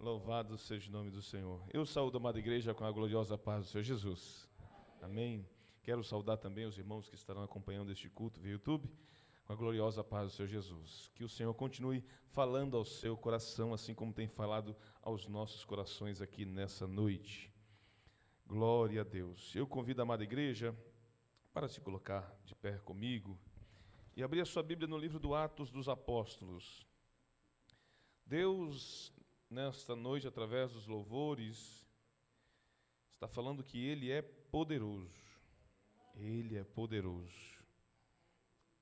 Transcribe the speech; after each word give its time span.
Louvado 0.00 0.56
seja 0.56 0.88
o 0.88 0.92
nome 0.92 1.10
do 1.10 1.20
Senhor. 1.20 1.60
Eu 1.74 1.84
saúdo 1.84 2.16
a 2.16 2.20
amada 2.20 2.38
igreja 2.38 2.72
com 2.72 2.84
a 2.84 2.92
gloriosa 2.92 3.36
paz 3.36 3.64
do 3.64 3.70
Senhor 3.72 3.82
Jesus. 3.82 4.48
Amém. 5.02 5.44
Quero 5.82 6.04
saudar 6.04 6.36
também 6.36 6.66
os 6.66 6.78
irmãos 6.78 7.08
que 7.08 7.16
estarão 7.16 7.42
acompanhando 7.42 7.90
este 7.90 8.08
culto 8.08 8.40
via 8.40 8.52
YouTube, 8.52 8.88
com 9.44 9.52
a 9.52 9.56
gloriosa 9.56 10.04
paz 10.04 10.30
do 10.30 10.36
Senhor 10.36 10.46
Jesus. 10.46 11.10
Que 11.16 11.24
o 11.24 11.28
Senhor 11.28 11.52
continue 11.52 12.04
falando 12.28 12.76
ao 12.76 12.84
seu 12.84 13.16
coração, 13.16 13.74
assim 13.74 13.92
como 13.92 14.12
tem 14.12 14.28
falado 14.28 14.76
aos 15.02 15.26
nossos 15.26 15.64
corações 15.64 16.22
aqui 16.22 16.44
nessa 16.44 16.86
noite. 16.86 17.52
Glória 18.46 19.00
a 19.00 19.04
Deus. 19.04 19.52
Eu 19.56 19.66
convido 19.66 20.00
a 20.00 20.04
amada 20.04 20.22
igreja 20.22 20.78
para 21.52 21.66
se 21.66 21.80
colocar 21.80 22.38
de 22.44 22.54
pé 22.54 22.78
comigo 22.78 23.36
e 24.16 24.22
abrir 24.22 24.42
a 24.42 24.46
sua 24.46 24.62
Bíblia 24.62 24.86
no 24.86 24.96
livro 24.96 25.18
do 25.18 25.34
Atos 25.34 25.72
dos 25.72 25.88
Apóstolos. 25.88 26.86
Deus 28.24 29.12
nesta 29.50 29.96
noite, 29.96 30.26
através 30.26 30.72
dos 30.72 30.86
louvores, 30.86 31.86
está 33.14 33.26
falando 33.26 33.64
que 33.64 33.84
Ele 33.84 34.10
é 34.10 34.22
poderoso. 34.22 35.28
Ele 36.14 36.56
é 36.56 36.64
poderoso. 36.64 37.58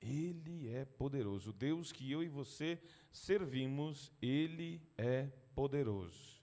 Ele 0.01 0.69
é 0.69 0.85
poderoso. 0.85 1.49
O 1.49 1.53
Deus 1.53 1.91
que 1.91 2.11
eu 2.11 2.23
e 2.23 2.27
você 2.27 2.79
servimos, 3.11 4.11
Ele 4.21 4.81
é 4.97 5.27
poderoso. 5.55 6.37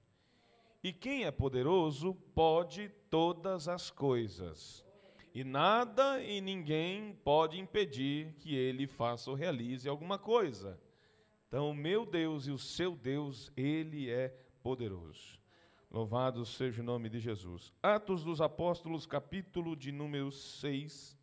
E 0.83 0.93
quem 0.93 1.25
é 1.25 1.31
poderoso 1.31 2.15
pode 2.35 2.91
todas 3.09 3.69
as 3.69 3.91
coisas. 3.91 4.85
E 5.35 5.43
nada 5.43 6.23
e 6.23 6.41
ninguém 6.41 7.15
pode 7.25 7.59
impedir 7.59 8.35
que 8.35 8.55
ele 8.55 8.87
faça 8.87 9.31
ou 9.31 9.37
realize 9.37 9.89
alguma 9.89 10.19
coisa. 10.19 10.79
Então, 11.49 11.73
meu 11.73 12.05
Deus 12.05 12.47
e 12.47 12.51
o 12.51 12.59
seu 12.59 12.97
Deus, 12.97 13.53
ele 13.57 14.11
é 14.11 14.29
poderoso. 14.63 15.39
Louvado 15.91 16.45
seja 16.45 16.83
o 16.83 16.85
nome 16.85 17.09
de 17.09 17.21
Jesus. 17.21 17.73
Atos 17.83 18.25
dos 18.25 18.41
Apóstolos, 18.41 19.07
capítulo 19.07 19.77
de 19.77 19.93
número 19.93 20.33
6. 20.33 21.17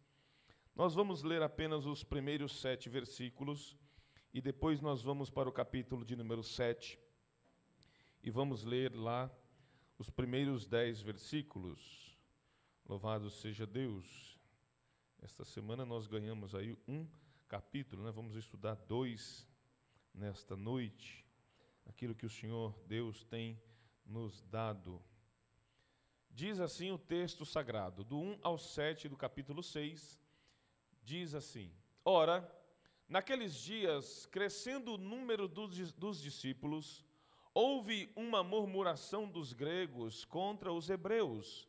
Nós 0.73 0.93
vamos 0.93 1.23
ler 1.23 1.41
apenas 1.41 1.85
os 1.85 2.03
primeiros 2.03 2.61
sete 2.61 2.87
versículos 2.87 3.75
e 4.33 4.39
depois 4.39 4.79
nós 4.79 5.01
vamos 5.01 5.29
para 5.29 5.49
o 5.49 5.51
capítulo 5.51 6.05
de 6.05 6.15
número 6.15 6.41
7 6.41 6.97
e 8.23 8.29
vamos 8.29 8.63
ler 8.63 8.95
lá 8.95 9.29
os 9.97 10.09
primeiros 10.09 10.65
dez 10.65 11.01
versículos. 11.01 12.17
Louvado 12.87 13.29
seja 13.29 13.67
Deus. 13.67 14.39
Esta 15.21 15.43
semana 15.43 15.85
nós 15.85 16.07
ganhamos 16.07 16.55
aí 16.55 16.77
um 16.87 17.05
capítulo, 17.47 18.03
né? 18.03 18.11
vamos 18.11 18.35
estudar 18.35 18.75
dois 18.75 19.45
nesta 20.13 20.55
noite, 20.55 21.25
aquilo 21.85 22.15
que 22.15 22.25
o 22.25 22.29
Senhor 22.29 22.77
Deus 22.87 23.23
tem 23.23 23.61
nos 24.05 24.41
dado. 24.43 25.01
Diz 26.29 26.59
assim 26.59 26.91
o 26.91 26.97
texto 26.97 27.45
sagrado, 27.45 28.03
do 28.03 28.17
1 28.17 28.39
ao 28.41 28.57
7 28.57 29.09
do 29.09 29.17
capítulo 29.17 29.61
6, 29.61 30.19
diz 31.03 31.33
assim: 31.33 31.73
Ora, 32.05 32.49
naqueles 33.07 33.55
dias, 33.55 34.25
crescendo 34.27 34.93
o 34.93 34.97
número 34.97 35.47
dos, 35.47 35.91
dos 35.93 36.21
discípulos, 36.21 37.05
houve 37.53 38.11
uma 38.15 38.43
murmuração 38.43 39.29
dos 39.29 39.51
gregos 39.51 40.23
contra 40.23 40.71
os 40.71 40.89
hebreus, 40.89 41.67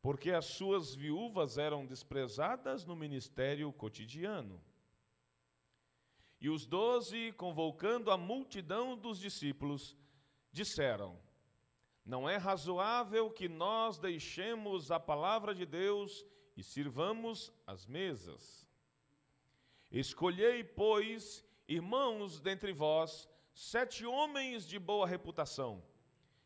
porque 0.00 0.32
as 0.32 0.46
suas 0.46 0.94
viúvas 0.94 1.56
eram 1.56 1.86
desprezadas 1.86 2.84
no 2.84 2.96
ministério 2.96 3.72
cotidiano. 3.72 4.60
E 6.42 6.50
os 6.50 6.66
doze, 6.66 7.30
convocando 7.36 8.10
a 8.10 8.16
multidão 8.16 8.96
dos 8.96 9.20
discípulos, 9.20 9.96
disseram: 10.50 11.16
Não 12.04 12.28
é 12.28 12.36
razoável 12.36 13.30
que 13.30 13.48
nós 13.48 13.96
deixemos 13.96 14.90
a 14.90 14.98
palavra 14.98 15.54
de 15.54 15.64
Deus 15.64 16.26
e 16.56 16.62
sirvamos 16.64 17.52
as 17.64 17.86
mesas. 17.86 18.66
Escolhei, 19.88 20.64
pois, 20.64 21.44
irmãos 21.68 22.40
dentre 22.40 22.72
vós, 22.72 23.28
sete 23.54 24.04
homens 24.04 24.66
de 24.66 24.80
boa 24.80 25.06
reputação, 25.06 25.80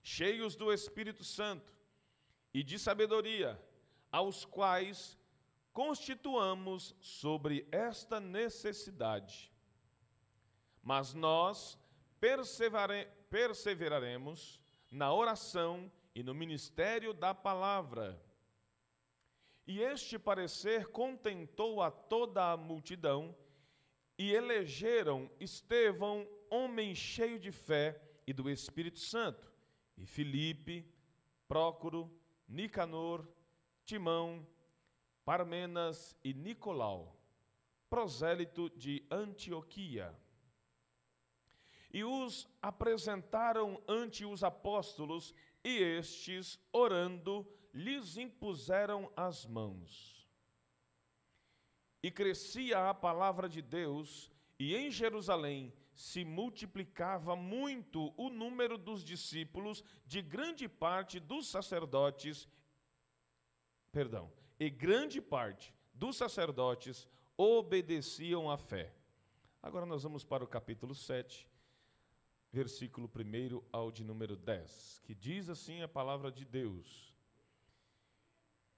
cheios 0.02 0.54
do 0.54 0.70
Espírito 0.70 1.24
Santo 1.24 1.72
e 2.52 2.62
de 2.62 2.78
sabedoria, 2.78 3.58
aos 4.12 4.44
quais 4.44 5.16
constituamos 5.72 6.94
sobre 7.00 7.66
esta 7.72 8.20
necessidade 8.20 9.55
mas 10.86 11.12
nós 11.14 11.76
perseveraremos 13.28 14.60
na 14.88 15.12
oração 15.12 15.90
e 16.14 16.22
no 16.22 16.32
ministério 16.32 17.12
da 17.12 17.34
palavra. 17.34 18.22
E 19.66 19.80
este 19.80 20.16
parecer 20.16 20.86
contentou 20.86 21.82
a 21.82 21.90
toda 21.90 22.52
a 22.52 22.56
multidão, 22.56 23.34
e 24.16 24.32
elegeram 24.32 25.28
Estevão, 25.40 26.24
homem 26.48 26.94
cheio 26.94 27.40
de 27.40 27.50
fé 27.50 28.00
e 28.24 28.32
do 28.32 28.48
Espírito 28.48 29.00
Santo, 29.00 29.52
e 29.96 30.06
Filipe, 30.06 30.88
Prócoro, 31.48 32.08
Nicanor, 32.46 33.26
Timão, 33.84 34.46
Parmenas 35.24 36.16
e 36.22 36.32
Nicolau, 36.32 37.20
prosélito 37.90 38.70
de 38.70 39.04
Antioquia 39.10 40.16
e 41.96 42.04
os 42.04 42.46
apresentaram 42.60 43.82
ante 43.88 44.22
os 44.26 44.44
apóstolos, 44.44 45.32
e 45.64 45.78
estes, 45.78 46.60
orando, 46.70 47.50
lhes 47.72 48.18
impuseram 48.18 49.10
as 49.16 49.46
mãos. 49.46 50.28
E 52.02 52.10
crescia 52.10 52.90
a 52.90 52.92
palavra 52.92 53.48
de 53.48 53.62
Deus, 53.62 54.30
e 54.58 54.76
em 54.76 54.90
Jerusalém 54.90 55.72
se 55.94 56.22
multiplicava 56.22 57.34
muito 57.34 58.12
o 58.14 58.28
número 58.28 58.76
dos 58.76 59.02
discípulos, 59.02 59.82
de 60.04 60.20
grande 60.20 60.68
parte 60.68 61.18
dos 61.18 61.48
sacerdotes, 61.48 62.46
perdão, 63.90 64.30
e 64.60 64.68
grande 64.68 65.22
parte 65.22 65.72
dos 65.94 66.18
sacerdotes 66.18 67.08
obedeciam 67.38 68.50
à 68.50 68.58
fé. 68.58 68.92
Agora 69.62 69.86
nós 69.86 70.02
vamos 70.02 70.24
para 70.24 70.44
o 70.44 70.46
capítulo 70.46 70.94
7 70.94 71.55
versículo 72.56 73.06
1 73.06 73.62
ao 73.70 73.92
de 73.92 74.02
número 74.02 74.34
10, 74.34 75.02
que 75.04 75.14
diz 75.14 75.50
assim 75.50 75.82
a 75.82 75.88
palavra 75.88 76.32
de 76.32 76.42
Deus. 76.42 77.14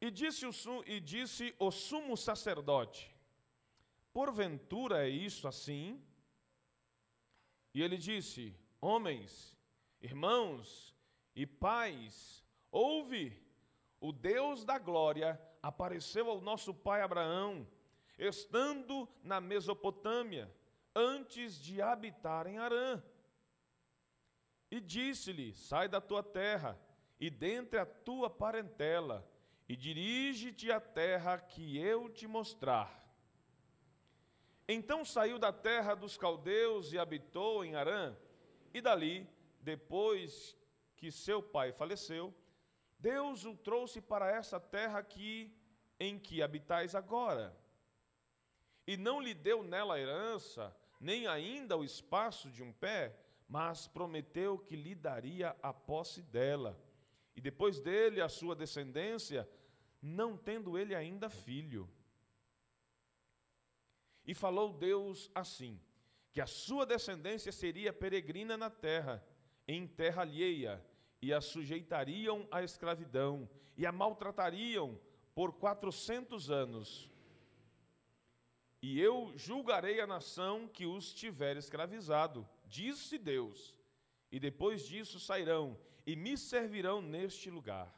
E 0.00 0.10
disse 0.10 0.44
o, 0.46 0.50
e 0.84 0.98
disse 0.98 1.54
o 1.60 1.70
sumo 1.70 2.16
sacerdote: 2.16 3.14
Porventura 4.12 5.06
é 5.06 5.08
isso 5.08 5.46
assim? 5.46 6.02
E 7.72 7.80
ele 7.80 7.96
disse: 7.96 8.52
Homens, 8.80 9.56
irmãos 10.00 10.92
e 11.36 11.46
pais, 11.46 12.44
ouve, 12.72 13.40
o 14.00 14.10
Deus 14.10 14.64
da 14.64 14.76
glória 14.76 15.40
apareceu 15.62 16.28
ao 16.28 16.40
nosso 16.40 16.74
pai 16.74 17.00
Abraão, 17.00 17.64
estando 18.18 19.08
na 19.22 19.40
Mesopotâmia, 19.40 20.52
antes 20.96 21.60
de 21.60 21.80
habitar 21.80 22.48
em 22.48 22.58
Arã 22.58 23.00
e 24.70 24.80
disse-lhe: 24.80 25.54
Sai 25.54 25.88
da 25.88 26.00
tua 26.00 26.22
terra 26.22 26.78
e 27.20 27.30
dentre 27.30 27.78
a 27.78 27.86
tua 27.86 28.30
parentela, 28.30 29.28
e 29.68 29.76
dirige-te 29.76 30.70
à 30.70 30.80
terra 30.80 31.38
que 31.38 31.78
eu 31.78 32.08
te 32.08 32.26
mostrar. 32.26 32.98
Então 34.66 35.04
saiu 35.04 35.38
da 35.38 35.52
terra 35.52 35.94
dos 35.94 36.16
caldeus 36.16 36.92
e 36.92 36.98
habitou 36.98 37.64
em 37.64 37.74
Arã, 37.74 38.16
e 38.72 38.80
dali, 38.80 39.28
depois 39.60 40.56
que 40.96 41.10
seu 41.10 41.42
pai 41.42 41.72
faleceu, 41.72 42.34
Deus 42.98 43.44
o 43.44 43.54
trouxe 43.56 44.00
para 44.00 44.30
essa 44.30 44.58
terra 44.58 44.98
aqui 44.98 45.54
em 45.98 46.18
que 46.18 46.42
habitais 46.42 46.94
agora. 46.94 47.56
E 48.86 48.96
não 48.96 49.20
lhe 49.20 49.34
deu 49.34 49.62
nela 49.62 49.98
herança, 49.98 50.74
nem 51.00 51.26
ainda 51.26 51.76
o 51.76 51.84
espaço 51.84 52.50
de 52.50 52.62
um 52.62 52.72
pé, 52.72 53.16
mas 53.48 53.88
prometeu 53.88 54.58
que 54.58 54.76
lhe 54.76 54.94
daria 54.94 55.56
a 55.62 55.72
posse 55.72 56.20
dela, 56.20 56.78
e 57.34 57.40
depois 57.40 57.80
dele 57.80 58.20
a 58.20 58.28
sua 58.28 58.54
descendência, 58.54 59.48
não 60.02 60.36
tendo 60.36 60.76
ele 60.76 60.94
ainda 60.94 61.30
filho. 61.30 61.88
E 64.26 64.34
falou 64.34 64.72
Deus 64.74 65.30
assim: 65.34 65.80
que 66.30 66.40
a 66.40 66.46
sua 66.46 66.84
descendência 66.84 67.50
seria 67.50 67.92
peregrina 67.92 68.56
na 68.56 68.68
terra, 68.68 69.24
em 69.66 69.86
terra 69.86 70.22
alheia, 70.22 70.84
e 71.22 71.32
a 71.32 71.40
sujeitariam 71.40 72.46
à 72.50 72.62
escravidão, 72.62 73.48
e 73.76 73.86
a 73.86 73.92
maltratariam 73.92 75.00
por 75.34 75.54
quatrocentos 75.54 76.50
anos. 76.50 77.10
E 78.82 79.00
eu 79.00 79.32
julgarei 79.36 80.00
a 80.00 80.06
nação 80.06 80.68
que 80.68 80.86
os 80.86 81.12
tiver 81.14 81.56
escravizado 81.56 82.46
disse 82.68 83.18
Deus, 83.18 83.74
e 84.30 84.38
depois 84.38 84.86
disso 84.86 85.18
sairão 85.18 85.78
e 86.06 86.14
me 86.14 86.36
servirão 86.36 87.00
neste 87.00 87.50
lugar. 87.50 87.94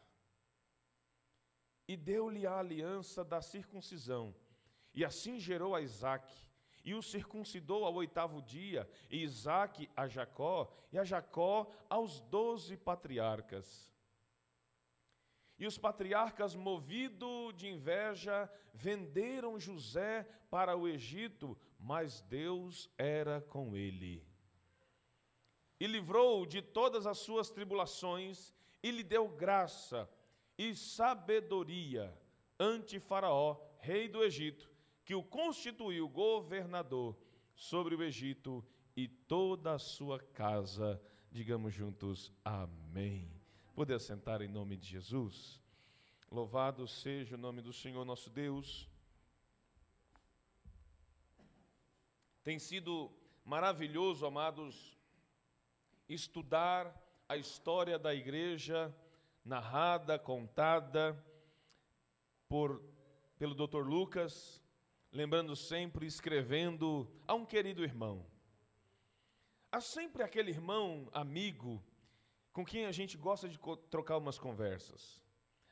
E 1.87 1.96
deu-lhe 1.96 2.46
a 2.46 2.58
aliança 2.58 3.25
da 3.25 3.43
circuncisão, 3.43 4.34
e 4.94 5.05
assim 5.05 5.38
gerou 5.38 5.75
a 5.75 5.81
Isaque, 5.81 6.49
e 6.84 6.94
o 6.94 7.02
circuncidou 7.02 7.84
ao 7.84 7.94
oitavo 7.94 8.40
dia, 8.40 8.88
e 9.11 9.22
Isaque 9.22 9.90
a 9.96 10.06
Jacó, 10.06 10.73
e 10.93 10.99
a 10.99 11.05
Jacó 11.05 11.70
aos 11.88 12.20
doze 12.20 12.76
patriarcas. 12.76 13.90
E 15.58 15.66
os 15.66 15.76
patriarcas, 15.76 16.55
movidos 16.55 17.55
de 17.55 17.69
inveja, 17.69 18.50
venderam 18.73 19.61
José 19.61 20.23
para 20.49 20.75
o 20.75 20.88
Egito, 20.88 21.58
mas 21.78 22.23
Deus 22.23 22.88
era 22.96 23.43
com 23.43 23.76
ele 23.76 24.30
e 25.81 25.87
livrou-o 25.87 26.47
de 26.47 26.61
todas 26.61 27.06
as 27.06 27.19
suas 27.19 27.50
tribulações, 27.50 28.55
e 28.82 28.91
lhe 28.91 29.03
deu 29.03 29.27
graça 29.29 30.09
e 30.56 30.75
sabedoria 30.77 32.15
ante 32.59 33.00
Faraó, 33.00 33.56
rei 33.79 34.06
do 34.06 34.23
Egito, 34.23 34.71
que 35.05 35.15
o 35.15 35.23
constituiu 35.23 36.06
governador 36.06 37.17
sobre 37.56 37.94
o 37.94 38.03
Egito 38.03 38.62
e 38.94 39.09
toda 39.09 39.73
a 39.73 39.79
sua 39.79 40.19
casa. 40.19 41.00
Digamos 41.32 41.73
juntos, 41.73 42.31
amém. 42.44 43.31
Poder 43.75 43.99
sentar 44.00 44.43
em 44.43 44.49
nome 44.49 44.76
de 44.76 44.87
Jesus. 44.87 45.62
Louvado 46.31 46.87
seja 46.87 47.37
o 47.37 47.38
nome 47.38 47.62
do 47.62 47.73
Senhor 47.73 48.05
nosso 48.05 48.29
Deus. 48.29 48.87
Tem 52.44 52.59
sido 52.59 53.11
maravilhoso, 53.44 54.26
amados, 54.26 55.00
estudar 56.15 56.95
a 57.29 57.37
história 57.37 57.99
da 57.99 58.15
igreja 58.15 58.95
narrada, 59.45 60.19
contada 60.19 61.17
por 62.49 62.83
pelo 63.39 63.55
Dr. 63.55 63.87
Lucas, 63.87 64.62
lembrando 65.11 65.57
sempre 65.57 66.07
escrevendo 66.07 67.11
a 67.27 67.35
um 67.35 67.47
querido 67.47 67.83
irmão. 67.83 68.27
Há 69.73 69.81
sempre 69.81 70.23
aquele 70.23 70.51
irmão, 70.51 71.09
amigo, 71.12 71.83
com 72.53 72.67
quem 72.67 72.85
a 72.85 72.93
gente 72.93 73.17
gosta 73.17 73.49
de 73.49 73.59
trocar 73.89 74.19
umas 74.19 74.39
conversas. 74.39 75.23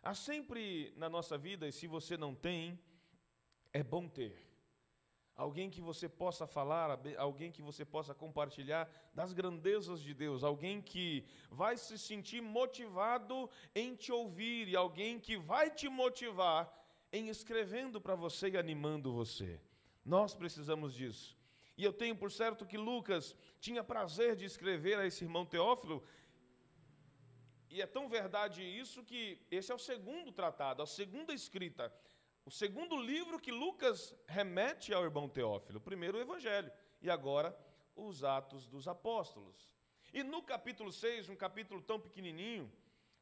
Há 0.03 0.15
sempre 0.15 0.95
na 0.97 1.11
nossa 1.11 1.37
vida, 1.37 1.69
e 1.69 1.73
se 1.73 1.87
você 1.87 2.17
não 2.17 2.35
tem, 2.35 2.81
é 3.73 3.83
bom 3.83 4.09
ter 4.09 4.48
alguém 5.39 5.71
que 5.71 5.81
você 5.81 6.09
possa 6.09 6.49
falar, 6.49 6.99
alguém 7.17 7.53
que 7.53 7.63
você 7.63 7.85
possa 7.85 8.13
compartilhar 8.13 8.91
das 9.15 9.33
grandezas 9.33 10.03
de 10.03 10.13
Deus, 10.13 10.43
alguém 10.43 10.83
que 10.83 11.25
vai 11.49 11.77
se 11.77 11.97
sentir 11.97 12.43
motivado 12.43 13.49
em 13.73 13.95
te 13.95 14.11
ouvir 14.11 14.67
e 14.67 14.75
alguém 14.75 15.21
que 15.21 15.37
vai 15.37 15.71
te 15.71 15.89
motivar 15.89 16.69
em 17.13 17.29
escrevendo 17.29 18.01
para 18.01 18.17
você 18.17 18.51
e 18.51 18.59
animando 18.59 19.13
você. 19.13 19.61
Nós 20.05 20.35
precisamos 20.35 20.93
disso. 20.93 21.39
E 21.77 21.85
eu 21.85 21.93
tenho 21.93 22.17
por 22.17 22.33
certo 22.33 22.67
que 22.67 22.77
Lucas 22.77 23.37
tinha 23.61 23.85
prazer 23.85 24.35
de 24.35 24.45
escrever 24.45 24.99
a 24.99 25.07
esse 25.07 25.23
irmão 25.23 25.47
Teófilo. 25.47 26.03
E 27.71 27.81
é 27.81 27.87
tão 27.87 28.09
verdade 28.09 28.61
isso 28.65 29.05
que 29.05 29.41
esse 29.53 29.71
é 29.71 29.75
o 29.75 29.79
segundo 29.79 30.33
tratado, 30.33 30.83
a 30.83 30.87
segunda 30.87 31.33
escrita 31.33 31.95
o 32.49 32.51
segundo 32.51 32.97
livro 32.97 33.39
que 33.39 33.53
Lucas 33.53 34.15
remete 34.27 34.95
ao 34.95 35.05
irmão 35.05 35.29
Teófilo, 35.29 35.79
primeiro 35.79 36.17
o 36.17 36.21
Evangelho 36.23 36.73
e 37.03 37.11
agora 37.11 37.55
os 37.95 38.25
Atos 38.25 38.67
dos 38.67 38.89
Apóstolos. 38.89 39.69
E 40.15 40.23
no 40.23 40.43
capítulo 40.43 40.91
6, 40.91 41.29
um 41.29 41.37
capítulo 41.37 41.83
tão 41.83 42.01
pequenininho, 42.01 42.73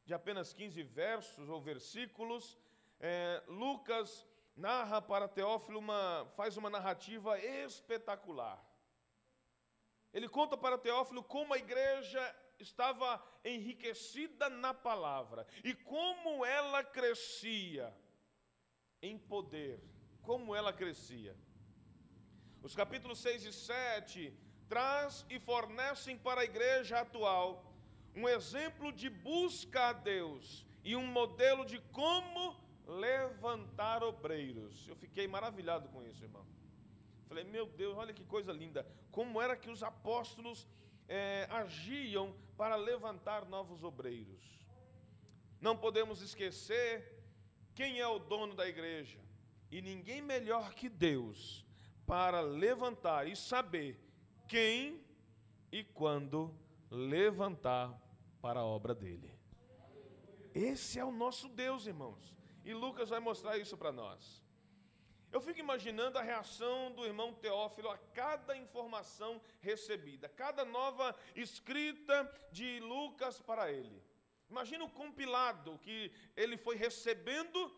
de 0.04 0.14
apenas 0.14 0.52
15 0.52 0.80
versos 0.84 1.48
ou 1.48 1.60
versículos, 1.60 2.56
é, 3.00 3.42
Lucas 3.48 4.24
narra 4.56 5.02
para 5.02 5.26
Teófilo 5.26 5.80
uma, 5.80 6.24
faz 6.36 6.56
uma 6.56 6.70
narrativa 6.70 7.36
espetacular. 7.40 8.64
Ele 10.14 10.28
conta 10.28 10.56
para 10.56 10.78
Teófilo 10.78 11.24
como 11.24 11.52
a 11.52 11.58
igreja 11.58 12.22
estava 12.60 13.20
enriquecida 13.44 14.48
na 14.48 14.72
palavra 14.72 15.48
e 15.64 15.74
como 15.74 16.44
ela 16.44 16.84
crescia 16.84 17.92
em 19.02 19.18
poder, 19.18 19.80
como 20.22 20.54
ela 20.54 20.72
crescia. 20.72 21.36
Os 22.62 22.74
capítulos 22.74 23.18
6 23.20 23.44
e 23.44 23.52
7 23.52 24.32
traz 24.68 25.24
e 25.30 25.38
fornecem 25.38 26.18
para 26.18 26.40
a 26.40 26.44
igreja 26.44 27.00
atual 27.00 27.72
um 28.14 28.28
exemplo 28.28 28.90
de 28.92 29.08
busca 29.10 29.90
a 29.90 29.92
Deus 29.92 30.66
e 30.82 30.96
um 30.96 31.06
modelo 31.06 31.64
de 31.64 31.78
como 31.92 32.56
levantar 32.86 34.02
obreiros. 34.02 34.88
Eu 34.88 34.96
fiquei 34.96 35.28
maravilhado 35.28 35.88
com 35.90 36.02
isso, 36.02 36.24
irmão. 36.24 36.46
Falei, 37.28 37.44
meu 37.44 37.66
Deus, 37.66 37.96
olha 37.96 38.14
que 38.14 38.24
coisa 38.24 38.52
linda. 38.52 38.86
Como 39.10 39.40
era 39.40 39.56
que 39.56 39.68
os 39.68 39.82
apóstolos 39.82 40.66
é, 41.08 41.46
agiam 41.50 42.34
para 42.56 42.76
levantar 42.76 43.44
novos 43.44 43.84
obreiros. 43.84 44.44
Não 45.60 45.76
podemos 45.76 46.22
esquecer 46.22 47.15
quem 47.76 48.00
é 48.00 48.08
o 48.08 48.18
dono 48.18 48.54
da 48.54 48.66
igreja? 48.66 49.20
E 49.70 49.82
ninguém 49.82 50.22
melhor 50.22 50.74
que 50.74 50.88
Deus 50.88 51.64
para 52.06 52.40
levantar 52.40 53.28
e 53.28 53.36
saber 53.36 54.00
quem 54.48 55.04
e 55.70 55.84
quando 55.84 56.56
levantar 56.90 58.00
para 58.40 58.60
a 58.60 58.64
obra 58.64 58.94
dele. 58.94 59.30
Esse 60.54 60.98
é 60.98 61.04
o 61.04 61.12
nosso 61.12 61.48
Deus, 61.50 61.86
irmãos. 61.86 62.34
E 62.64 62.72
Lucas 62.72 63.10
vai 63.10 63.20
mostrar 63.20 63.58
isso 63.58 63.76
para 63.76 63.92
nós. 63.92 64.42
Eu 65.30 65.40
fico 65.42 65.60
imaginando 65.60 66.18
a 66.18 66.22
reação 66.22 66.92
do 66.92 67.04
irmão 67.04 67.34
Teófilo 67.34 67.90
a 67.90 67.98
cada 67.98 68.56
informação 68.56 69.38
recebida, 69.60 70.30
cada 70.30 70.64
nova 70.64 71.14
escrita 71.34 72.32
de 72.50 72.80
Lucas 72.80 73.38
para 73.38 73.70
ele. 73.70 74.02
Imagina 74.48 74.84
o 74.84 74.90
compilado 74.90 75.78
que 75.78 76.12
ele 76.36 76.56
foi 76.56 76.76
recebendo 76.76 77.74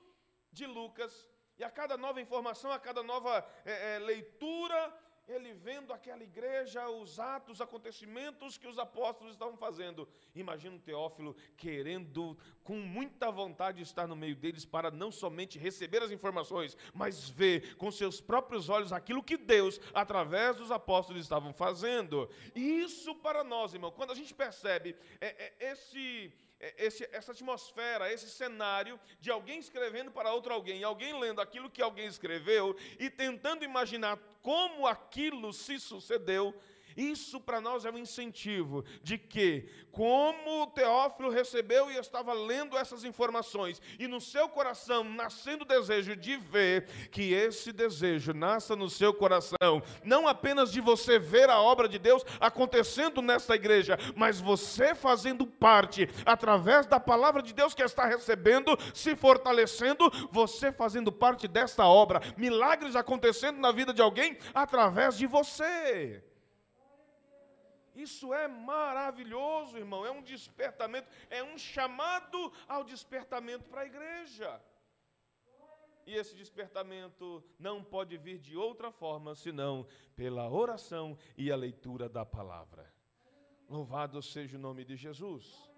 de 0.52 0.66
Lucas, 0.66 1.28
e 1.58 1.64
a 1.64 1.70
cada 1.70 1.96
nova 1.96 2.20
informação, 2.20 2.70
a 2.70 2.78
cada 2.78 3.02
nova 3.02 3.44
é, 3.64 3.96
é, 3.96 3.98
leitura, 3.98 4.94
ele 5.28 5.52
vendo 5.52 5.92
aquela 5.92 6.22
igreja, 6.22 6.88
os 6.88 7.20
atos, 7.20 7.54
os 7.54 7.60
acontecimentos 7.60 8.56
que 8.56 8.66
os 8.66 8.78
apóstolos 8.78 9.32
estavam 9.32 9.56
fazendo. 9.56 10.08
Imagina 10.34 10.76
o 10.76 10.80
Teófilo 10.80 11.36
querendo, 11.56 12.38
com 12.64 12.76
muita 12.76 13.30
vontade, 13.30 13.82
estar 13.82 14.06
no 14.06 14.16
meio 14.16 14.34
deles 14.34 14.64
para 14.64 14.90
não 14.90 15.12
somente 15.12 15.58
receber 15.58 16.02
as 16.02 16.10
informações, 16.10 16.76
mas 16.94 17.28
ver 17.28 17.76
com 17.76 17.90
seus 17.90 18.20
próprios 18.20 18.68
olhos 18.68 18.92
aquilo 18.92 19.22
que 19.22 19.36
Deus, 19.36 19.80
através 19.92 20.56
dos 20.56 20.70
apóstolos, 20.70 21.22
estavam 21.22 21.52
fazendo. 21.52 22.30
Isso 22.54 23.14
para 23.16 23.44
nós, 23.44 23.74
irmão, 23.74 23.90
quando 23.90 24.12
a 24.12 24.14
gente 24.14 24.32
percebe 24.32 24.96
é, 25.20 25.26
é, 25.26 25.72
esse 25.72 26.32
esse, 26.60 27.08
essa 27.12 27.32
atmosfera, 27.32 28.12
esse 28.12 28.28
cenário 28.28 28.98
de 29.20 29.30
alguém 29.30 29.58
escrevendo 29.58 30.10
para 30.10 30.32
outro 30.32 30.52
alguém, 30.52 30.82
alguém 30.82 31.18
lendo 31.18 31.40
aquilo 31.40 31.70
que 31.70 31.80
alguém 31.80 32.06
escreveu 32.06 32.76
e 32.98 33.08
tentando 33.08 33.64
imaginar 33.64 34.18
como 34.42 34.86
aquilo 34.86 35.52
se 35.52 35.78
sucedeu, 35.78 36.54
isso 36.98 37.40
para 37.40 37.60
nós 37.60 37.84
é 37.84 37.90
um 37.90 37.96
incentivo 37.96 38.84
de 39.02 39.16
que, 39.16 39.68
como 39.92 40.66
Teófilo 40.68 41.30
recebeu 41.30 41.90
e 41.90 41.96
estava 41.96 42.32
lendo 42.32 42.76
essas 42.76 43.04
informações, 43.04 43.80
e 43.98 44.08
no 44.08 44.20
seu 44.20 44.48
coração 44.48 45.04
nascendo 45.04 45.62
o 45.62 45.68
desejo 45.68 46.16
de 46.16 46.36
ver, 46.36 46.88
que 47.10 47.32
esse 47.32 47.72
desejo 47.72 48.34
nasça 48.34 48.74
no 48.74 48.90
seu 48.90 49.14
coração, 49.14 49.80
não 50.04 50.26
apenas 50.26 50.72
de 50.72 50.80
você 50.80 51.18
ver 51.18 51.48
a 51.48 51.60
obra 51.60 51.88
de 51.88 51.98
Deus 51.98 52.24
acontecendo 52.40 53.22
nesta 53.22 53.54
igreja, 53.54 53.96
mas 54.16 54.40
você 54.40 54.94
fazendo 54.94 55.46
parte, 55.46 56.08
através 56.26 56.84
da 56.86 56.98
palavra 56.98 57.42
de 57.42 57.54
Deus 57.54 57.74
que 57.74 57.82
está 57.82 58.06
recebendo, 58.06 58.76
se 58.92 59.14
fortalecendo, 59.14 60.10
você 60.32 60.72
fazendo 60.72 61.12
parte 61.12 61.46
desta 61.46 61.86
obra, 61.86 62.20
milagres 62.36 62.96
acontecendo 62.96 63.60
na 63.60 63.70
vida 63.70 63.94
de 63.94 64.02
alguém 64.02 64.36
através 64.52 65.16
de 65.16 65.26
você. 65.26 66.22
Isso 67.98 68.32
é 68.32 68.46
maravilhoso, 68.46 69.76
irmão. 69.76 70.06
É 70.06 70.10
um 70.10 70.22
despertamento, 70.22 71.08
é 71.28 71.42
um 71.42 71.58
chamado 71.58 72.52
ao 72.68 72.84
despertamento 72.84 73.68
para 73.68 73.80
a 73.82 73.86
igreja. 73.86 74.62
E 76.06 76.14
esse 76.14 76.34
despertamento 76.34 77.44
não 77.58 77.82
pode 77.82 78.16
vir 78.16 78.38
de 78.38 78.56
outra 78.56 78.90
forma 78.90 79.34
senão 79.34 79.86
pela 80.14 80.48
oração 80.48 81.18
e 81.36 81.50
a 81.50 81.56
leitura 81.56 82.08
da 82.08 82.24
palavra. 82.24 82.90
Louvado 83.68 84.22
seja 84.22 84.56
o 84.56 84.60
nome 84.60 84.84
de 84.84 84.96
Jesus. 84.96 85.68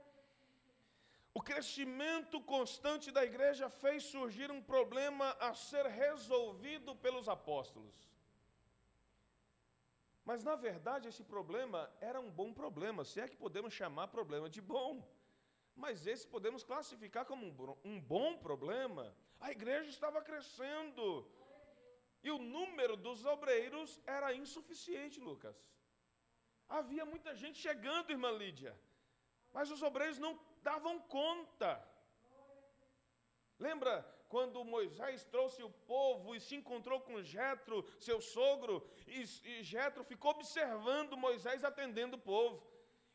O 1.32 1.40
crescimento 1.40 2.40
constante 2.42 3.10
da 3.10 3.24
igreja 3.24 3.70
fez 3.70 4.04
surgir 4.04 4.50
um 4.50 4.60
problema 4.60 5.30
a 5.40 5.54
ser 5.54 5.86
resolvido 5.86 6.94
pelos 6.94 7.28
apóstolos. 7.28 8.09
Mas, 10.30 10.44
na 10.44 10.54
verdade, 10.54 11.08
esse 11.08 11.24
problema 11.24 11.92
era 12.00 12.20
um 12.20 12.30
bom 12.30 12.50
problema, 12.54 13.04
se 13.04 13.20
é 13.20 13.26
que 13.26 13.36
podemos 13.36 13.74
chamar 13.74 14.06
problema 14.06 14.48
de 14.48 14.60
bom. 14.60 14.92
Mas 15.74 16.06
esse 16.06 16.24
podemos 16.34 16.62
classificar 16.62 17.24
como 17.24 17.44
um 17.84 18.00
bom 18.00 18.38
problema. 18.38 19.12
A 19.40 19.50
igreja 19.50 19.90
estava 19.90 20.22
crescendo. 20.22 21.04
E 22.22 22.30
o 22.30 22.38
número 22.38 22.96
dos 22.96 23.24
obreiros 23.24 24.00
era 24.06 24.32
insuficiente, 24.32 25.18
Lucas. 25.18 25.58
Havia 26.68 27.04
muita 27.04 27.34
gente 27.34 27.58
chegando, 27.58 28.12
irmã 28.12 28.30
Lídia. 28.30 28.80
Mas 29.52 29.68
os 29.68 29.82
obreiros 29.82 30.20
não 30.20 30.38
davam 30.62 31.00
conta. 31.00 31.72
Lembra 33.58 33.94
quando 34.30 34.64
Moisés 34.64 35.24
trouxe 35.24 35.60
o 35.62 35.70
povo 35.94 36.34
e 36.34 36.40
se 36.40 36.54
encontrou 36.54 37.00
com 37.00 37.20
Jetro, 37.20 37.84
seu 37.98 38.20
sogro, 38.20 38.76
e, 39.06 39.22
e 39.52 39.62
Jetro 39.62 40.04
ficou 40.04 40.30
observando 40.30 41.16
Moisés 41.16 41.64
atendendo 41.64 42.16
o 42.16 42.24
povo. 42.34 42.62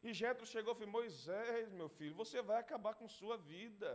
E 0.04 0.14
Jetro 0.14 0.46
chegou 0.46 0.74
e 0.74 0.78
falou: 0.78 0.92
Moisés, 0.92 1.72
meu 1.72 1.88
filho, 1.90 2.14
você 2.14 2.42
vai 2.42 2.60
acabar 2.60 2.94
com 2.94 3.08
sua 3.08 3.38
vida. 3.38 3.90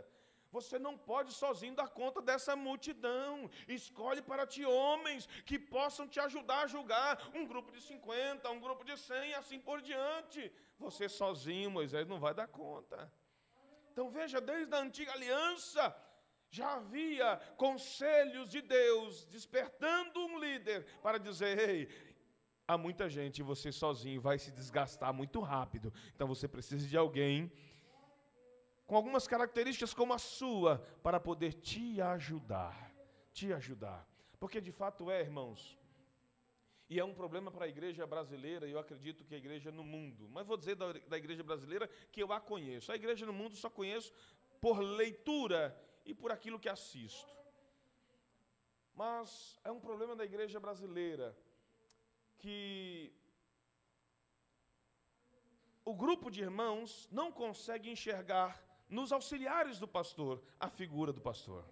Você 0.51 0.77
não 0.77 0.97
pode 0.97 1.31
sozinho 1.31 1.75
dar 1.75 1.87
conta 1.87 2.21
dessa 2.21 2.55
multidão. 2.55 3.49
Escolhe 3.67 4.21
para 4.21 4.45
ti 4.45 4.65
homens 4.65 5.25
que 5.45 5.57
possam 5.57 6.07
te 6.07 6.19
ajudar 6.19 6.63
a 6.63 6.67
julgar. 6.67 7.13
Um 7.33 7.45
grupo 7.45 7.71
de 7.71 7.81
50, 7.81 8.49
um 8.49 8.59
grupo 8.59 8.83
de 8.83 8.97
100, 8.97 9.35
assim 9.35 9.59
por 9.59 9.79
diante. 9.81 10.51
Você 10.77 11.07
sozinho, 11.07 11.71
Moisés, 11.71 12.05
não 12.05 12.19
vai 12.19 12.33
dar 12.33 12.47
conta. 12.47 13.09
Então 13.91 14.09
veja, 14.09 14.41
desde 14.41 14.73
a 14.75 14.79
antiga 14.79 15.13
aliança, 15.13 15.95
já 16.51 16.73
havia 16.73 17.37
conselhos 17.55 18.49
de 18.49 18.61
Deus 18.61 19.25
despertando 19.25 20.19
um 20.19 20.37
líder 20.37 20.85
para 21.01 21.17
dizer: 21.17 21.57
ei, 21.57 21.89
há 22.67 22.77
muita 22.77 23.09
gente 23.09 23.41
você 23.41 23.71
sozinho 23.71 24.19
vai 24.19 24.37
se 24.37 24.51
desgastar 24.51 25.13
muito 25.13 25.39
rápido. 25.39 25.93
Então 26.13 26.27
você 26.27 26.49
precisa 26.49 26.85
de 26.85 26.97
alguém 26.97 27.49
com 28.85 28.97
algumas 28.97 29.25
características 29.25 29.93
como 29.93 30.13
a 30.13 30.19
sua, 30.19 30.79
para 31.01 31.17
poder 31.17 31.53
te 31.53 32.01
ajudar. 32.01 32.91
Te 33.31 33.53
ajudar. 33.53 34.05
Porque 34.37 34.59
de 34.59 34.73
fato 34.73 35.09
é, 35.09 35.21
irmãos, 35.21 35.79
e 36.89 36.99
é 36.99 37.05
um 37.05 37.13
problema 37.13 37.49
para 37.49 37.63
a 37.63 37.69
igreja 37.69 38.05
brasileira, 38.05 38.67
e 38.67 38.71
eu 38.73 38.79
acredito 38.79 39.23
que 39.23 39.33
a 39.33 39.37
igreja 39.37 39.71
no 39.71 39.85
mundo, 39.85 40.27
mas 40.27 40.45
vou 40.45 40.57
dizer 40.57 40.75
da, 40.75 40.91
da 40.91 41.17
igreja 41.17 41.41
brasileira 41.41 41.87
que 42.11 42.21
eu 42.21 42.33
a 42.33 42.41
conheço. 42.41 42.91
A 42.91 42.95
igreja 42.95 43.25
no 43.25 43.31
mundo 43.31 43.55
só 43.55 43.69
conheço 43.69 44.11
por 44.59 44.79
leitura 44.79 45.73
e 46.05 46.13
por 46.13 46.31
aquilo 46.31 46.59
que 46.59 46.69
assisto. 46.69 47.33
Mas 48.93 49.59
é 49.63 49.71
um 49.71 49.79
problema 49.79 50.15
da 50.15 50.25
igreja 50.25 50.59
brasileira 50.59 51.37
que 52.37 53.13
o 55.83 55.93
grupo 55.93 56.29
de 56.29 56.41
irmãos 56.41 57.07
não 57.11 57.31
consegue 57.31 57.89
enxergar 57.89 58.61
nos 58.89 59.11
auxiliares 59.11 59.79
do 59.79 59.87
pastor 59.87 60.43
a 60.59 60.69
figura 60.69 61.13
do 61.13 61.21
pastor. 61.21 61.63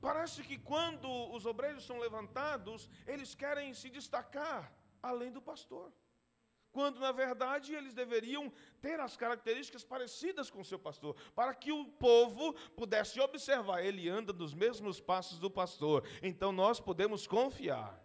Parece 0.00 0.42
que 0.42 0.58
quando 0.58 1.08
os 1.34 1.46
obreiros 1.46 1.84
são 1.84 1.98
levantados, 1.98 2.90
eles 3.06 3.34
querem 3.34 3.72
se 3.72 3.88
destacar 3.88 4.70
além 5.02 5.32
do 5.32 5.40
pastor. 5.40 5.90
Quando, 6.74 6.98
na 6.98 7.12
verdade, 7.12 7.72
eles 7.72 7.94
deveriam 7.94 8.52
ter 8.82 8.98
as 8.98 9.16
características 9.16 9.84
parecidas 9.84 10.50
com 10.50 10.60
o 10.60 10.64
seu 10.64 10.76
pastor, 10.76 11.14
para 11.32 11.54
que 11.54 11.70
o 11.70 11.84
povo 11.86 12.52
pudesse 12.74 13.20
observar, 13.20 13.84
ele 13.84 14.08
anda 14.08 14.32
nos 14.32 14.52
mesmos 14.52 15.00
passos 15.00 15.38
do 15.38 15.48
pastor, 15.48 16.04
então 16.20 16.50
nós 16.50 16.80
podemos 16.80 17.28
confiar. 17.28 17.96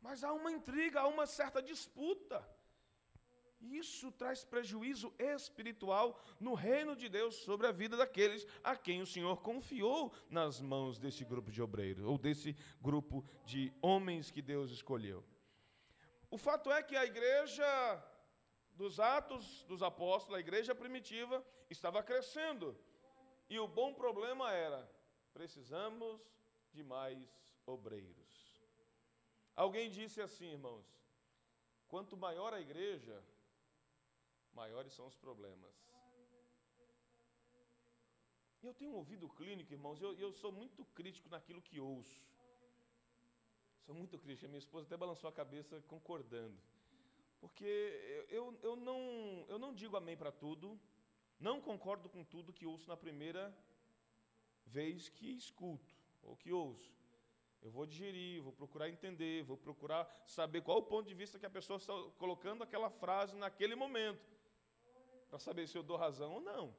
Mas 0.00 0.24
há 0.24 0.32
uma 0.32 0.50
intriga, 0.50 1.02
há 1.02 1.06
uma 1.06 1.24
certa 1.24 1.62
disputa. 1.62 2.44
Isso 3.60 4.10
traz 4.10 4.44
prejuízo 4.44 5.14
espiritual 5.16 6.20
no 6.40 6.54
reino 6.54 6.96
de 6.96 7.08
Deus 7.08 7.36
sobre 7.36 7.68
a 7.68 7.70
vida 7.70 7.96
daqueles 7.96 8.44
a 8.64 8.74
quem 8.74 9.00
o 9.00 9.06
Senhor 9.06 9.40
confiou 9.40 10.12
nas 10.28 10.60
mãos 10.60 10.98
desse 10.98 11.24
grupo 11.24 11.52
de 11.52 11.62
obreiros, 11.62 12.04
ou 12.04 12.18
desse 12.18 12.56
grupo 12.80 13.24
de 13.44 13.72
homens 13.80 14.32
que 14.32 14.42
Deus 14.42 14.72
escolheu. 14.72 15.24
O 16.34 16.38
fato 16.38 16.72
é 16.72 16.82
que 16.82 16.96
a 16.96 17.04
igreja 17.04 17.70
dos 18.80 18.98
Atos 18.98 19.64
dos 19.64 19.82
Apóstolos, 19.82 20.38
a 20.38 20.40
igreja 20.40 20.74
primitiva, 20.74 21.44
estava 21.68 22.02
crescendo. 22.02 22.74
E 23.50 23.58
o 23.58 23.68
bom 23.68 23.92
problema 23.92 24.50
era: 24.50 24.80
precisamos 25.34 26.18
de 26.72 26.82
mais 26.82 27.28
obreiros. 27.66 28.32
Alguém 29.54 29.90
disse 29.90 30.22
assim, 30.22 30.46
irmãos: 30.52 30.86
quanto 31.86 32.16
maior 32.16 32.54
a 32.54 32.62
igreja, 32.62 33.22
maiores 34.54 34.94
são 34.94 35.06
os 35.06 35.18
problemas. 35.26 35.76
Eu 38.62 38.72
tenho 38.72 38.92
um 38.92 39.00
ouvido 39.02 39.28
clínico, 39.28 39.70
irmãos, 39.70 40.00
e 40.00 40.04
eu, 40.04 40.14
eu 40.14 40.32
sou 40.32 40.50
muito 40.50 40.82
crítico 40.98 41.28
naquilo 41.28 41.60
que 41.60 41.78
ouço. 41.78 42.31
Sou 43.84 43.94
muito. 43.94 44.16
A 44.16 44.48
minha 44.48 44.58
esposa 44.58 44.86
até 44.86 44.96
balançou 44.96 45.28
a 45.28 45.32
cabeça 45.32 45.80
concordando. 45.88 46.56
Porque 47.40 48.26
eu, 48.28 48.56
eu 48.62 48.76
não, 48.76 49.44
eu 49.48 49.58
não 49.58 49.74
digo 49.74 49.96
amém 49.96 50.16
para 50.16 50.30
tudo, 50.30 50.78
não 51.40 51.60
concordo 51.60 52.08
com 52.08 52.22
tudo 52.24 52.52
que 52.52 52.64
ouço 52.64 52.88
na 52.88 52.96
primeira 52.96 53.52
vez 54.64 55.08
que 55.08 55.26
escuto 55.36 55.92
ou 56.22 56.36
que 56.36 56.52
ouço. 56.52 56.94
Eu 57.60 57.70
vou 57.70 57.84
digerir, 57.84 58.42
vou 58.42 58.52
procurar 58.52 58.88
entender, 58.88 59.42
vou 59.42 59.56
procurar 59.56 60.08
saber 60.26 60.62
qual 60.62 60.78
o 60.78 60.82
ponto 60.82 61.08
de 61.08 61.14
vista 61.14 61.38
que 61.38 61.46
a 61.46 61.50
pessoa 61.50 61.76
está 61.76 61.92
colocando 62.16 62.62
aquela 62.62 62.90
frase 62.90 63.36
naquele 63.36 63.74
momento 63.74 64.24
para 65.28 65.38
saber 65.38 65.66
se 65.66 65.76
eu 65.76 65.82
dou 65.82 65.96
razão 65.96 66.34
ou 66.34 66.40
não. 66.40 66.74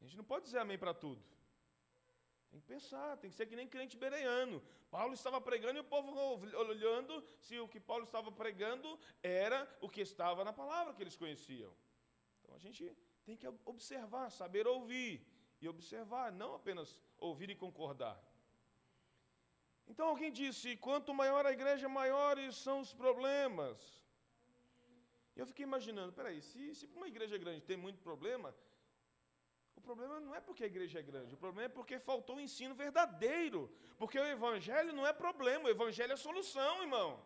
A 0.00 0.04
gente 0.04 0.16
não 0.16 0.24
pode 0.24 0.44
dizer 0.44 0.58
amém 0.58 0.78
para 0.78 0.92
tudo. 0.92 1.22
Tem 2.56 2.62
que 2.62 2.68
pensar, 2.68 3.18
tem 3.18 3.28
que 3.28 3.36
ser 3.36 3.44
que 3.44 3.54
nem 3.54 3.68
crente 3.68 3.98
bereano. 3.98 4.62
Paulo 4.90 5.12
estava 5.12 5.38
pregando 5.38 5.78
e 5.78 5.80
o 5.80 5.84
povo 5.84 6.10
olhando 6.56 7.22
se 7.38 7.58
o 7.58 7.68
que 7.68 7.78
Paulo 7.78 8.04
estava 8.04 8.32
pregando 8.32 8.98
era 9.22 9.68
o 9.82 9.90
que 9.90 10.00
estava 10.00 10.42
na 10.42 10.54
palavra 10.54 10.94
que 10.94 11.02
eles 11.02 11.16
conheciam. 11.16 11.70
Então 12.40 12.54
a 12.54 12.58
gente 12.58 12.96
tem 13.26 13.36
que 13.36 13.46
observar, 13.62 14.30
saber 14.30 14.66
ouvir 14.66 15.22
e 15.60 15.68
observar, 15.68 16.32
não 16.32 16.54
apenas 16.54 16.98
ouvir 17.18 17.50
e 17.50 17.54
concordar. 17.54 18.18
Então 19.86 20.08
alguém 20.08 20.32
disse: 20.32 20.78
quanto 20.78 21.12
maior 21.12 21.44
a 21.44 21.52
igreja, 21.52 21.90
maiores 21.90 22.56
são 22.56 22.80
os 22.80 22.94
problemas. 22.94 24.02
Eu 25.36 25.46
fiquei 25.46 25.64
imaginando, 25.64 26.14
peraí, 26.14 26.40
se, 26.40 26.74
se 26.74 26.86
uma 26.94 27.06
igreja 27.06 27.36
grande 27.36 27.60
tem 27.60 27.76
muito 27.76 28.00
problema, 28.00 28.56
o 29.76 29.80
problema 29.80 30.18
não 30.20 30.34
é 30.34 30.40
porque 30.40 30.64
a 30.64 30.66
igreja 30.66 30.98
é 30.98 31.02
grande, 31.02 31.34
o 31.34 31.36
problema 31.36 31.66
é 31.66 31.68
porque 31.68 31.98
faltou 31.98 32.36
o 32.36 32.40
ensino 32.40 32.74
verdadeiro. 32.74 33.70
Porque 33.98 34.18
o 34.18 34.26
evangelho 34.26 34.92
não 34.92 35.06
é 35.06 35.12
problema, 35.12 35.68
o 35.68 35.70
evangelho 35.70 36.12
é 36.12 36.16
solução, 36.16 36.82
irmão. 36.82 37.22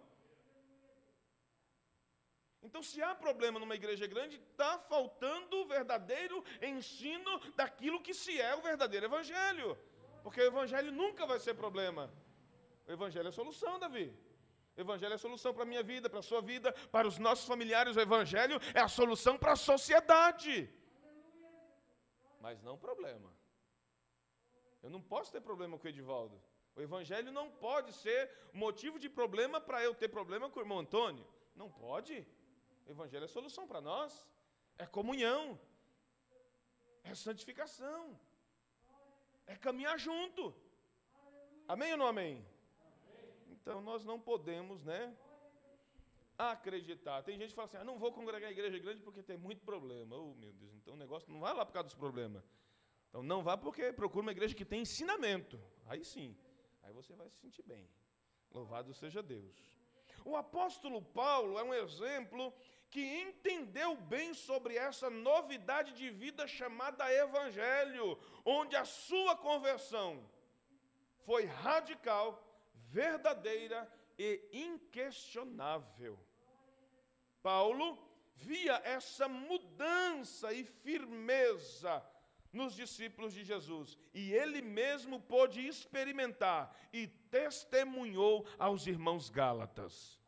Então, 2.62 2.83
se 2.83 3.02
há 3.02 3.14
problema 3.14 3.59
numa 3.59 3.75
igreja 3.75 4.07
grande, 4.07 4.37
está 4.37 4.78
faltando 4.78 5.57
o 5.61 5.66
verdadeiro 5.66 6.45
ensino 6.61 7.38
daquilo 7.57 8.02
que 8.02 8.12
se 8.12 8.38
é 8.40 8.54
o 8.54 8.61
verdadeiro 8.61 9.07
evangelho. 9.07 9.78
Porque 10.23 10.40
o 10.40 10.47
evangelho 10.47 10.92
nunca 10.92 11.25
vai 11.26 11.38
ser 11.40 11.54
problema. 11.54 12.12
O 12.87 12.92
evangelho 12.92 13.28
é 13.28 13.33
solução, 13.33 13.78
Davi. 13.78 14.14
O 14.76 14.80
Evangelho 14.80 15.12
é 15.12 15.19
solução 15.19 15.52
para 15.52 15.64
a 15.64 15.66
minha 15.66 15.83
vida, 15.83 16.09
para 16.09 16.21
a 16.21 16.23
sua 16.23 16.40
vida, 16.40 16.73
para 16.90 17.07
os 17.07 17.19
nossos 17.19 17.47
familiares. 17.47 17.97
O 17.97 18.00
Evangelho 18.00 18.59
é 18.73 18.80
a 18.80 18.88
solução 18.88 19.37
para 19.37 19.52
a 19.52 19.57
sociedade. 19.57 20.71
Mas 22.40 22.62
não 22.62 22.76
problema. 22.78 23.30
Eu 24.82 24.90
não 24.90 25.00
posso 25.00 25.30
ter 25.30 25.40
problema 25.40 25.78
com 25.78 25.87
o 25.87 25.90
Edivaldo. 25.90 26.40
O 26.75 26.80
Evangelho 26.80 27.30
não 27.30 27.50
pode 27.50 27.92
ser 27.92 28.30
motivo 28.52 28.99
de 28.99 29.09
problema 29.09 29.61
para 29.61 29.82
eu 29.85 29.94
ter 29.94 30.09
problema 30.09 30.49
com 30.49 30.59
o 30.59 30.62
irmão 30.62 30.78
Antônio. 30.78 31.26
Não 31.54 31.70
pode. 31.70 32.26
O 32.87 32.90
Evangelho 32.90 33.25
é 33.25 33.28
solução 33.28 33.66
para 33.68 33.80
nós. 33.80 34.26
É 34.78 34.87
comunhão. 34.87 35.61
É 37.04 37.14
santificação. 37.14 38.18
É 39.47 39.56
caminhar 39.56 39.99
junto. 39.99 40.54
Amém 41.68 41.92
ou 41.92 41.99
não 41.99 42.06
amém? 42.06 42.44
Então 43.49 43.80
nós 43.82 44.04
não 44.04 44.18
podemos, 44.18 44.82
né, 44.85 45.14
acreditar. 46.49 47.23
Tem 47.23 47.38
gente 47.38 47.50
que 47.50 47.54
fala 47.54 47.66
assim: 47.66 47.76
ah, 47.76 47.85
não 47.85 47.99
vou 47.99 48.12
congregar 48.12 48.49
a 48.49 48.52
igreja 48.52 48.78
grande 48.78 49.02
porque 49.02 49.23
tem 49.23 49.37
muito 49.37 49.62
problema. 49.62 50.16
Oh, 50.16 50.35
meu 50.35 50.52
Deus, 50.52 50.75
então 50.75 50.94
o 50.94 50.97
negócio 50.97 51.30
não 51.32 51.40
vai 51.40 51.54
lá 51.54 51.64
por 51.64 51.73
causa 51.73 51.88
dos 51.88 51.94
problemas. 51.94 52.44
Então 53.09 53.23
não 53.23 53.42
vá 53.42 53.56
porque 53.56 53.92
procura 53.92 54.23
uma 54.23 54.32
igreja 54.32 54.54
que 54.54 54.64
tem 54.64 54.82
ensinamento. 54.82 55.61
Aí 55.87 56.04
sim, 56.04 56.37
aí 56.82 56.92
você 56.92 57.14
vai 57.14 57.28
se 57.28 57.37
sentir 57.37 57.62
bem. 57.62 57.88
Louvado 58.52 58.94
seja 58.94 59.23
Deus. 59.23 59.56
O 60.25 60.37
apóstolo 60.37 61.02
Paulo 61.02 61.59
é 61.59 61.62
um 61.62 61.75
exemplo 61.75 62.52
que 62.90 63.00
entendeu 63.00 63.97
bem 63.97 64.35
sobre 64.35 64.76
essa 64.76 65.09
novidade 65.09 65.92
de 65.92 66.11
vida 66.11 66.47
chamada 66.47 67.12
Evangelho, 67.12 68.18
onde 68.44 68.75
a 68.76 68.85
sua 68.85 69.37
conversão 69.37 70.28
foi 71.25 71.44
radical 71.44 72.42
verdadeira 72.90 73.90
e 74.18 74.49
inquestionável. 74.52 76.18
Paulo 77.42 77.99
via 78.35 78.80
essa 78.85 79.28
mudança 79.28 80.52
e 80.52 80.64
firmeza 80.64 82.04
nos 82.52 82.75
discípulos 82.75 83.32
de 83.32 83.44
Jesus, 83.44 83.97
e 84.12 84.32
ele 84.32 84.61
mesmo 84.61 85.20
pôde 85.20 85.66
experimentar 85.66 86.75
e 86.92 87.06
testemunhou 87.06 88.44
aos 88.59 88.87
irmãos 88.87 89.30
Gálatas. 89.30 90.18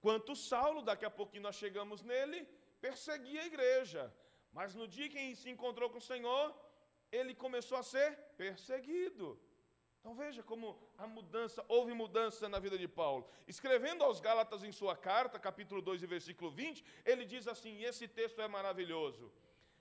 Quanto 0.00 0.36
Saulo, 0.36 0.82
daqui 0.82 1.04
a 1.04 1.10
pouquinho 1.10 1.42
nós 1.42 1.56
chegamos 1.56 2.02
nele, 2.02 2.46
perseguia 2.80 3.42
a 3.42 3.46
igreja, 3.46 4.14
mas 4.52 4.74
no 4.74 4.86
dia 4.86 5.08
que 5.08 5.34
se 5.34 5.50
encontrou 5.50 5.90
com 5.90 5.98
o 5.98 6.08
Senhor, 6.12 6.54
ele 7.10 7.34
começou 7.34 7.76
a 7.76 7.82
ser 7.82 8.16
perseguido. 8.36 9.40
Então 10.00 10.14
veja 10.14 10.42
como 10.42 10.78
a 10.96 11.06
mudança, 11.06 11.64
houve 11.68 11.92
mudança 11.92 12.48
na 12.48 12.58
vida 12.58 12.78
de 12.78 12.88
Paulo. 12.88 13.28
Escrevendo 13.46 14.04
aos 14.04 14.20
Gálatas 14.20 14.62
em 14.62 14.72
sua 14.72 14.96
carta, 14.96 15.38
capítulo 15.38 15.82
2 15.82 16.02
e 16.02 16.06
versículo 16.06 16.50
20, 16.50 16.84
ele 17.04 17.24
diz 17.24 17.46
assim, 17.46 17.82
esse 17.82 18.06
texto 18.06 18.40
é 18.40 18.48
maravilhoso: 18.48 19.30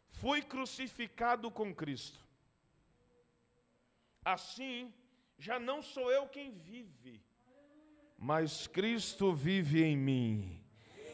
Fui 0.10 0.42
crucificado 0.42 1.50
com 1.52 1.74
Cristo. 1.74 2.20
Assim, 4.26 4.94
já 5.38 5.60
não 5.60 5.82
sou 5.82 6.12
eu 6.12 6.28
quem 6.28 6.52
vive, 6.52 7.24
mas 8.18 8.68
Cristo 8.68 9.34
vive 9.34 9.84
em 9.84 9.96
mim. 9.96 10.67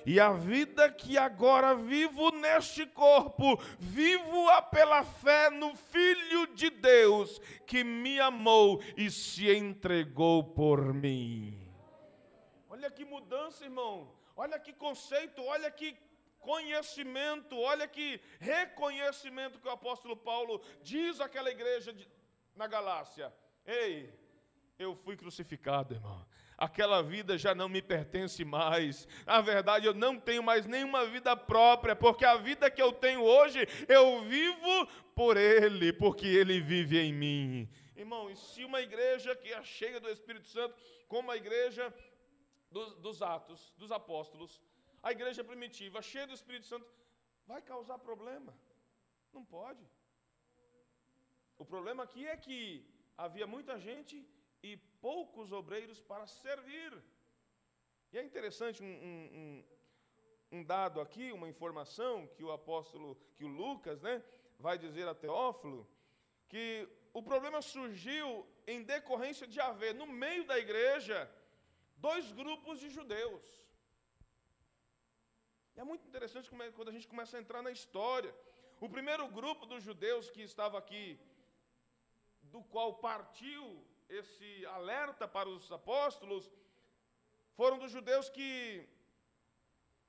E 0.05 0.19
a 0.19 0.31
vida 0.33 0.91
que 0.91 1.17
agora 1.17 1.75
vivo 1.75 2.31
neste 2.31 2.85
corpo, 2.85 3.57
vivo-a 3.79 4.61
pela 4.61 5.03
fé 5.03 5.49
no 5.49 5.75
Filho 5.75 6.47
de 6.47 6.69
Deus, 6.69 7.39
que 7.65 7.83
me 7.83 8.19
amou 8.19 8.81
e 8.97 9.09
se 9.09 9.49
entregou 9.49 10.43
por 10.43 10.93
mim. 10.93 11.71
Olha 12.69 12.91
que 12.91 13.05
mudança, 13.05 13.63
irmão. 13.63 14.11
Olha 14.35 14.59
que 14.59 14.73
conceito, 14.73 15.41
olha 15.43 15.69
que 15.71 15.95
conhecimento, 16.39 17.57
olha 17.57 17.87
que 17.87 18.19
reconhecimento 18.39 19.59
que 19.59 19.67
o 19.67 19.71
apóstolo 19.71 20.17
Paulo 20.17 20.61
diz 20.81 21.21
àquela 21.21 21.49
igreja 21.49 21.93
de, 21.93 22.05
na 22.55 22.67
Galácia. 22.67 23.33
Ei, 23.65 24.13
eu 24.77 24.95
fui 24.95 25.15
crucificado, 25.15 25.93
irmão 25.93 26.25
aquela 26.63 27.01
vida 27.03 27.37
já 27.37 27.53
não 27.53 27.67
me 27.67 27.81
pertence 27.81 28.43
mais. 28.45 29.07
Na 29.25 29.41
verdade, 29.41 29.85
eu 29.85 29.93
não 29.93 30.19
tenho 30.19 30.41
mais 30.41 30.65
nenhuma 30.65 31.05
vida 31.05 31.35
própria, 31.35 31.95
porque 31.95 32.25
a 32.25 32.37
vida 32.37 32.71
que 32.71 32.81
eu 32.81 32.91
tenho 32.91 33.21
hoje, 33.21 33.59
eu 33.87 34.23
vivo 34.23 34.87
por 35.13 35.35
Ele, 35.37 35.91
porque 35.91 36.25
Ele 36.25 36.59
vive 36.61 36.97
em 36.99 37.13
mim. 37.13 37.69
Irmão, 37.95 38.29
e 38.29 38.35
se 38.35 38.63
uma 38.63 38.81
igreja 38.81 39.35
que 39.35 39.49
é 39.53 39.61
cheia 39.63 39.99
do 39.99 40.09
Espírito 40.09 40.47
Santo, 40.47 40.75
como 41.07 41.31
a 41.31 41.37
igreja 41.37 41.93
dos, 42.71 42.95
dos 42.95 43.21
Atos, 43.21 43.73
dos 43.77 43.91
Apóstolos, 43.91 44.61
a 45.01 45.11
igreja 45.11 45.43
primitiva, 45.43 46.01
cheia 46.01 46.25
do 46.25 46.33
Espírito 46.33 46.65
Santo, 46.65 46.87
vai 47.45 47.61
causar 47.61 47.97
problema? 47.99 48.53
Não 49.33 49.43
pode. 49.43 49.85
O 51.57 51.65
problema 51.65 52.03
aqui 52.03 52.25
é 52.25 52.37
que 52.37 52.59
havia 53.17 53.45
muita 53.45 53.77
gente 53.79 54.25
e 54.63 54.77
poucos 55.07 55.51
obreiros 55.51 55.99
para 55.99 56.25
servir. 56.25 56.91
E 58.11 58.17
é 58.17 58.23
interessante 58.23 58.81
um, 58.81 58.85
um, 58.85 59.65
um, 60.53 60.63
dado 60.63 61.01
aqui, 61.01 61.31
uma 61.33 61.49
informação 61.49 62.25
que 62.35 62.43
o 62.43 62.51
apóstolo, 62.51 63.17
que 63.35 63.43
o 63.43 63.47
Lucas, 63.47 64.01
né, 64.01 64.23
vai 64.57 64.77
dizer 64.77 65.07
a 65.07 65.13
Teófilo, 65.13 65.87
que 66.47 66.87
o 67.11 67.21
problema 67.21 67.61
surgiu 67.61 68.47
em 68.65 68.81
decorrência 68.83 69.45
de 69.45 69.59
haver 69.59 69.93
no 69.93 70.07
meio 70.07 70.45
da 70.45 70.57
igreja 70.57 71.29
dois 71.97 72.31
grupos 72.31 72.79
de 72.79 72.89
judeus. 72.89 73.43
E 75.75 75.79
é 75.79 75.83
muito 75.83 76.07
interessante 76.07 76.49
quando 76.75 76.89
a 76.89 76.91
gente 76.91 77.07
começa 77.07 77.35
a 77.35 77.41
entrar 77.41 77.61
na 77.61 77.71
história. 77.71 78.33
O 78.79 78.87
primeiro 78.87 79.27
grupo 79.27 79.65
dos 79.65 79.83
judeus 79.83 80.29
que 80.29 80.41
estava 80.41 80.77
aqui, 80.77 81.19
do 82.43 82.61
qual 82.63 82.95
partiu 82.95 83.83
esse 84.09 84.65
alerta 84.65 85.27
para 85.27 85.49
os 85.49 85.71
apóstolos 85.71 86.51
foram 87.55 87.77
dos 87.77 87.91
judeus 87.91 88.29
que 88.29 88.87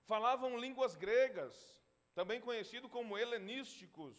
falavam 0.04 0.58
línguas 0.58 0.94
gregas, 0.94 1.82
também 2.14 2.40
conhecidos 2.40 2.90
como 2.90 3.18
helenísticos. 3.18 4.16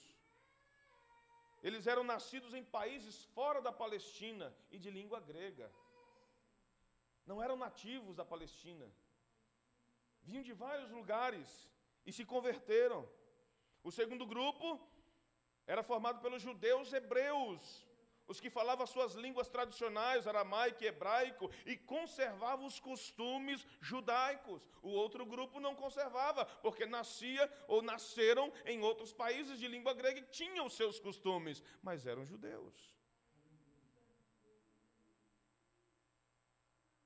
Eles 1.63 1.87
eram 1.87 2.03
nascidos 2.03 2.53
em 2.53 2.63
países 2.63 3.25
fora 3.25 3.61
da 3.61 3.71
Palestina 3.71 4.55
e 4.69 4.77
de 4.77 4.91
língua 4.91 5.19
grega. 5.19 5.71
Não 7.25 7.41
eram 7.41 7.55
nativos 7.55 8.15
da 8.15 8.23
Palestina. 8.23 8.87
Vinham 10.21 10.43
de 10.43 10.53
vários 10.53 10.91
lugares 10.91 11.69
e 12.05 12.11
se 12.11 12.23
converteram. 12.23 13.09
O 13.83 13.91
segundo 13.91 14.25
grupo 14.25 14.79
era 15.65 15.81
formado 15.83 16.19
pelos 16.21 16.41
judeus 16.41 16.93
hebreus, 16.93 17.84
os 18.27 18.39
que 18.39 18.49
falavam 18.49 18.87
suas 18.87 19.13
línguas 19.13 19.47
tradicionais, 19.47 20.27
aramaico 20.27 20.83
e 20.83 20.87
hebraico, 20.87 21.51
e 21.65 21.77
conservavam 21.77 22.65
os 22.65 22.79
costumes 22.79 23.65
judaicos. 23.79 24.67
O 24.81 24.89
outro 24.89 25.25
grupo 25.25 25.59
não 25.59 25.75
conservava, 25.75 26.45
porque 26.45 26.85
nascia 26.85 27.51
ou 27.67 27.81
nasceram 27.81 28.51
em 28.65 28.81
outros 28.81 29.13
países 29.13 29.59
de 29.59 29.67
língua 29.67 29.93
grega 29.93 30.19
e 30.19 30.23
tinham 30.23 30.69
seus 30.69 30.99
costumes, 30.99 31.63
mas 31.81 32.05
eram 32.05 32.25
judeus. 32.25 32.95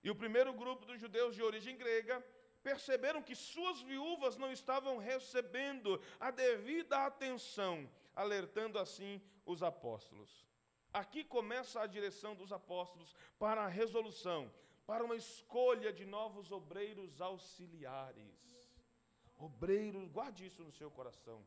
E 0.02 0.10
o 0.10 0.16
primeiro 0.16 0.54
grupo 0.54 0.86
dos 0.86 1.00
judeus 1.00 1.36
de 1.36 1.44
origem 1.44 1.76
grega 1.76 2.26
perceberam 2.64 3.22
que 3.22 3.36
suas 3.36 3.82
viúvas 3.82 4.38
não 4.38 4.52
estavam 4.52 4.98
recebendo 4.98 6.02
a 6.20 6.32
devida 6.32 7.06
atenção, 7.06 7.90
alertando 8.16 8.80
assim 8.80 9.22
os 9.46 9.62
apóstolos. 9.62 10.49
Aqui 10.92 11.24
começa 11.24 11.82
a 11.82 11.88
direção 11.88 12.36
dos 12.36 12.52
apóstolos 12.52 13.16
para 13.38 13.64
a 13.64 13.68
resolução, 13.68 14.52
para 14.88 15.04
uma 15.04 15.16
escolha 15.16 15.94
de 15.94 16.06
novos 16.06 16.52
obreiros 16.52 17.22
auxiliares. 17.22 18.34
Obreiros, 19.38 20.10
guarde 20.10 20.48
isso 20.48 20.64
no 20.64 20.72
seu 20.72 20.90
coração. 20.90 21.46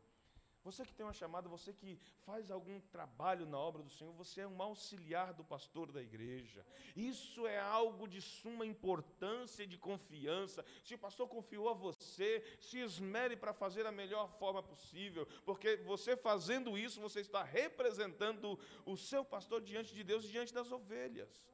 Você 0.64 0.84
que 0.84 0.94
tem 0.94 1.04
uma 1.04 1.12
chamada, 1.12 1.48
você 1.48 1.72
que 1.72 1.98
faz 2.24 2.48
algum 2.50 2.80
trabalho 2.80 3.46
na 3.46 3.58
obra 3.58 3.82
do 3.82 3.90
Senhor, 3.90 4.12
você 4.12 4.42
é 4.42 4.46
um 4.46 4.62
auxiliar 4.62 5.32
do 5.34 5.42
pastor 5.42 5.90
da 5.90 6.00
igreja. 6.00 6.64
Isso 6.94 7.46
é 7.48 7.58
algo 7.58 8.06
de 8.06 8.22
suma 8.22 8.64
importância 8.64 9.64
e 9.64 9.66
de 9.66 9.76
confiança. 9.76 10.64
Se 10.84 10.94
o 10.94 10.98
pastor 10.98 11.26
confiou 11.28 11.68
a 11.68 11.74
você, 11.74 12.44
se 12.60 12.78
esmere 12.78 13.36
para 13.36 13.52
fazer 13.52 13.86
a 13.86 13.92
melhor 13.92 14.30
forma 14.38 14.62
possível, 14.62 15.26
porque 15.44 15.78
você 15.78 16.16
fazendo 16.16 16.78
isso, 16.78 17.00
você 17.00 17.20
está 17.20 17.42
representando 17.42 18.56
o 18.86 18.96
seu 18.96 19.24
pastor 19.24 19.60
diante 19.60 19.92
de 19.92 20.04
Deus 20.04 20.24
e 20.24 20.28
diante 20.28 20.54
das 20.54 20.70
ovelhas. 20.70 21.44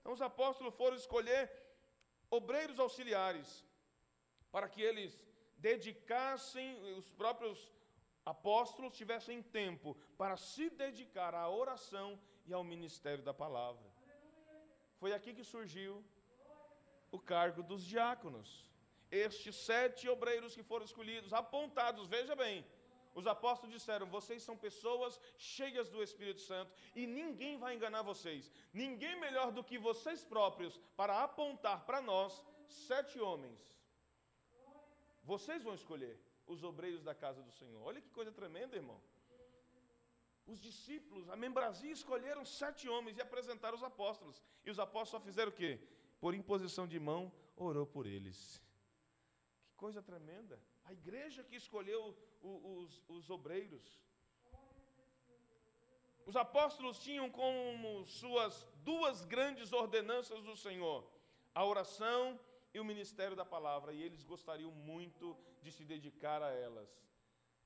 Então 0.00 0.12
os 0.12 0.20
apóstolos 0.20 0.74
foram 0.74 0.96
escolher 0.96 1.50
obreiros 2.30 2.78
auxiliares 2.78 3.64
para 4.50 4.68
que 4.68 4.82
eles 4.82 5.18
dedicassem 5.56 6.78
os 6.98 7.08
próprios 7.12 7.72
apóstolos 8.24 8.96
tivessem 8.96 9.42
tempo 9.42 9.96
para 10.16 10.36
se 10.36 10.70
dedicar 10.70 11.34
à 11.34 11.48
oração 11.48 12.18
e 12.46 12.52
ao 12.52 12.64
ministério 12.64 13.22
da 13.22 13.34
palavra. 13.34 13.90
Foi 14.98 15.12
aqui 15.12 15.34
que 15.34 15.44
surgiu 15.44 16.04
o 17.10 17.18
cargo 17.18 17.62
dos 17.62 17.84
diáconos. 17.84 18.70
Estes 19.10 19.56
sete 19.56 20.08
obreiros 20.08 20.54
que 20.54 20.62
foram 20.62 20.84
escolhidos, 20.84 21.32
apontados, 21.32 22.06
veja 22.06 22.34
bem, 22.34 22.64
os 23.14 23.26
apóstolos 23.26 23.74
disseram: 23.74 24.06
vocês 24.06 24.42
são 24.42 24.56
pessoas 24.56 25.20
cheias 25.36 25.88
do 25.90 26.02
Espírito 26.02 26.40
Santo 26.40 26.72
e 26.94 27.06
ninguém 27.06 27.58
vai 27.58 27.74
enganar 27.74 28.02
vocês. 28.02 28.50
Ninguém 28.72 29.18
melhor 29.20 29.52
do 29.52 29.62
que 29.62 29.78
vocês 29.78 30.24
próprios 30.24 30.78
para 30.96 31.22
apontar 31.22 31.84
para 31.84 32.00
nós 32.00 32.42
sete 32.68 33.20
homens. 33.20 33.60
Vocês 35.22 35.62
vão 35.62 35.74
escolher 35.74 36.18
os 36.46 36.62
obreiros 36.62 37.02
da 37.02 37.14
casa 37.14 37.42
do 37.42 37.52
Senhor. 37.52 37.82
Olha 37.82 38.00
que 38.00 38.10
coisa 38.10 38.32
tremenda, 38.32 38.76
irmão. 38.76 39.00
Os 40.46 40.60
discípulos, 40.60 41.28
a 41.28 41.36
membrazia, 41.36 41.92
escolheram 41.92 42.44
sete 42.44 42.88
homens 42.88 43.16
e 43.16 43.22
apresentaram 43.22 43.76
os 43.76 43.82
apóstolos. 43.82 44.42
E 44.64 44.70
os 44.70 44.78
apóstolos 44.78 45.10
só 45.10 45.20
fizeram 45.20 45.50
o 45.50 45.54
quê? 45.54 45.80
Por 46.20 46.34
imposição 46.34 46.86
de 46.86 46.98
mão, 46.98 47.32
orou 47.56 47.86
por 47.86 48.06
eles. 48.06 48.60
Que 49.66 49.74
coisa 49.74 50.02
tremenda. 50.02 50.60
A 50.84 50.92
igreja 50.92 51.44
que 51.44 51.56
escolheu 51.56 52.16
os, 52.42 53.02
os 53.08 53.30
obreiros. 53.30 54.00
Os 56.26 56.36
apóstolos 56.36 56.98
tinham 56.98 57.30
como 57.30 58.04
suas 58.06 58.68
duas 58.84 59.24
grandes 59.24 59.72
ordenanças 59.72 60.42
do 60.42 60.56
Senhor: 60.56 61.08
a 61.54 61.64
oração 61.64 62.38
e 62.38 62.51
o 62.80 62.84
ministério 62.84 63.36
da 63.36 63.44
palavra, 63.44 63.92
e 63.92 64.02
eles 64.02 64.24
gostariam 64.24 64.70
muito 64.70 65.36
de 65.62 65.70
se 65.70 65.84
dedicar 65.84 66.42
a 66.42 66.50
elas. 66.50 66.90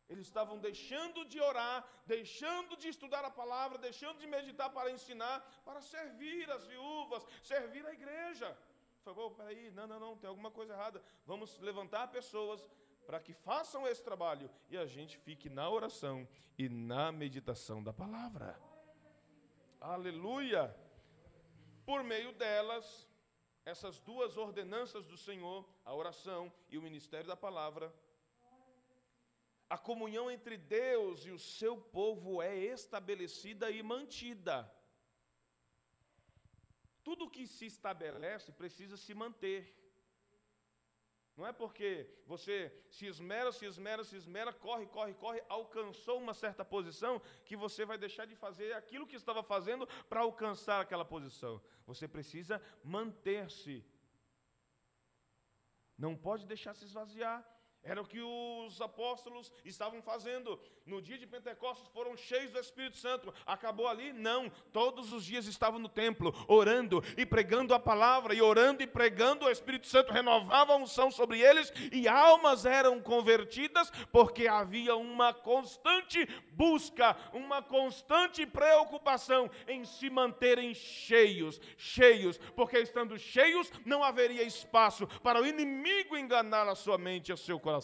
Eles 0.08 0.26
estavam 0.26 0.58
deixando 0.58 1.24
de 1.24 1.40
orar, 1.40 1.84
deixando 2.06 2.76
de 2.76 2.88
estudar 2.88 3.24
a 3.24 3.30
palavra, 3.30 3.76
deixando 3.76 4.18
de 4.18 4.26
meditar 4.26 4.70
para 4.70 4.90
ensinar, 4.90 5.40
para 5.64 5.80
servir 5.80 6.48
as 6.50 6.64
viúvas, 6.64 7.26
servir 7.42 7.84
a 7.86 7.92
igreja. 7.92 8.56
falou, 9.04 9.28
oh, 9.28 9.30
peraí, 9.32 9.70
não, 9.72 9.86
não, 9.86 9.98
não, 9.98 10.16
tem 10.16 10.28
alguma 10.28 10.50
coisa 10.50 10.74
errada. 10.74 11.02
Vamos 11.24 11.58
levantar 11.58 12.08
pessoas 12.08 12.64
para 13.04 13.20
que 13.20 13.32
façam 13.32 13.86
esse 13.86 14.02
trabalho 14.02 14.50
e 14.68 14.76
a 14.76 14.86
gente 14.86 15.16
fique 15.18 15.48
na 15.48 15.68
oração 15.68 16.26
e 16.58 16.68
na 16.68 17.10
meditação 17.12 17.82
da 17.82 17.92
palavra. 17.92 18.58
Aleluia! 19.80 20.74
Por 21.84 22.02
meio 22.02 22.32
delas, 22.32 23.08
essas 23.66 23.98
duas 23.98 24.36
ordenanças 24.36 25.04
do 25.04 25.16
Senhor, 25.16 25.68
a 25.84 25.92
oração 25.92 26.52
e 26.68 26.78
o 26.78 26.82
ministério 26.82 27.26
da 27.26 27.36
palavra, 27.36 27.92
a 29.68 29.76
comunhão 29.76 30.30
entre 30.30 30.56
Deus 30.56 31.26
e 31.26 31.32
o 31.32 31.38
seu 31.38 31.76
povo 31.76 32.40
é 32.40 32.56
estabelecida 32.56 33.68
e 33.68 33.82
mantida. 33.82 34.72
Tudo 37.02 37.28
que 37.28 37.44
se 37.48 37.66
estabelece 37.66 38.52
precisa 38.52 38.96
se 38.96 39.12
manter. 39.12 39.60
Não 41.36 41.46
é 41.46 41.52
porque 41.52 42.08
você 42.26 42.72
se 42.88 43.06
esmera, 43.06 43.52
se 43.52 43.66
esmera, 43.66 44.02
se 44.02 44.16
esmera, 44.16 44.52
corre, 44.54 44.86
corre, 44.86 45.12
corre, 45.14 45.42
alcançou 45.48 46.18
uma 46.18 46.32
certa 46.32 46.64
posição, 46.64 47.20
que 47.44 47.54
você 47.54 47.84
vai 47.84 47.98
deixar 47.98 48.26
de 48.26 48.34
fazer 48.34 48.72
aquilo 48.72 49.06
que 49.06 49.16
estava 49.16 49.42
fazendo 49.42 49.86
para 50.08 50.20
alcançar 50.20 50.80
aquela 50.80 51.04
posição. 51.04 51.60
Você 51.86 52.08
precisa 52.08 52.62
manter-se. 52.82 53.84
Não 55.98 56.16
pode 56.16 56.46
deixar 56.46 56.74
se 56.74 56.84
esvaziar. 56.86 57.46
Era 57.86 58.02
o 58.02 58.06
que 58.06 58.20
os 58.20 58.80
apóstolos 58.80 59.52
estavam 59.64 60.02
fazendo. 60.02 60.58
No 60.84 61.00
dia 61.00 61.16
de 61.16 61.24
Pentecostes 61.24 61.86
foram 61.94 62.16
cheios 62.16 62.50
do 62.50 62.58
Espírito 62.58 62.96
Santo. 62.96 63.32
Acabou 63.46 63.86
ali? 63.86 64.12
Não. 64.12 64.50
Todos 64.72 65.12
os 65.12 65.24
dias 65.24 65.46
estavam 65.46 65.78
no 65.78 65.88
templo, 65.88 66.34
orando 66.48 67.00
e 67.16 67.24
pregando 67.24 67.72
a 67.72 67.78
palavra, 67.78 68.34
e 68.34 68.42
orando 68.42 68.82
e 68.82 68.88
pregando, 68.88 69.46
o 69.46 69.50
Espírito 69.50 69.86
Santo 69.86 70.12
renovava 70.12 70.72
a 70.72 70.76
unção 70.76 71.12
sobre 71.12 71.40
eles, 71.40 71.72
e 71.92 72.08
almas 72.08 72.66
eram 72.66 73.00
convertidas, 73.00 73.88
porque 74.10 74.48
havia 74.48 74.96
uma 74.96 75.32
constante 75.32 76.26
busca, 76.50 77.16
uma 77.32 77.62
constante 77.62 78.44
preocupação 78.44 79.48
em 79.68 79.84
se 79.84 80.10
manterem 80.10 80.74
cheios, 80.74 81.60
cheios, 81.76 82.36
porque 82.56 82.78
estando 82.78 83.16
cheios 83.16 83.70
não 83.84 84.02
haveria 84.02 84.42
espaço 84.42 85.06
para 85.22 85.40
o 85.40 85.46
inimigo 85.46 86.16
enganar 86.16 86.68
a 86.68 86.74
sua 86.74 86.98
mente 86.98 87.28
e 87.28 87.32
a 87.32 87.36
seu 87.36 87.60
coração 87.60 87.75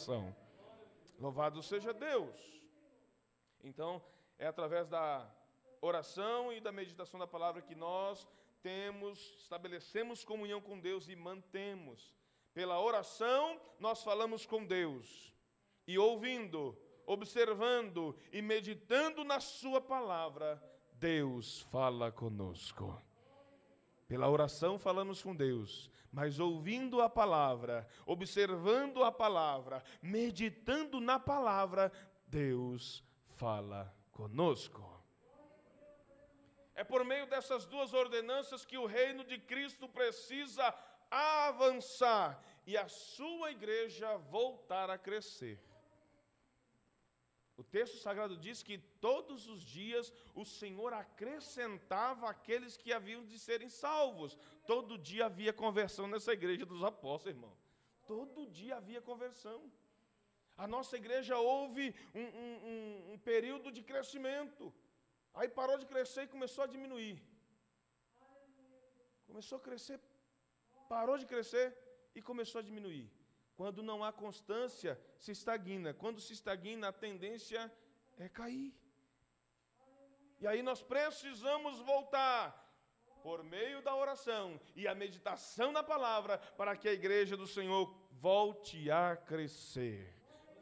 Louvado 1.19 1.63
seja 1.63 1.93
Deus. 1.93 2.35
Então, 3.63 4.03
é 4.39 4.47
através 4.47 4.89
da 4.89 5.31
oração 5.81 6.53
e 6.53 6.61
da 6.61 6.73
meditação 6.73 7.21
da 7.21 7.27
palavra 7.27 7.61
que 7.61 7.75
nós 7.75 8.27
temos, 8.63 9.19
estabelecemos 9.39 10.25
comunhão 10.25 10.61
com 10.61 10.81
Deus 10.81 11.09
e 11.09 11.15
mantemos. 11.15 12.15
Pela 12.55 12.81
oração, 12.81 13.61
nós 13.79 14.03
falamos 14.03 14.47
com 14.47 14.65
Deus. 14.65 15.35
E 15.87 15.99
ouvindo, 15.99 16.77
observando 17.07 18.17
e 18.33 18.41
meditando 18.41 19.25
na 19.25 19.41
Sua 19.41 19.81
palavra, 19.81 20.63
Deus 20.95 21.61
fala 21.71 22.11
conosco. 22.11 23.01
Pela 24.09 24.31
oração 24.31 24.79
falamos 24.79 25.23
com 25.23 25.35
Deus, 25.35 25.91
mas 26.13 26.39
ouvindo 26.39 27.01
a 27.01 27.09
palavra, 27.09 27.89
observando 28.05 29.03
a 29.03 29.11
palavra, 29.11 29.83
meditando 30.03 31.01
na 31.01 31.19
palavra, 31.19 31.91
Deus 32.27 33.03
fala 33.31 33.93
conosco. 34.11 34.93
É 36.75 36.85
por 36.85 37.05
meio 37.05 37.27
dessas 37.27 37.65
duas 37.65 37.95
ordenanças 37.95 38.65
que 38.65 38.77
o 38.77 38.87
reino 38.87 39.25
de 39.25 39.39
Cristo 39.39 39.89
precisa 39.89 40.75
avançar 41.11 42.43
e 42.67 42.77
a 42.77 42.89
sua 42.89 43.51
igreja 43.51 44.17
voltar 44.19 44.91
a 44.91 44.99
crescer. 44.99 45.61
O 47.63 47.65
texto 47.65 47.97
sagrado 47.99 48.37
diz 48.45 48.61
que 48.61 48.77
todos 49.07 49.47
os 49.53 49.61
dias 49.63 50.13
o 50.35 50.45
Senhor 50.45 50.93
acrescentava 50.93 52.29
aqueles 52.29 52.77
que 52.77 52.93
haviam 52.93 53.23
de 53.25 53.39
serem 53.39 53.69
salvos. 53.69 54.37
Todo 54.67 54.99
dia 55.11 55.27
havia 55.27 55.53
conversão 55.53 56.09
nessa 56.09 56.33
igreja 56.39 56.67
dos 56.67 56.83
apóstolos, 56.83 57.37
irmão. 57.37 57.55
Todo 58.05 58.49
dia 58.59 58.75
havia 58.79 59.01
conversão. 59.11 59.61
A 60.57 60.67
nossa 60.67 60.97
igreja 60.97 61.39
houve 61.39 61.95
um, 62.13 62.27
um, 62.43 62.53
um, 62.71 63.13
um 63.13 63.19
período 63.31 63.71
de 63.71 63.83
crescimento. 63.91 64.75
Aí 65.33 65.49
parou 65.61 65.79
de 65.79 65.87
crescer 65.87 66.23
e 66.25 66.35
começou 66.35 66.65
a 66.65 66.73
diminuir. 66.75 67.17
Começou 69.29 69.59
a 69.59 69.61
crescer, 69.61 70.01
parou 70.89 71.17
de 71.17 71.27
crescer 71.27 71.67
e 72.13 72.21
começou 72.21 72.59
a 72.59 72.69
diminuir. 72.71 73.09
Quando 73.57 73.83
não 73.83 74.03
há 74.03 74.13
constância, 74.13 75.01
se 75.19 75.33
estagna. 75.33 75.93
Quando 75.95 76.21
se 76.21 76.33
estagna, 76.33 76.89
a 76.89 76.93
tendência 76.93 77.73
é 78.19 78.29
cair. 78.29 78.75
E 80.41 80.47
aí 80.47 80.63
nós 80.63 80.83
precisamos 80.83 81.79
voltar 81.81 82.59
por 83.23 83.45
meio 83.45 83.81
da 83.81 83.95
oração 83.95 84.61
e 84.75 84.89
a 84.89 84.95
meditação 84.95 85.71
na 85.71 85.83
palavra 85.83 86.39
para 86.57 86.77
que 86.77 86.89
a 86.89 86.93
igreja 86.93 87.37
do 87.37 87.47
Senhor 87.47 87.95
volte 88.11 88.91
a 88.91 89.17
crescer. 89.17 90.13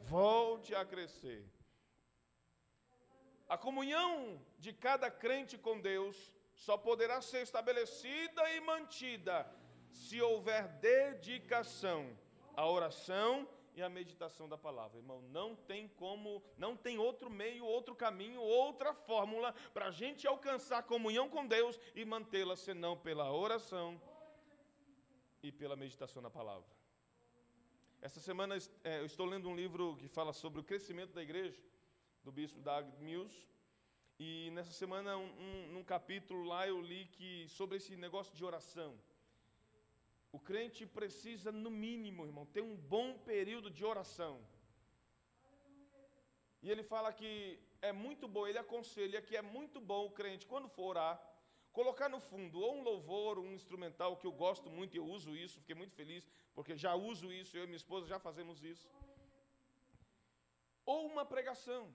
Volte 0.01 0.75
a 0.75 0.85
crescer. 0.85 1.49
A 3.49 3.57
comunhão 3.57 4.39
de 4.59 4.71
cada 4.71 5.09
crente 5.09 5.57
com 5.57 5.79
Deus 5.79 6.33
só 6.53 6.77
poderá 6.77 7.21
ser 7.21 7.41
estabelecida 7.41 8.49
e 8.51 8.61
mantida 8.61 9.51
se 9.91 10.21
houver 10.21 10.67
dedicação 10.79 12.17
a 12.55 12.69
oração 12.69 13.47
e 13.75 13.81
a 13.81 13.89
meditação 13.89 14.47
da 14.47 14.57
palavra. 14.57 14.97
Irmão, 14.97 15.21
não 15.23 15.55
tem 15.55 15.87
como, 15.87 16.43
não 16.57 16.75
tem 16.75 16.97
outro 16.97 17.29
meio, 17.29 17.65
outro 17.65 17.95
caminho, 17.95 18.41
outra 18.41 18.93
fórmula 18.93 19.53
para 19.73 19.87
a 19.87 19.91
gente 19.91 20.27
alcançar 20.27 20.83
comunhão 20.83 21.29
com 21.29 21.45
Deus 21.45 21.79
e 21.95 22.03
mantê-la 22.03 22.55
senão 22.55 22.97
pela 22.97 23.31
oração 23.31 24.01
e 25.41 25.51
pela 25.51 25.75
meditação 25.75 26.21
na 26.21 26.29
palavra. 26.29 26.69
Essa 28.01 28.19
semana 28.19 28.57
é, 28.83 28.99
eu 28.99 29.05
estou 29.05 29.25
lendo 29.25 29.47
um 29.47 29.55
livro 29.55 29.95
que 29.97 30.07
fala 30.07 30.33
sobre 30.33 30.59
o 30.59 30.63
crescimento 30.63 31.13
da 31.13 31.21
igreja, 31.21 31.61
do 32.23 32.31
bispo 32.31 32.59
Doug 32.59 32.87
Mills. 32.99 33.47
E 34.19 34.49
nessa 34.51 34.71
semana, 34.71 35.17
um, 35.17 35.29
um, 35.39 35.67
num 35.73 35.83
capítulo 35.83 36.43
lá, 36.43 36.67
eu 36.67 36.81
li 36.81 37.05
que 37.05 37.47
sobre 37.49 37.77
esse 37.77 37.95
negócio 37.95 38.35
de 38.35 38.43
oração. 38.43 38.99
O 40.31 40.39
crente 40.39 40.85
precisa, 40.85 41.51
no 41.51 41.69
mínimo, 41.69 42.25
irmão, 42.25 42.45
ter 42.45 42.61
um 42.61 42.75
bom 42.75 43.17
período 43.19 43.69
de 43.69 43.83
oração. 43.83 44.39
E 46.61 46.69
ele 46.71 46.83
fala 46.83 47.11
que 47.11 47.59
é 47.81 47.91
muito 47.91 48.27
bom, 48.27 48.47
ele 48.47 48.57
aconselha 48.57 49.21
que 49.21 49.35
é 49.35 49.41
muito 49.41 49.81
bom 49.81 50.05
o 50.05 50.11
crente, 50.11 50.45
quando 50.45 50.69
for 50.69 50.89
orar, 50.91 51.21
colocar 51.73 52.07
no 52.07 52.19
fundo 52.19 52.59
ou 52.59 52.77
um 52.77 52.83
louvor, 52.83 53.39
um 53.39 53.53
instrumental, 53.53 54.15
que 54.17 54.27
eu 54.27 54.31
gosto 54.31 54.69
muito, 54.69 54.95
eu 54.95 55.05
uso 55.05 55.35
isso, 55.35 55.59
fiquei 55.59 55.75
muito 55.75 55.95
feliz, 55.95 56.29
porque 56.53 56.75
já 56.77 56.93
uso 56.93 57.31
isso, 57.33 57.57
eu 57.57 57.63
e 57.63 57.67
minha 57.67 57.77
esposa 57.77 58.07
já 58.07 58.19
fazemos 58.19 58.63
isso. 58.63 58.87
Ou 60.85 61.07
uma 61.07 61.25
pregação. 61.25 61.93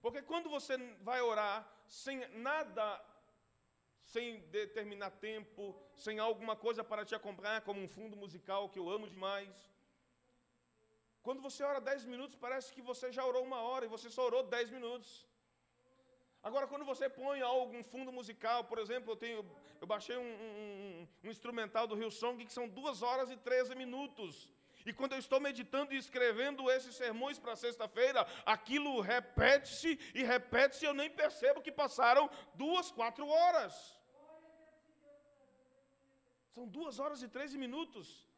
Porque 0.00 0.20
quando 0.20 0.50
você 0.50 0.76
vai 1.00 1.20
orar 1.22 1.56
sem 1.86 2.26
nada 2.50 2.84
sem 4.04 4.40
determinar 4.50 5.10
tempo, 5.10 5.74
sem 5.94 6.18
alguma 6.18 6.54
coisa 6.56 6.82
para 6.84 7.04
te 7.04 7.14
acompanhar, 7.14 7.60
como 7.62 7.80
um 7.80 7.88
fundo 7.88 8.16
musical 8.16 8.68
que 8.68 8.78
eu 8.78 8.88
amo 8.90 9.08
demais. 9.08 9.70
Quando 11.22 11.40
você 11.40 11.62
ora 11.62 11.80
10 11.80 12.04
minutos, 12.06 12.36
parece 12.36 12.72
que 12.72 12.82
você 12.82 13.12
já 13.12 13.24
orou 13.24 13.44
uma 13.44 13.60
hora 13.60 13.84
e 13.84 13.88
você 13.88 14.10
só 14.10 14.26
orou 14.26 14.42
10 14.42 14.70
minutos. 14.70 15.26
Agora, 16.42 16.66
quando 16.66 16.84
você 16.84 17.08
põe 17.08 17.40
algum 17.40 17.84
fundo 17.84 18.10
musical, 18.10 18.64
por 18.64 18.78
exemplo, 18.78 19.12
eu, 19.12 19.16
tenho, 19.16 19.50
eu 19.80 19.86
baixei 19.86 20.16
um, 20.16 20.20
um, 20.22 21.08
um 21.22 21.30
instrumental 21.30 21.86
do 21.86 21.94
Rio 21.94 22.10
Song 22.10 22.44
que 22.44 22.52
são 22.52 22.68
2 22.68 23.02
horas 23.02 23.30
e 23.30 23.36
13 23.36 23.76
minutos. 23.76 24.50
E 24.84 24.92
quando 24.92 25.12
eu 25.12 25.18
estou 25.18 25.40
meditando 25.40 25.94
e 25.94 25.98
escrevendo 25.98 26.70
esses 26.70 26.94
sermões 26.94 27.38
para 27.38 27.56
sexta-feira, 27.56 28.26
aquilo 28.44 29.00
repete-se 29.00 29.98
e 30.14 30.22
repete-se, 30.22 30.84
eu 30.84 30.94
nem 30.94 31.10
percebo 31.10 31.60
que 31.60 31.72
passaram 31.72 32.28
duas, 32.54 32.90
quatro 32.90 33.26
horas. 33.26 34.00
São 36.54 36.66
duas 36.66 36.98
horas 36.98 37.22
e 37.22 37.28
treze 37.28 37.56
minutos. 37.56 38.28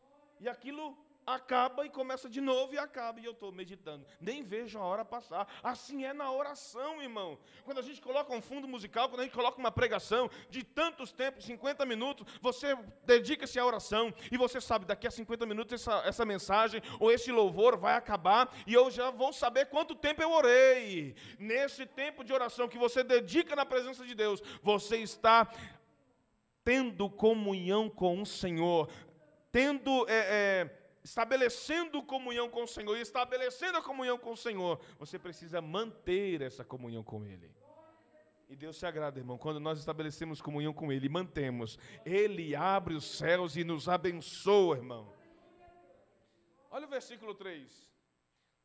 E 0.40 0.48
aquilo 0.48 1.04
acaba 1.26 1.87
e 1.87 1.90
começa 1.90 2.28
de 2.28 2.40
novo 2.40 2.74
e 2.74 2.78
acaba, 2.78 3.20
e 3.20 3.24
eu 3.24 3.32
estou 3.32 3.50
meditando. 3.52 4.04
Nem 4.20 4.42
vejo 4.42 4.78
a 4.78 4.84
hora 4.84 5.04
passar. 5.04 5.48
Assim 5.62 6.04
é 6.04 6.12
na 6.12 6.30
oração, 6.30 7.02
irmão. 7.02 7.38
Quando 7.64 7.78
a 7.78 7.82
gente 7.82 8.00
coloca 8.00 8.32
um 8.34 8.42
fundo 8.42 8.68
musical, 8.68 9.08
quando 9.08 9.20
a 9.20 9.24
gente 9.24 9.34
coloca 9.34 9.58
uma 9.58 9.70
pregação 9.70 10.30
de 10.50 10.62
tantos 10.62 11.12
tempos, 11.12 11.44
50 11.44 11.84
minutos, 11.87 12.26
você 12.40 12.76
dedica-se 13.04 13.58
à 13.58 13.64
oração, 13.64 14.12
e 14.30 14.37
você 14.37 14.60
sabe, 14.60 14.84
daqui 14.84 15.06
a 15.06 15.10
50 15.10 15.46
minutos 15.46 15.72
essa, 15.74 16.02
essa 16.06 16.24
mensagem 16.24 16.82
ou 17.00 17.10
esse 17.10 17.32
louvor 17.32 17.76
vai 17.76 17.94
acabar, 17.94 18.52
e 18.66 18.74
eu 18.74 18.90
já 18.90 19.10
vou 19.10 19.32
saber 19.32 19.66
quanto 19.66 19.94
tempo 19.94 20.22
eu 20.22 20.30
orei. 20.30 21.14
Nesse 21.38 21.87
tempo 21.87 22.22
de 22.22 22.32
oração 22.32 22.68
que 22.68 22.78
você 22.78 23.02
dedica 23.02 23.56
na 23.56 23.64
presença 23.64 24.04
de 24.04 24.14
Deus, 24.14 24.42
você 24.62 24.98
está 24.98 25.48
tendo 26.64 27.10
comunhão 27.10 27.90
com 27.90 28.22
o 28.22 28.26
Senhor, 28.26 28.88
tendo, 29.52 30.06
é, 30.08 30.14
é, 30.14 30.84
estabelecendo 31.05 32.03
comunhão 32.03 32.49
com 32.49 32.64
o 32.64 32.67
Senhor, 32.67 32.97
e 32.97 33.03
estabelecendo 33.03 33.77
a 33.77 33.83
comunhão 33.83 34.19
com 34.19 34.33
o 34.33 34.37
Senhor, 34.37 34.81
você 34.99 35.19
precisa 35.19 35.61
manter 35.61 36.40
essa 36.40 36.64
comunhão 36.64 37.05
com 37.05 37.25
Ele. 37.27 37.55
E 38.49 38.57
Deus 38.57 38.77
se 38.77 38.87
agrada, 38.87 39.19
irmão, 39.19 39.37
quando 39.37 39.61
nós 39.61 39.79
estabelecemos 39.79 40.40
comunhão 40.40 40.73
com 40.73 40.90
Ele 40.90 41.09
mantemos, 41.09 41.79
Ele 42.05 42.57
abre 42.57 42.95
os 42.95 43.05
céus 43.05 43.57
e 43.57 43.64
nos 43.64 43.88
abençoa, 43.88 44.77
irmão. 44.77 45.12
Olha 46.71 46.87
o 46.87 46.90
versículo 46.90 47.35
3 47.35 47.93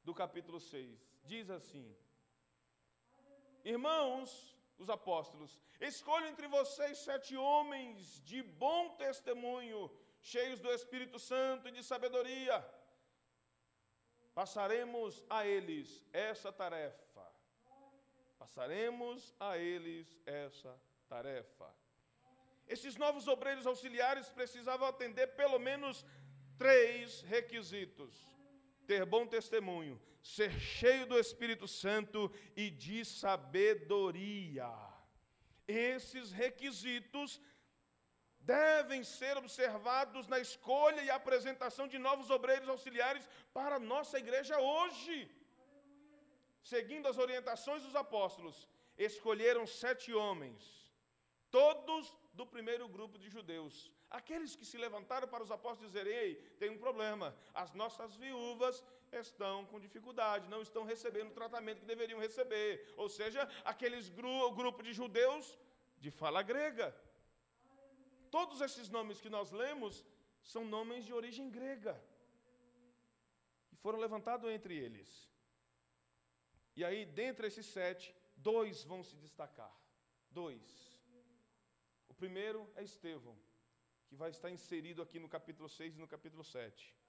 do 0.04 0.13
capítulo 0.13 0.60
6. 0.60 1.19
Diz 1.25 1.49
assim: 1.49 1.93
Irmãos, 3.63 4.56
os 4.78 4.89
apóstolos, 4.89 5.60
escolho 5.80 6.28
entre 6.28 6.47
vocês 6.47 6.97
sete 6.99 7.36
homens 7.36 8.21
de 8.23 8.41
bom 8.41 8.95
testemunho, 8.95 9.91
cheios 10.21 10.60
do 10.60 10.71
Espírito 10.71 11.19
Santo 11.19 11.67
e 11.67 11.71
de 11.71 11.84
sabedoria. 11.84 12.65
Passaremos 14.34 15.23
a 15.29 15.45
eles 15.45 16.03
essa 16.13 16.51
tarefa. 16.51 17.27
Passaremos 18.38 19.34
a 19.39 19.58
eles 19.58 20.17
essa 20.25 20.79
tarefa. 21.08 21.73
Esses 22.67 22.95
novos 22.95 23.27
obreiros 23.27 23.65
auxiliares 23.65 24.29
precisavam 24.29 24.88
atender 24.88 25.27
pelo 25.36 25.60
menos 25.60 26.05
três 26.58 27.21
requisitos: 27.21 28.15
ter 28.86 29.05
bom 29.05 29.25
testemunho, 29.25 29.99
ser 30.21 30.51
cheio 30.60 31.05
do 31.08 31.19
Espírito 31.19 31.67
Santo 31.67 32.32
e 32.55 32.69
de 32.69 33.03
sabedoria. 33.03 34.71
Esses 35.67 36.32
requisitos 36.32 37.41
devem 38.49 39.01
ser 39.03 39.33
observados 39.41 40.27
na 40.33 40.39
escolha 40.45 41.01
e 41.03 41.09
apresentação 41.12 41.85
de 41.93 41.99
novos 42.07 42.29
obreiros 42.38 42.69
auxiliares 42.75 43.25
para 43.57 43.75
a 43.75 43.85
nossa 43.93 44.17
igreja 44.23 44.55
hoje. 44.71 45.15
Seguindo 46.73 47.07
as 47.12 47.19
orientações 47.25 47.83
dos 47.83 47.95
apóstolos, 48.03 48.57
escolheram 48.97 49.65
sete 49.83 50.09
homens, 50.21 50.62
todos 51.57 52.05
do 52.39 52.45
primeiro 52.55 52.88
grupo 52.95 53.17
de 53.23 53.29
judeus. 53.35 53.75
Aqueles 54.19 54.55
que 54.59 54.65
se 54.69 54.77
levantaram 54.85 55.27
para 55.33 55.43
os 55.45 55.51
apóstolos 55.57 55.91
dizerem: 55.91 56.13
Ei, 56.23 56.35
tem 56.62 56.71
um 56.71 56.81
problema, 56.85 57.27
as 57.53 57.71
nossas 57.81 58.15
viúvas 58.15 58.83
estão 59.12 59.55
com 59.69 59.85
dificuldade, 59.88 60.49
não 60.53 60.62
estão 60.67 60.83
recebendo 60.93 61.29
o 61.29 61.39
tratamento 61.41 61.81
que 61.81 61.91
deveriam 61.93 62.19
receber. 62.27 62.71
Ou 62.97 63.09
seja, 63.19 63.47
aqueles 63.63 64.09
gru 64.09 64.51
grupo 64.62 64.81
de 64.81 64.91
judeus 65.01 65.45
de 65.99 66.09
fala 66.09 66.41
grega. 66.41 66.88
Todos 68.31 68.61
esses 68.61 68.89
nomes 68.89 69.19
que 69.19 69.29
nós 69.29 69.51
lemos 69.51 70.05
são 70.41 70.63
nomes 70.65 71.05
de 71.05 71.13
origem 71.13 71.49
grega. 71.49 72.01
E 73.71 73.75
foram 73.75 73.99
levantados 73.99 74.49
entre 74.49 74.75
eles. 74.75 75.29
E 76.75 76.83
aí, 76.83 77.05
dentre 77.05 77.47
esses 77.47 77.65
sete, 77.65 78.15
dois 78.35 78.83
vão 78.83 79.03
se 79.03 79.15
destacar. 79.17 79.75
Dois. 80.31 80.99
O 82.07 82.13
primeiro 82.13 82.69
é 82.75 82.83
Estevão, 82.83 83.37
que 84.07 84.15
vai 84.15 84.29
estar 84.29 84.49
inserido 84.49 85.01
aqui 85.01 85.19
no 85.19 85.27
capítulo 85.27 85.67
6 85.67 85.95
e 85.95 85.99
no 85.99 86.07
capítulo 86.07 86.43
7 86.43 86.99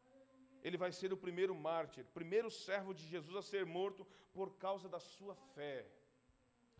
ele 0.63 0.77
vai 0.77 0.93
ser 0.93 1.13
o 1.13 1.17
primeiro 1.17 1.55
mártir, 1.55 2.05
primeiro 2.13 2.51
servo 2.51 2.93
de 2.95 3.07
Jesus 3.07 3.37
a 3.37 3.43
ser 3.43 3.65
morto 3.65 4.07
por 4.33 4.57
causa 4.57 4.89
da 4.89 5.01
sua 5.01 5.35
fé. 5.55 5.91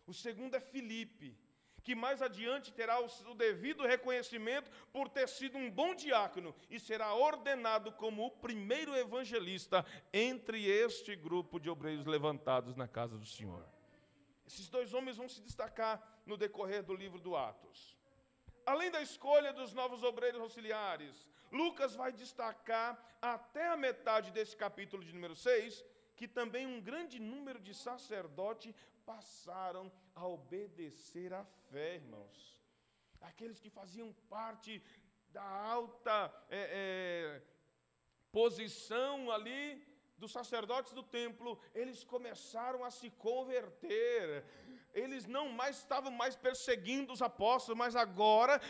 O 0.05 0.13
segundo 0.13 0.55
é 0.55 0.59
Filipe, 0.59 1.37
que 1.83 1.95
mais 1.95 2.21
adiante 2.21 2.71
terá 2.71 2.99
o 2.99 3.33
devido 3.35 3.85
reconhecimento 3.85 4.69
por 4.91 5.09
ter 5.09 5.27
sido 5.27 5.57
um 5.57 5.69
bom 5.69 5.95
diácono 5.95 6.55
e 6.69 6.79
será 6.79 7.13
ordenado 7.13 7.91
como 7.93 8.25
o 8.25 8.31
primeiro 8.31 8.95
evangelista 8.95 9.85
entre 10.13 10.65
este 10.65 11.15
grupo 11.15 11.59
de 11.59 11.69
obreiros 11.69 12.05
levantados 12.05 12.75
na 12.75 12.87
casa 12.87 13.17
do 13.17 13.25
Senhor. 13.25 13.65
Esses 14.45 14.69
dois 14.69 14.93
homens 14.93 15.17
vão 15.17 15.29
se 15.29 15.41
destacar 15.41 16.21
no 16.25 16.37
decorrer 16.37 16.83
do 16.83 16.93
livro 16.93 17.19
do 17.19 17.35
Atos. 17.35 17.97
Além 18.65 18.91
da 18.91 19.01
escolha 19.01 19.51
dos 19.51 19.73
novos 19.73 20.03
obreiros 20.03 20.41
auxiliares, 20.41 21.27
Lucas 21.51 21.95
vai 21.95 22.11
destacar 22.11 23.01
até 23.21 23.67
a 23.67 23.77
metade 23.77 24.31
desse 24.31 24.55
capítulo 24.55 25.03
de 25.03 25.13
número 25.13 25.35
6 25.35 25.83
que 26.15 26.27
também 26.27 26.65
um 26.65 26.81
grande 26.81 27.19
número 27.19 27.59
de 27.59 27.73
sacerdotes 27.73 28.73
passaram 29.05 29.91
a 30.15 30.27
obedecer 30.27 31.33
à 31.33 31.43
fé, 31.69 31.95
irmãos. 31.95 32.59
Aqueles 33.21 33.59
que 33.59 33.69
faziam 33.69 34.13
parte 34.29 34.83
da 35.29 35.43
alta 35.43 36.33
é, 36.49 37.39
é, 37.39 37.41
posição 38.31 39.31
ali 39.31 39.83
dos 40.17 40.31
sacerdotes 40.31 40.93
do 40.93 41.01
templo, 41.01 41.59
eles 41.73 42.03
começaram 42.03 42.83
a 42.85 42.91
se 42.91 43.09
converter. 43.09 44.45
Eles 44.93 45.25
não 45.25 45.49
mais 45.49 45.77
estavam 45.77 46.11
mais 46.11 46.35
perseguindo 46.35 47.11
os 47.11 47.21
apóstolos, 47.21 47.77
mas 47.77 47.95
agora 47.95 48.61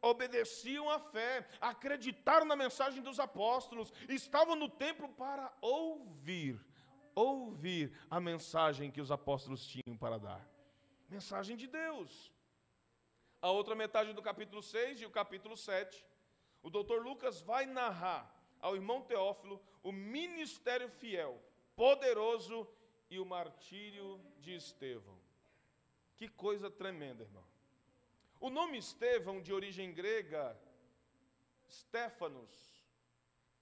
obedeciam 0.00 0.88
à 0.90 0.98
fé, 0.98 1.46
acreditaram 1.60 2.46
na 2.46 2.56
mensagem 2.56 3.02
dos 3.02 3.18
apóstolos, 3.18 3.92
estavam 4.08 4.54
no 4.54 4.68
templo 4.68 5.08
para 5.08 5.52
ouvir, 5.60 6.60
ouvir 7.14 7.92
a 8.10 8.20
mensagem 8.20 8.90
que 8.90 9.00
os 9.00 9.10
apóstolos 9.10 9.66
tinham 9.66 9.96
para 9.96 10.18
dar. 10.18 10.48
Mensagem 11.08 11.56
de 11.56 11.66
Deus. 11.66 12.32
A 13.40 13.50
outra 13.50 13.74
metade 13.74 14.12
do 14.12 14.22
capítulo 14.22 14.62
6 14.62 15.02
e 15.02 15.06
o 15.06 15.10
capítulo 15.10 15.56
7, 15.56 16.04
o 16.62 16.70
doutor 16.70 17.02
Lucas 17.02 17.40
vai 17.42 17.66
narrar 17.66 18.34
ao 18.60 18.74
irmão 18.74 19.02
Teófilo 19.02 19.62
o 19.82 19.92
ministério 19.92 20.88
fiel, 20.88 21.38
poderoso 21.76 22.66
e 23.10 23.18
o 23.18 23.26
martírio 23.26 24.18
de 24.40 24.54
Estevão. 24.54 25.18
Que 26.16 26.28
coisa 26.28 26.70
tremenda, 26.70 27.24
irmão. 27.24 27.44
O 28.40 28.48
nome 28.48 28.78
Estevão, 28.78 29.40
de 29.40 29.52
origem 29.52 29.92
grega, 29.92 30.58
Stefanos, 31.70 32.82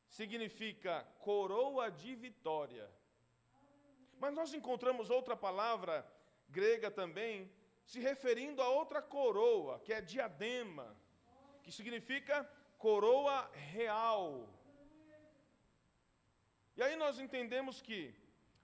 significa 0.08 1.02
coroa 1.18 1.90
de 1.90 2.14
vitória. 2.14 2.88
Mas 4.22 4.34
nós 4.34 4.54
encontramos 4.54 5.10
outra 5.10 5.36
palavra 5.36 5.94
grega 6.48 6.88
também, 6.92 7.50
se 7.84 7.98
referindo 7.98 8.62
a 8.62 8.68
outra 8.68 9.02
coroa, 9.02 9.80
que 9.80 9.92
é 9.92 10.00
diadema, 10.00 10.96
que 11.64 11.72
significa 11.72 12.48
coroa 12.78 13.50
real. 13.52 14.48
E 16.76 16.82
aí 16.84 16.94
nós 16.94 17.18
entendemos 17.18 17.82
que 17.82 18.14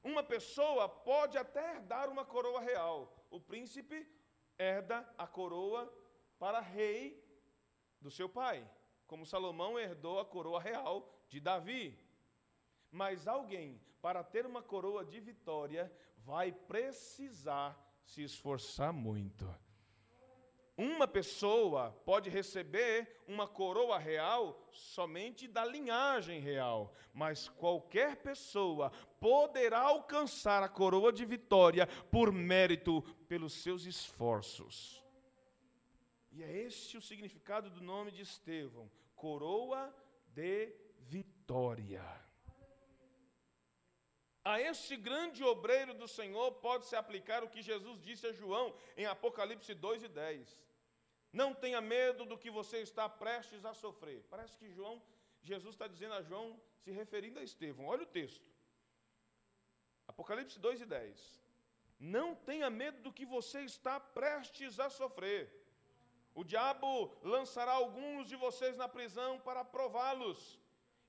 uma 0.05 0.23
pessoa 0.23 0.89
pode 0.89 1.37
até 1.37 1.75
herdar 1.75 2.09
uma 2.09 2.25
coroa 2.25 2.61
real. 2.61 3.13
O 3.29 3.41
príncipe 3.41 4.07
herda 4.57 5.13
a 5.19 5.27
coroa 5.27 5.93
para 6.39 6.61
rei 6.61 7.21
do 8.01 8.13
seu 8.13 8.29
pai, 8.29 8.65
como 9.09 9.27
Salomão 9.27 9.77
herdou 9.77 10.21
a 10.21 10.25
coroa 10.25 10.61
real 10.61 10.97
de 11.29 11.41
Davi. 11.41 11.99
Mas 12.93 13.27
alguém, 13.27 13.81
para 14.01 14.23
ter 14.23 14.47
uma 14.47 14.63
coroa 14.63 15.05
de 15.05 15.21
vitória, 15.21 15.93
vai 16.19 16.53
precisar 16.53 17.77
se 18.05 18.23
esforçar 18.23 18.93
muito. 18.93 19.47
Uma 20.77 21.09
pessoa 21.09 21.91
pode 22.05 22.31
receber 22.31 23.21
uma 23.27 23.49
coroa 23.49 23.99
real 23.99 24.69
somente 24.71 25.49
da 25.49 25.65
linhagem 25.65 26.41
real, 26.41 26.95
mas 27.13 27.49
qualquer 27.49 28.15
pessoa 28.23 28.93
poderá 29.19 29.81
alcançar 29.81 30.63
a 30.63 30.69
coroa 30.69 31.13
de 31.13 31.25
vitória 31.25 31.85
por 32.13 32.31
mérito 32.31 33.03
pelos 33.27 33.55
seus 33.55 33.87
esforços. 33.87 35.03
E 36.31 36.45
é 36.45 36.59
este 36.59 36.97
o 36.97 37.03
significado 37.03 37.69
do 37.69 37.81
nome 37.81 38.13
de 38.13 38.23
Estevão: 38.23 38.89
coroa 39.17 39.93
de 40.29 40.73
vitória. 41.01 42.28
A 44.51 44.59
este 44.59 44.97
grande 44.97 45.45
obreiro 45.45 45.93
do 45.93 46.09
Senhor 46.09 46.53
pode-se 46.67 46.97
aplicar 46.97 47.45
o 47.45 47.51
que 47.51 47.61
Jesus 47.61 48.01
disse 48.01 48.27
a 48.27 48.33
João 48.33 48.75
em 48.97 49.05
Apocalipse 49.05 49.75
2 49.75 50.05
e 50.05 50.09
10. 50.09 50.63
Não 51.31 51.53
tenha 51.53 51.83
medo 51.83 52.25
do 52.25 52.39
que 52.39 52.51
você 52.51 52.79
está 52.79 53.07
prestes 53.11 53.67
a 53.67 53.75
sofrer. 53.75 54.25
Parece 54.31 54.57
que 54.57 54.71
João, 54.71 55.03
Jesus 55.43 55.75
está 55.75 55.87
dizendo 55.87 56.15
a 56.15 56.23
João, 56.23 56.59
se 56.83 56.91
referindo 56.91 57.39
a 57.39 57.43
Estevão. 57.43 57.85
Olha 57.85 58.05
o 58.05 58.13
texto. 58.21 58.51
Apocalipse 60.07 60.59
2 60.59 60.81
e 60.81 60.87
10. 60.87 61.43
Não 62.01 62.35
tenha 62.35 62.71
medo 62.71 63.03
do 63.03 63.13
que 63.13 63.27
você 63.27 63.61
está 63.61 64.01
prestes 64.01 64.81
a 64.81 64.89
sofrer. 64.89 65.53
O 66.35 66.43
diabo 66.43 67.15
lançará 67.23 67.73
alguns 67.73 68.27
de 68.27 68.37
vocês 68.37 68.79
na 68.79 68.89
prisão 68.89 69.39
para 69.41 69.63
prová-los, 69.63 70.59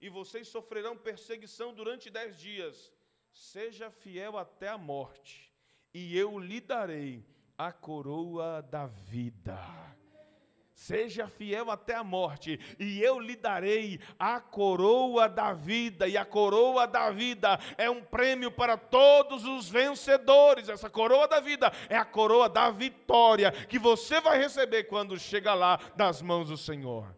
e 0.01 0.09
vocês 0.09 0.49
sofrerão 0.49 0.97
perseguição 0.97 1.73
durante 1.73 2.09
dez 2.09 2.37
dias. 2.37 2.98
Seja 3.31 3.89
fiel 3.89 4.37
até 4.37 4.67
a 4.67 4.77
morte, 4.77 5.51
e 5.93 6.17
eu 6.17 6.37
lhe 6.37 6.59
darei 6.59 7.25
a 7.57 7.71
coroa 7.71 8.61
da 8.61 8.85
vida. 8.85 9.59
seja 10.73 11.27
fiel 11.27 11.69
até 11.69 11.95
a 11.95 12.05
morte, 12.05 12.57
e 12.79 13.03
eu 13.03 13.19
lhe 13.19 13.35
darei 13.35 13.99
a 14.17 14.39
coroa 14.39 15.27
da 15.27 15.51
vida, 15.51 16.07
e 16.07 16.17
a 16.17 16.23
coroa 16.23 16.87
da 16.87 17.11
vida 17.11 17.59
é 17.77 17.89
um 17.89 18.01
prêmio 18.01 18.49
para 18.49 18.77
todos 18.77 19.43
os 19.43 19.69
vencedores. 19.69 20.69
Essa 20.69 20.89
coroa 20.89 21.27
da 21.27 21.41
vida 21.41 21.69
é 21.89 21.97
a 21.97 22.05
coroa 22.05 22.47
da 22.47 22.71
vitória 22.71 23.51
que 23.51 23.77
você 23.77 24.21
vai 24.21 24.37
receber 24.37 24.85
quando 24.85 25.19
chega 25.19 25.53
lá 25.53 25.77
das 25.97 26.21
mãos 26.21 26.47
do 26.47 26.55
Senhor. 26.55 27.13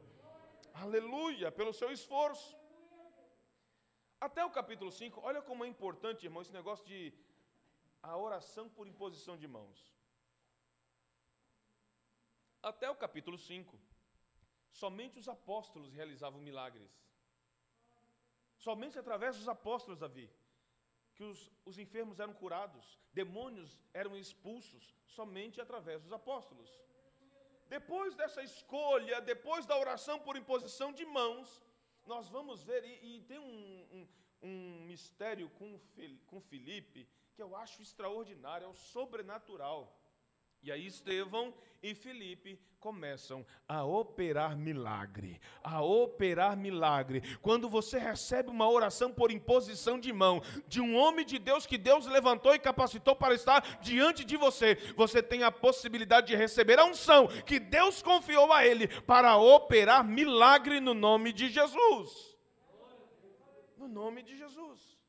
Aleluia, 0.73 1.51
pelo 1.51 1.71
seu 1.71 1.91
esforço. 1.91 2.60
Até 4.27 4.45
o 4.45 4.51
capítulo 4.51 4.91
5, 4.91 5.19
olha 5.23 5.41
como 5.41 5.65
é 5.65 5.67
importante, 5.67 6.27
irmão, 6.27 6.43
esse 6.43 6.53
negócio 6.53 6.85
de 6.85 7.11
a 8.03 8.15
oração 8.15 8.69
por 8.69 8.87
imposição 8.87 9.35
de 9.35 9.47
mãos. 9.47 9.91
Até 12.61 12.87
o 12.87 12.95
capítulo 12.95 13.37
5, 13.39 13.79
somente 14.71 15.17
os 15.17 15.27
apóstolos 15.27 15.91
realizavam 15.91 16.39
milagres. 16.39 16.91
Somente 18.59 18.99
através 18.99 19.37
dos 19.37 19.49
apóstolos, 19.49 19.97
Davi, 19.97 20.29
que 21.15 21.23
os, 21.23 21.51
os 21.65 21.79
enfermos 21.79 22.19
eram 22.19 22.33
curados, 22.33 22.99
demônios 23.11 23.79
eram 23.91 24.15
expulsos, 24.15 24.95
somente 25.07 25.59
através 25.59 26.03
dos 26.03 26.13
apóstolos. 26.13 26.69
Depois 27.67 28.13
dessa 28.15 28.43
escolha, 28.43 29.19
depois 29.19 29.65
da 29.65 29.79
oração 29.79 30.19
por 30.19 30.37
imposição 30.37 30.93
de 30.93 31.05
mãos, 31.05 31.59
nós 32.11 32.27
vamos 32.27 32.61
ver, 32.61 32.83
e, 32.83 33.17
e 33.17 33.21
tem 33.21 33.39
um, 33.39 33.87
um, 33.97 34.07
um 34.49 34.81
mistério 34.85 35.49
com, 35.51 35.79
com 36.27 36.41
Filipe, 36.41 37.07
que 37.33 37.41
eu 37.41 37.55
acho 37.55 37.81
extraordinário, 37.81 38.65
é 38.65 38.67
o 38.67 38.73
sobrenatural. 38.73 39.97
E 40.63 40.71
aí 40.71 40.85
Estevão 40.85 41.53
e 41.81 41.95
Felipe 41.95 42.59
começam 42.79 43.45
a 43.67 43.83
operar 43.83 44.55
milagre, 44.55 45.39
a 45.63 45.81
operar 45.81 46.55
milagre. 46.55 47.21
Quando 47.41 47.69
você 47.69 47.97
recebe 47.97 48.49
uma 48.49 48.69
oração 48.69 49.11
por 49.11 49.31
imposição 49.31 49.99
de 49.99 50.13
mão 50.13 50.41
de 50.67 50.81
um 50.81 50.95
homem 50.95 51.25
de 51.25 51.39
Deus 51.39 51.65
que 51.65 51.77
Deus 51.77 52.05
levantou 52.05 52.53
e 52.53 52.59
capacitou 52.59 53.15
para 53.15 53.33
estar 53.33 53.79
diante 53.81 54.23
de 54.23 54.37
você, 54.37 54.75
você 54.95 55.21
tem 55.21 55.43
a 55.43 55.51
possibilidade 55.51 56.27
de 56.27 56.35
receber 56.35 56.79
a 56.79 56.85
unção 56.85 57.27
que 57.45 57.59
Deus 57.59 58.01
confiou 58.01 58.51
a 58.53 58.65
ele 58.65 58.87
para 59.01 59.37
operar 59.37 60.03
milagre 60.03 60.79
no 60.79 60.93
nome 60.93 61.33
de 61.33 61.49
Jesus. 61.49 62.37
No 63.77 63.87
nome 63.87 64.21
de 64.21 64.37
Jesus. 64.37 65.00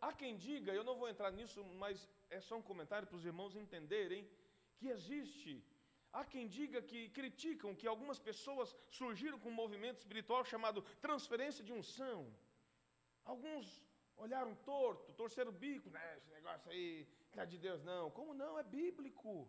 Há 0.00 0.12
quem 0.12 0.36
diga, 0.36 0.72
eu 0.72 0.84
não 0.84 0.96
vou 1.00 1.08
entrar 1.08 1.30
nisso, 1.30 1.64
mas 1.82 2.08
é 2.30 2.40
só 2.40 2.56
um 2.56 2.62
comentário 2.70 3.08
para 3.08 3.16
os 3.16 3.24
irmãos 3.24 3.56
entenderem 3.56 4.28
que 4.78 4.88
existe. 4.88 5.64
Há 6.12 6.24
quem 6.24 6.46
diga 6.48 6.80
que 6.90 7.08
criticam 7.10 7.74
que 7.74 7.86
algumas 7.86 8.18
pessoas 8.18 8.74
surgiram 8.88 9.38
com 9.38 9.50
um 9.50 9.60
movimento 9.62 9.98
espiritual 9.98 10.44
chamado 10.44 10.82
transferência 11.06 11.64
de 11.64 11.72
unção. 11.72 12.18
Alguns 13.24 13.82
olharam 14.16 14.54
torto, 14.54 15.12
torceram 15.12 15.50
o 15.50 15.60
bico, 15.64 15.90
né, 15.90 16.16
esse 16.16 16.30
negócio 16.30 16.70
aí, 16.70 17.06
não 17.34 17.42
é 17.42 17.46
de 17.46 17.58
Deus 17.58 17.82
não. 17.82 18.10
Como 18.10 18.32
não? 18.32 18.58
É 18.58 18.62
bíblico. 18.62 19.48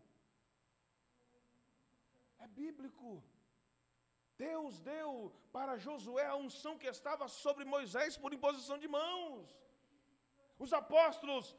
É 2.39 2.47
bíblico. 2.47 3.23
Deus 4.37 4.79
deu 4.79 5.33
para 5.51 5.77
Josué 5.77 6.25
a 6.27 6.35
unção 6.35 6.77
que 6.77 6.87
estava 6.87 7.27
sobre 7.27 7.65
Moisés 7.65 8.17
por 8.17 8.33
imposição 8.33 8.77
de 8.77 8.87
mãos. 8.87 9.55
Os 10.59 10.73
apóstolos 10.73 11.55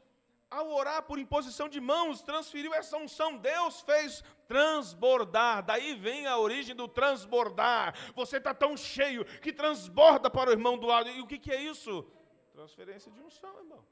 ao 0.49 0.67
orar 0.71 1.03
por 1.03 1.19
imposição 1.19 1.69
de 1.69 1.79
mãos, 1.79 2.21
transferiu 2.21 2.73
essa 2.73 2.97
unção, 2.97 3.37
Deus 3.37 3.81
fez 3.81 4.23
transbordar, 4.47 5.63
daí 5.63 5.93
vem 5.93 6.25
a 6.25 6.37
origem 6.37 6.75
do 6.75 6.87
transbordar. 6.87 7.93
Você 8.15 8.37
está 8.37 8.53
tão 8.53 8.75
cheio 8.75 9.23
que 9.41 9.53
transborda 9.53 10.29
para 10.29 10.49
o 10.49 10.53
irmão 10.53 10.77
do 10.77 10.87
lado. 10.87 11.09
E 11.09 11.21
o 11.21 11.27
que, 11.27 11.37
que 11.37 11.51
é 11.51 11.61
isso? 11.61 12.03
Transferência 12.51 13.11
de 13.11 13.21
unção, 13.21 13.55
irmão. 13.59 13.85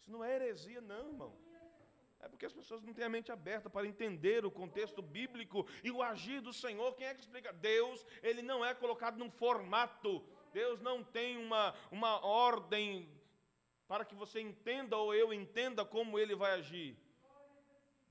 Isso 0.00 0.10
não 0.10 0.24
é 0.24 0.34
heresia, 0.34 0.80
não, 0.80 1.08
irmão. 1.08 1.46
É 2.20 2.28
porque 2.28 2.46
as 2.46 2.52
pessoas 2.52 2.82
não 2.82 2.94
têm 2.94 3.04
a 3.04 3.08
mente 3.08 3.30
aberta 3.30 3.68
para 3.68 3.86
entender 3.86 4.44
o 4.46 4.50
contexto 4.50 5.02
bíblico 5.02 5.66
e 5.84 5.90
o 5.90 6.02
agir 6.02 6.40
do 6.40 6.52
Senhor. 6.52 6.94
Quem 6.94 7.06
é 7.06 7.14
que 7.14 7.20
explica? 7.20 7.52
Deus, 7.52 8.04
ele 8.22 8.40
não 8.40 8.64
é 8.64 8.74
colocado 8.74 9.18
num 9.18 9.30
formato. 9.30 10.24
Deus 10.52 10.80
não 10.80 11.04
tem 11.04 11.36
uma, 11.36 11.74
uma 11.90 12.24
ordem 12.24 13.08
para 13.88 14.04
que 14.04 14.14
você 14.14 14.40
entenda 14.40 14.96
ou 14.96 15.14
eu 15.14 15.32
entenda 15.32 15.84
como 15.84 16.18
ele 16.18 16.34
vai 16.34 16.52
agir. 16.52 16.96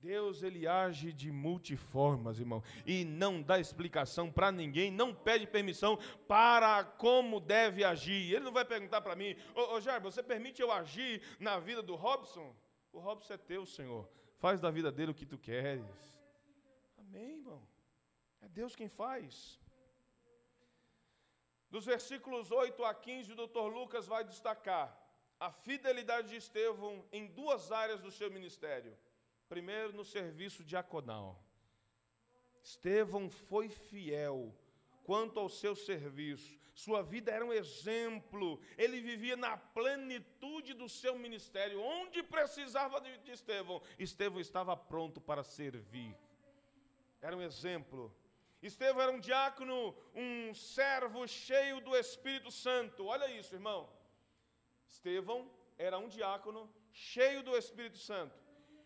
Deus 0.02 0.44
ele 0.44 0.68
age 0.68 1.12
de 1.12 1.32
multiformas, 1.32 2.40
irmão, 2.40 2.62
e 2.86 3.04
não 3.04 3.42
dá 3.42 3.60
explicação 3.60 4.32
para 4.32 4.52
ninguém, 4.52 4.92
não 4.92 5.16
pede 5.16 5.48
permissão 5.48 5.98
para 6.28 6.84
como 6.84 7.40
deve 7.40 7.84
agir. 7.84 8.34
Ele 8.34 8.46
não 8.46 8.52
vai 8.52 8.64
perguntar 8.64 9.02
para 9.02 9.16
mim, 9.16 9.36
ô, 9.56 9.76
ô 9.76 9.82
Jair, 9.82 10.02
você 10.02 10.22
permite 10.22 10.62
eu 10.62 10.72
agir 10.72 11.24
na 11.40 11.58
vida 11.60 11.82
do 11.82 11.96
Robson? 11.96 12.56
O 12.94 13.00
Robson 13.00 13.34
é 13.34 13.38
teu, 13.38 13.66
Senhor. 13.66 14.08
Faz 14.38 14.62
da 14.62 14.70
vida 14.70 14.92
dele 14.92 15.12
o 15.12 15.16
que 15.16 15.26
tu 15.26 15.40
queres. 15.40 16.16
Amém, 17.00 17.38
irmão. 17.38 17.68
É 18.42 18.48
Deus 18.48 18.76
quem 18.76 18.88
faz. 18.88 19.60
Dos 21.72 21.84
versículos 21.84 22.52
8 22.52 22.86
a 22.86 22.94
15, 22.94 23.32
o 23.32 23.36
doutor 23.36 23.68
Lucas 23.68 24.06
vai 24.06 24.24
destacar 24.24 25.05
a 25.40 25.52
fidelidade 25.52 26.30
de 26.30 26.36
Estevão 26.38 27.04
em 27.12 27.28
duas 27.28 27.72
áreas 27.72 28.02
do 28.02 28.12
seu 28.12 28.32
ministério. 28.32 28.98
Primeiro, 29.48 29.94
no 29.94 30.04
serviço 30.04 30.64
diaconal. 30.64 31.40
Estevão 32.64 33.30
foi 33.30 33.70
fiel 33.70 34.54
quanto 35.04 35.40
ao 35.40 35.50
seu 35.50 35.76
serviço. 35.76 36.58
Sua 36.74 37.02
vida 37.02 37.32
era 37.32 37.46
um 37.46 37.54
exemplo. 37.54 38.60
Ele 38.78 39.00
vivia 39.00 39.38
na 39.38 39.56
plenitude 39.56 40.74
do 40.74 40.90
seu 40.90 41.18
ministério. 41.18 41.80
Onde 41.80 42.24
precisava 42.24 43.00
de 43.00 43.32
Estevão, 43.32 43.82
Estevão 44.00 44.42
estava 44.42 44.76
pronto 44.76 45.22
para 45.22 45.44
servir. 45.44 46.16
Era 47.22 47.38
um 47.38 47.42
exemplo. 47.42 48.14
Estevão 48.62 49.02
era 49.02 49.12
um 49.12 49.20
diácono, 49.20 49.96
um 50.14 50.54
servo 50.54 51.28
cheio 51.28 51.80
do 51.82 51.96
Espírito 51.96 52.52
Santo. 52.52 53.06
Olha 53.06 53.30
isso, 53.30 53.54
irmão. 53.54 53.88
Estevão 54.96 55.50
era 55.78 55.98
um 55.98 56.08
diácono 56.08 56.70
cheio 56.92 57.44
do 57.44 57.58
Espírito 57.58 57.98
Santo, 57.98 58.34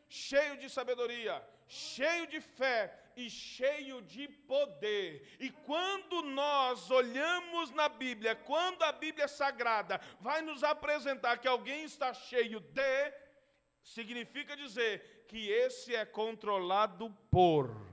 cheio 0.08 0.58
de 0.58 0.68
sabedoria, 0.70 1.36
cheio 1.68 2.26
de 2.26 2.42
fé 2.42 2.80
e 3.16 3.30
cheio 3.30 4.02
de 4.02 4.28
poder. 4.28 5.38
E 5.40 5.52
quando 5.52 6.24
nós 6.24 6.90
olhamos 6.90 7.70
na 7.72 7.88
Bíblia, 7.88 8.36
quando 8.36 8.82
a 8.84 8.92
Bíblia 8.92 9.28
Sagrada 9.28 10.02
vai 10.20 10.42
nos 10.42 10.64
apresentar 10.64 11.38
que 11.38 11.48
alguém 11.48 11.84
está 11.84 12.12
cheio 12.12 12.60
de, 12.60 13.14
significa 13.84 14.58
dizer 14.58 15.26
que 15.28 15.50
esse 15.50 15.96
é 15.96 16.06
controlado 16.06 17.16
por. 17.30 17.88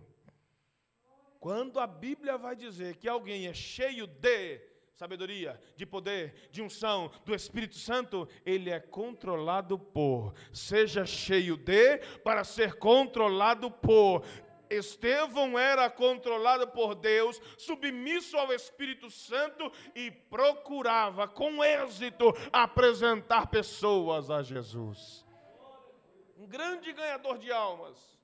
Quando 1.38 1.78
a 1.78 1.86
Bíblia 1.86 2.38
vai 2.38 2.56
dizer 2.56 2.96
que 2.96 3.08
alguém 3.08 3.46
é 3.46 3.52
cheio 3.52 4.06
de, 4.06 4.58
sabedoria, 4.96 5.60
de 5.76 5.84
poder, 5.84 6.48
de 6.50 6.62
unção 6.62 7.10
do 7.24 7.34
Espírito 7.34 7.76
Santo, 7.76 8.26
ele 8.46 8.70
é 8.70 8.80
controlado 8.80 9.78
por. 9.78 10.32
Seja 10.52 11.04
cheio 11.04 11.56
de, 11.56 11.98
para 12.24 12.42
ser 12.44 12.78
controlado 12.78 13.70
por. 13.70 14.24
Estevão 14.68 15.56
era 15.56 15.88
controlado 15.88 16.66
por 16.68 16.94
Deus, 16.96 17.40
submisso 17.56 18.36
ao 18.36 18.52
Espírito 18.52 19.08
Santo 19.10 19.70
e 19.94 20.10
procurava 20.10 21.28
com 21.28 21.62
êxito 21.62 22.32
apresentar 22.50 23.46
pessoas 23.46 24.28
a 24.28 24.42
Jesus. 24.42 25.24
Um 26.36 26.48
grande 26.48 26.92
ganhador 26.92 27.38
de 27.38 27.52
almas. 27.52 28.18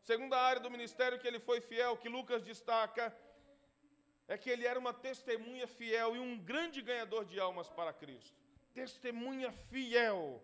Segunda 0.00 0.36
área 0.36 0.60
do 0.60 0.70
ministério 0.70 1.18
que 1.18 1.28
ele 1.28 1.38
foi 1.38 1.60
fiel, 1.60 1.96
que 1.96 2.08
Lucas 2.08 2.42
destaca, 2.42 3.14
é 4.28 4.36
que 4.36 4.50
ele 4.50 4.66
era 4.66 4.78
uma 4.78 4.92
testemunha 4.92 5.66
fiel 5.66 6.14
e 6.14 6.18
um 6.18 6.38
grande 6.38 6.82
ganhador 6.82 7.24
de 7.24 7.40
almas 7.40 7.68
para 7.70 7.92
Cristo. 7.92 8.36
Testemunha 8.74 9.50
fiel. 9.50 10.42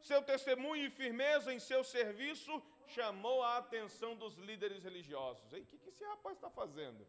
Seu 0.00 0.22
testemunho 0.22 0.86
e 0.86 0.90
firmeza 0.90 1.52
em 1.52 1.58
seu 1.58 1.82
serviço 1.82 2.62
chamou 2.86 3.42
a 3.42 3.58
atenção 3.58 4.14
dos 4.14 4.34
líderes 4.36 4.84
religiosos. 4.84 5.52
O 5.52 5.56
que, 5.56 5.76
que 5.76 5.88
esse 5.88 6.04
rapaz 6.04 6.36
está 6.36 6.48
fazendo? 6.48 7.04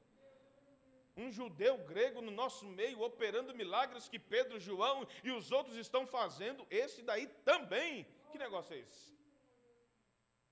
Um 1.16 1.32
judeu 1.32 1.78
grego 1.78 2.22
no 2.22 2.32
nosso 2.32 2.66
meio, 2.66 3.02
operando 3.02 3.54
milagres 3.54 4.10
que 4.10 4.18
Pedro, 4.18 4.60
João 4.60 5.08
e 5.24 5.32
os 5.32 5.52
outros 5.52 5.78
estão 5.78 6.08
fazendo, 6.08 6.66
esse 6.70 7.04
daí 7.04 7.28
também. 7.46 8.08
Que 8.32 8.38
negócio 8.38 8.74
é 8.74 8.80
esse? 8.80 9.14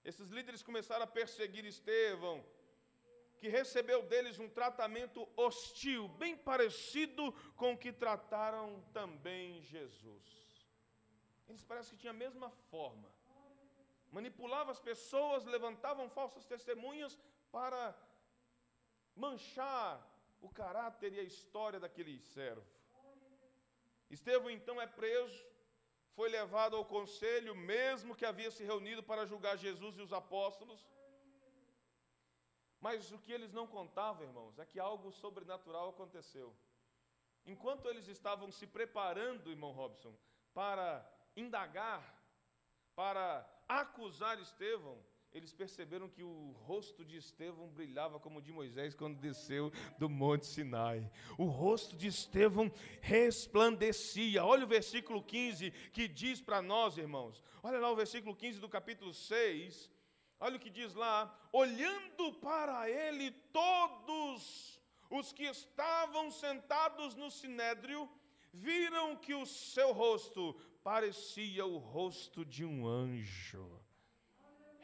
Esses 0.04 0.30
líderes 0.30 0.62
começaram 0.62 1.04
a 1.04 1.08
perseguir 1.08 1.66
Estevão, 1.66 2.46
que 3.40 3.48
recebeu 3.48 4.04
deles 4.04 4.40
um 4.40 4.50
tratamento 4.50 5.28
hostil, 5.36 6.08
bem 6.10 6.36
parecido 6.36 7.32
com 7.56 7.74
o 7.74 7.78
que 7.78 7.92
trataram 7.92 8.82
também 8.94 9.62
Jesus. 9.62 10.26
Eles 11.48 11.64
parecem 11.64 11.96
que 11.96 12.02
tinham 12.02 12.16
a 12.16 12.18
mesma 12.18 12.50
forma. 12.70 13.10
Manipulavam 14.12 14.72
as 14.72 14.80
pessoas, 14.80 15.46
levantavam 15.46 16.10
falsas 16.10 16.46
testemunhas 16.46 17.18
para 17.52 17.96
manchar 19.16 20.06
o 20.42 20.50
caráter 20.50 21.14
e 21.14 21.20
a 21.20 21.24
história 21.24 21.80
daquele 21.80 22.20
servo. 22.20 22.66
Estevão 24.10 24.50
então 24.50 24.80
é 24.80 24.88
preso, 24.88 25.46
foi 26.16 26.30
levado 26.30 26.76
ao 26.76 26.86
conselho, 26.86 27.56
mesmo 27.56 28.16
que 28.16 28.26
havia 28.26 28.50
se 28.50 28.64
reunido 28.64 29.04
para 29.04 29.26
julgar 29.26 29.58
Jesus 29.58 29.98
e 29.98 30.02
os 30.02 30.14
apóstolos. 30.14 30.86
Mas 32.88 33.12
o 33.12 33.20
que 33.20 33.34
eles 33.34 33.52
não 33.52 33.68
contavam, 33.68 34.24
irmãos, 34.24 34.58
é 34.58 34.66
que 34.66 34.80
algo 34.80 35.12
sobrenatural 35.12 35.90
aconteceu. 35.90 36.56
Enquanto 37.46 37.90
eles 37.90 38.08
estavam 38.08 38.50
se 38.50 38.66
preparando, 38.66 39.52
irmão 39.52 39.74
Robson, 39.74 40.16
para 40.54 41.06
indagar, 41.36 42.02
para 42.96 43.46
acusar 43.68 44.40
Estevão, 44.40 44.98
eles 45.34 45.52
perceberam 45.54 46.08
que 46.08 46.24
o 46.24 46.54
rosto 46.66 47.04
de 47.04 47.18
Estevão 47.18 47.68
brilhava 47.68 48.22
como 48.22 48.40
o 48.40 48.42
de 48.42 48.54
Moisés 48.54 48.96
quando 48.96 49.20
desceu 49.20 49.70
do 50.00 50.08
Monte 50.08 50.46
Sinai. 50.46 51.12
O 51.38 51.44
rosto 51.44 51.98
de 51.98 52.08
Estevão 52.08 52.72
resplandecia. 53.02 54.46
Olha 54.46 54.64
o 54.64 54.74
versículo 54.78 55.22
15 55.22 55.72
que 55.92 56.08
diz 56.08 56.40
para 56.40 56.62
nós, 56.62 56.98
irmãos. 56.98 57.44
Olha 57.62 57.80
lá 57.80 57.92
o 57.92 57.98
versículo 57.98 58.34
15 58.34 58.62
do 58.62 58.70
capítulo 58.70 59.14
6. 59.14 59.97
Olha 60.40 60.58
o 60.58 60.60
que 60.60 60.70
diz 60.70 60.94
lá: 60.94 61.34
olhando 61.52 62.34
para 62.34 62.90
ele 62.90 63.32
todos 63.52 64.80
os 65.10 65.32
que 65.32 65.44
estavam 65.44 66.30
sentados 66.30 67.16
no 67.16 67.32
sinédrio, 67.32 68.10
viram 68.52 69.16
que 69.16 69.34
o 69.34 69.46
seu 69.46 69.92
rosto 69.92 70.54
parecia 70.84 71.66
o 71.66 71.78
rosto 71.78 72.46
de 72.46 72.66
um 72.66 72.88
anjo 72.88 73.88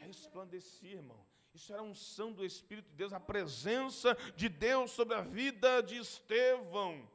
resplandecia, 0.03 0.97
irmão. 0.97 1.25
Isso 1.53 1.71
era 1.71 1.81
a 1.81 1.85
unção 1.85 2.31
do 2.31 2.45
Espírito 2.45 2.89
de 2.89 2.95
Deus, 2.95 3.13
a 3.13 3.19
presença 3.19 4.15
de 4.35 4.49
Deus 4.49 4.91
sobre 4.91 5.15
a 5.15 5.21
vida 5.21 5.81
de 5.81 5.97
Estevão. 5.97 7.09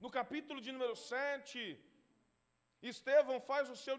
No 0.00 0.10
capítulo 0.10 0.60
de 0.60 0.72
número 0.72 0.94
7, 0.94 1.80
Estevão 2.82 3.40
faz 3.40 3.68
o 3.70 3.76
seu 3.76 3.98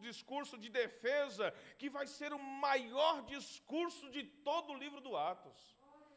discurso 0.00 0.58
de 0.58 0.68
defesa, 0.68 1.52
que 1.78 1.88
vai 1.88 2.06
ser 2.06 2.32
o 2.32 2.38
maior 2.38 3.22
discurso 3.22 4.10
de 4.10 4.24
todo 4.24 4.72
o 4.72 4.76
livro 4.76 5.00
do 5.00 5.16
Atos. 5.16 5.76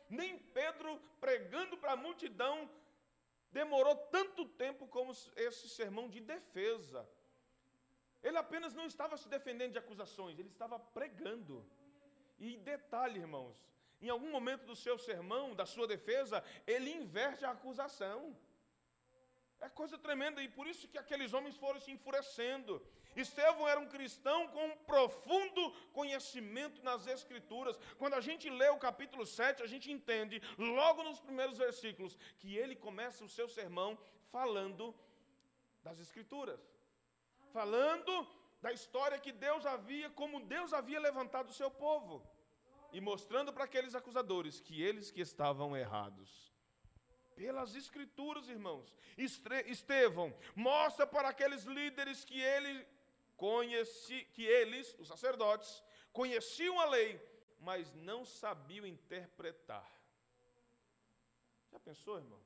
Nem 0.10 0.38
Pedro, 0.38 1.00
pregando 1.20 1.78
para 1.78 1.94
a 1.94 1.96
multidão, 1.96 2.70
demorou 3.52 3.96
tanto 3.96 4.46
tempo 4.46 4.88
como 4.88 5.12
esse 5.36 5.70
sermão 5.70 6.10
de 6.10 6.20
defesa. 6.20 7.08
Ele 8.24 8.38
apenas 8.38 8.74
não 8.74 8.86
estava 8.86 9.18
se 9.18 9.28
defendendo 9.30 9.72
de 9.72 9.78
acusações, 9.78 10.38
ele 10.38 10.50
estava 10.50 10.78
pregando. 10.80 11.66
E 12.38 12.58
detalhe, 12.58 13.20
irmãos, 13.20 13.56
em 14.02 14.10
algum 14.10 14.32
momento 14.32 14.66
do 14.66 14.76
seu 14.76 14.98
sermão, 14.98 15.56
da 15.56 15.66
sua 15.66 15.88
defesa, 15.88 16.44
ele 16.66 16.92
inverte 16.92 17.46
a 17.46 17.52
acusação. 17.52 18.36
É 19.62 19.70
coisa 19.70 19.98
tremenda, 19.98 20.42
e 20.42 20.50
por 20.50 20.66
isso 20.68 20.88
que 20.88 20.98
aqueles 20.98 21.34
homens 21.34 21.56
foram 21.56 21.80
se 21.80 21.92
enfurecendo. 21.92 22.82
Estevão 23.16 23.68
era 23.68 23.80
um 23.80 23.88
cristão 23.88 24.48
com 24.48 24.66
um 24.66 24.78
profundo 24.94 25.72
conhecimento 25.94 26.84
nas 26.84 27.06
Escrituras. 27.06 27.80
Quando 28.00 28.16
a 28.16 28.22
gente 28.22 28.50
lê 28.50 28.70
o 28.70 28.80
capítulo 28.80 29.26
7, 29.26 29.62
a 29.62 29.68
gente 29.68 29.92
entende, 29.92 30.42
logo 30.58 31.04
nos 31.04 31.20
primeiros 31.20 31.58
versículos, 31.58 32.18
que 32.40 32.58
ele 32.58 32.76
começa 32.76 33.24
o 33.24 33.30
seu 33.30 33.48
sermão 33.48 33.98
falando 34.32 34.96
das 35.84 36.00
Escrituras 36.00 36.72
falando 37.52 38.28
da 38.62 38.72
história 38.72 39.20
que 39.20 39.32
Deus 39.32 39.66
havia, 39.66 40.10
como 40.10 40.40
Deus 40.40 40.74
havia 40.74 41.00
levantado 41.00 41.50
o 41.50 41.54
seu 41.54 41.70
povo, 41.70 42.24
e 42.94 43.00
mostrando 43.00 43.54
para 43.54 43.66
aqueles 43.66 43.96
acusadores 43.96 44.60
que 44.60 44.82
eles 44.82 45.12
que 45.12 45.22
estavam 45.22 45.76
errados. 45.76 46.51
Pelas 47.36 47.76
escrituras, 47.76 48.48
irmãos. 48.48 48.96
Estevão 49.18 50.34
mostra 50.56 51.06
para 51.08 51.30
aqueles 51.30 51.64
líderes 51.64 52.24
que 52.24 52.40
ele 52.40 52.88
conheci, 53.36 54.26
que 54.34 54.44
eles, 54.44 54.96
os 55.00 55.08
sacerdotes, 55.08 55.84
conheciam 56.12 56.80
a 56.80 56.86
lei, 56.86 57.20
mas 57.60 57.94
não 57.94 58.26
sabiam 58.26 58.86
interpretar. 58.86 59.90
Já 61.72 61.80
pensou, 61.80 62.18
irmão? 62.18 62.40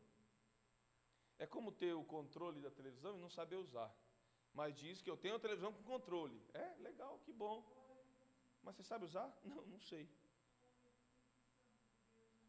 É 1.38 1.46
como 1.46 1.72
ter 1.72 1.94
o 1.94 2.04
controle 2.04 2.62
da 2.62 2.72
televisão 2.72 3.18
e 3.18 3.20
não 3.20 3.30
saber 3.30 3.56
usar 3.56 3.94
mas 4.56 4.74
diz 4.74 5.02
que 5.02 5.10
eu 5.10 5.18
tenho 5.18 5.36
a 5.36 5.40
televisão 5.40 5.72
com 5.74 5.84
controle. 5.84 6.42
É, 6.54 6.76
legal, 6.80 7.20
que 7.26 7.34
bom. 7.34 7.58
Mas 8.64 8.76
você 8.76 8.84
sabe 8.84 9.04
usar? 9.04 9.30
Não, 9.44 9.62
não 9.66 9.80
sei. 9.82 10.10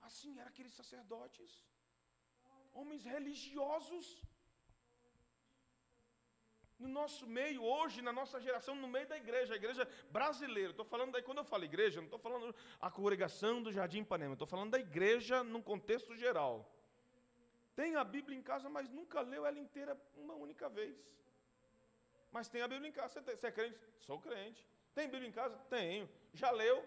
Assim 0.03 0.39
eram 0.39 0.49
aqueles 0.49 0.73
sacerdotes, 0.73 1.65
homens 2.81 3.05
religiosos. 3.05 4.07
No 6.79 6.89
nosso 6.89 7.27
meio, 7.27 7.63
hoje, 7.65 8.03
na 8.03 8.13
nossa 8.13 8.39
geração, 8.47 8.75
no 8.77 8.89
meio 8.95 9.09
da 9.13 9.17
igreja, 9.17 9.55
a 9.55 9.57
igreja 9.57 9.89
brasileira. 10.11 10.71
Estou 10.71 10.85
falando 10.85 11.13
daí, 11.13 11.23
quando 11.23 11.39
eu 11.39 11.45
falo 11.45 11.65
igreja, 11.65 12.01
não 12.01 12.11
estou 12.11 12.19
falando 12.19 12.55
a 12.79 12.91
congregação 12.91 13.63
do 13.63 13.73
Jardim 13.73 14.01
Ipanema, 14.01 14.35
estou 14.35 14.47
falando 14.47 14.73
da 14.73 14.79
igreja 14.79 15.43
num 15.43 15.63
contexto 15.63 16.15
geral. 16.15 16.55
Tem 17.75 17.97
a 17.97 18.05
Bíblia 18.05 18.37
em 18.39 18.43
casa, 18.43 18.69
mas 18.69 18.91
nunca 18.91 19.21
leu 19.21 19.47
ela 19.47 19.59
inteira 19.59 19.99
uma 20.17 20.35
única 20.35 20.69
vez. 20.69 20.97
Mas 22.31 22.49
tem 22.49 22.61
a 22.61 22.69
Bíblia 22.69 22.91
em 22.91 22.93
casa. 22.93 23.23
Você 23.23 23.47
é 23.47 23.53
crente? 23.53 23.79
Sou 23.99 24.21
crente. 24.21 24.67
Tem 24.95 25.09
Bíblia 25.09 25.29
em 25.29 25.33
casa? 25.33 25.57
Tenho. 25.71 26.09
Já 26.33 26.51
leu? 26.51 26.85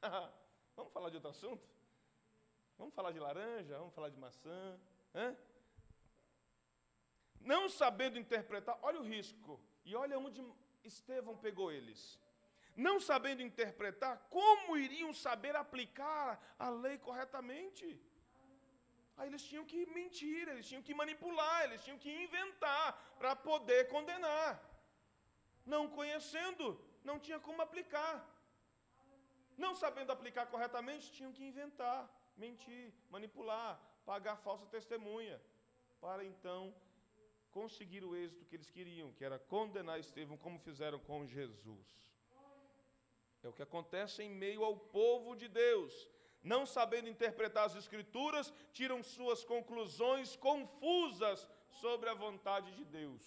Vamos 0.76 0.92
falar 0.92 1.10
de 1.10 1.16
outro 1.16 1.30
assunto? 1.30 1.66
Vamos 2.78 2.94
falar 2.94 3.12
de 3.12 3.18
laranja? 3.18 3.78
Vamos 3.78 3.94
falar 3.94 4.10
de 4.10 4.18
maçã? 4.18 4.78
Hã? 5.16 5.26
Não 7.52 7.62
sabendo 7.80 8.18
interpretar, 8.24 8.78
olha 8.88 9.00
o 9.00 9.08
risco. 9.14 9.52
E 9.84 9.94
olha 10.02 10.18
onde 10.26 10.40
Estevão 10.90 11.36
pegou 11.46 11.68
eles. 11.78 12.00
Não 12.86 12.96
sabendo 13.08 13.42
interpretar, 13.50 14.14
como 14.36 14.76
iriam 14.76 15.12
saber 15.26 15.54
aplicar 15.56 16.28
a 16.58 16.68
lei 16.68 16.96
corretamente? 16.98 17.86
Aí 19.16 19.28
eles 19.30 19.44
tinham 19.48 19.64
que 19.64 19.80
mentir, 19.98 20.42
eles 20.48 20.66
tinham 20.68 20.82
que 20.86 20.98
manipular, 21.02 21.58
eles 21.64 21.82
tinham 21.84 21.98
que 22.04 22.10
inventar 22.24 22.86
para 23.18 23.34
poder 23.34 23.82
condenar 23.94 24.48
não 25.74 25.82
conhecendo, 25.98 26.64
não 27.08 27.18
tinha 27.18 27.40
como 27.46 27.60
aplicar. 27.60 28.14
Não 29.64 29.74
sabendo 29.74 30.12
aplicar 30.12 30.46
corretamente, 30.46 31.12
tinham 31.16 31.32
que 31.32 31.44
inventar, 31.44 32.00
mentir, 32.36 32.92
manipular, 33.10 33.80
pagar 34.04 34.36
falsa 34.36 34.66
testemunha, 34.66 35.40
para 36.00 36.24
então 36.24 36.74
conseguir 37.50 38.04
o 38.04 38.14
êxito 38.14 38.44
que 38.44 38.56
eles 38.56 38.70
queriam, 38.70 39.12
que 39.12 39.24
era 39.24 39.38
condenar 39.38 39.98
Estevão, 39.98 40.36
como 40.36 40.58
fizeram 40.58 40.98
com 40.98 41.26
Jesus. 41.26 42.06
É 43.42 43.48
o 43.48 43.52
que 43.52 43.62
acontece 43.62 44.22
em 44.22 44.30
meio 44.30 44.64
ao 44.64 44.76
povo 44.76 45.36
de 45.36 45.48
Deus. 45.48 46.10
Não 46.42 46.66
sabendo 46.66 47.08
interpretar 47.08 47.64
as 47.66 47.76
Escrituras, 47.76 48.52
tiram 48.72 49.02
suas 49.02 49.44
conclusões 49.44 50.36
confusas 50.36 51.48
sobre 51.68 52.08
a 52.08 52.14
vontade 52.14 52.72
de 52.72 52.84
Deus. 52.84 53.24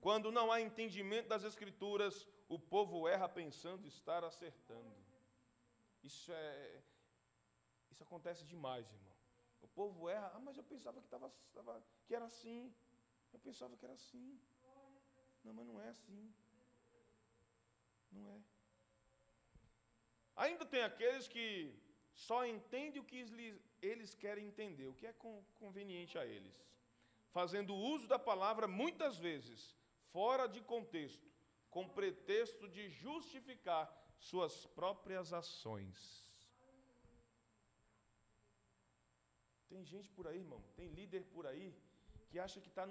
Quando 0.00 0.30
não 0.30 0.52
há 0.52 0.60
entendimento 0.60 1.28
das 1.28 1.44
Escrituras, 1.44 2.28
o 2.48 2.58
povo 2.58 3.08
erra 3.08 3.28
pensando 3.28 3.86
estar 3.86 4.22
acertando. 4.22 4.94
Isso 6.02 6.30
é. 6.30 6.82
Isso 7.94 8.02
acontece 8.02 8.44
demais, 8.44 8.84
irmão. 8.90 9.12
O 9.62 9.68
povo 9.68 10.08
erra, 10.08 10.32
ah, 10.34 10.40
mas 10.40 10.56
eu 10.56 10.64
pensava 10.64 11.00
que, 11.00 11.06
tava, 11.08 11.32
tava, 11.52 11.80
que 12.06 12.14
era 12.18 12.24
assim. 12.24 12.74
Eu 13.32 13.38
pensava 13.38 13.76
que 13.76 13.84
era 13.84 13.94
assim. 13.94 14.40
Não, 15.44 15.54
mas 15.54 15.66
não 15.68 15.80
é 15.80 15.88
assim. 15.90 16.34
Não 18.10 18.28
é. 18.32 18.40
Ainda 20.34 20.66
tem 20.66 20.82
aqueles 20.82 21.28
que 21.28 21.72
só 22.12 22.44
entendem 22.44 23.00
o 23.00 23.04
que 23.04 23.24
eles 23.80 24.14
querem 24.16 24.48
entender, 24.48 24.86
o 24.88 24.94
que 24.94 25.06
é 25.06 25.12
conveniente 25.62 26.18
a 26.18 26.26
eles, 26.26 26.60
fazendo 27.30 27.76
uso 27.76 28.08
da 28.08 28.18
palavra 28.18 28.66
muitas 28.66 29.16
vezes 29.18 29.76
fora 30.10 30.48
de 30.48 30.60
contexto, 30.60 31.30
com 31.70 31.88
pretexto 31.88 32.68
de 32.68 32.88
justificar 32.88 33.84
suas 34.18 34.66
próprias 34.66 35.32
ações. 35.32 36.23
Tem 39.74 39.84
gente 39.84 40.08
por 40.16 40.28
aí, 40.28 40.38
irmão, 40.38 40.62
tem 40.76 40.88
líder 40.98 41.24
por 41.34 41.44
aí 41.48 41.74
que 42.30 42.38
acha 42.38 42.60
que 42.60 42.68
está 42.68 42.84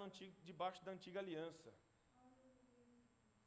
debaixo 0.43 0.84
da 0.84 0.91
antiga 0.91 1.19
aliança. 1.21 1.69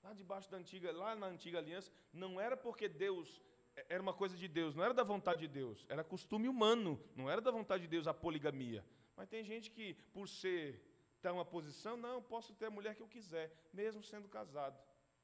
Lá 0.02 0.14
debaixo 0.14 0.50
da 0.50 0.56
antiga, 0.56 0.90
lá 0.90 1.14
na 1.14 1.26
antiga 1.26 1.58
aliança, 1.58 1.92
não 2.14 2.40
era 2.40 2.56
porque 2.56 2.88
Deus 2.88 3.42
é, 3.74 3.84
era 3.90 4.02
uma 4.02 4.14
coisa 4.14 4.34
de 4.42 4.48
Deus, 4.48 4.74
não 4.74 4.82
era 4.82 4.94
da 4.94 5.02
vontade 5.02 5.40
de 5.40 5.48
Deus, 5.48 5.84
era 5.86 6.02
costume 6.02 6.48
humano, 6.48 6.98
não 7.14 7.28
era 7.28 7.42
da 7.42 7.50
vontade 7.50 7.82
de 7.82 7.88
Deus 7.88 8.06
a 8.06 8.14
poligamia. 8.14 8.82
Mas 9.14 9.28
tem 9.28 9.44
gente 9.44 9.70
que, 9.70 9.92
por 10.14 10.26
ser 10.28 10.82
está 11.16 11.30
uma 11.30 11.44
posição, 11.44 11.94
não, 11.94 12.22
posso 12.22 12.54
ter 12.54 12.66
a 12.66 12.70
mulher 12.70 12.94
que 12.94 13.02
eu 13.02 13.08
quiser, 13.16 13.52
mesmo 13.70 14.02
sendo 14.02 14.28
casado. 14.28 14.80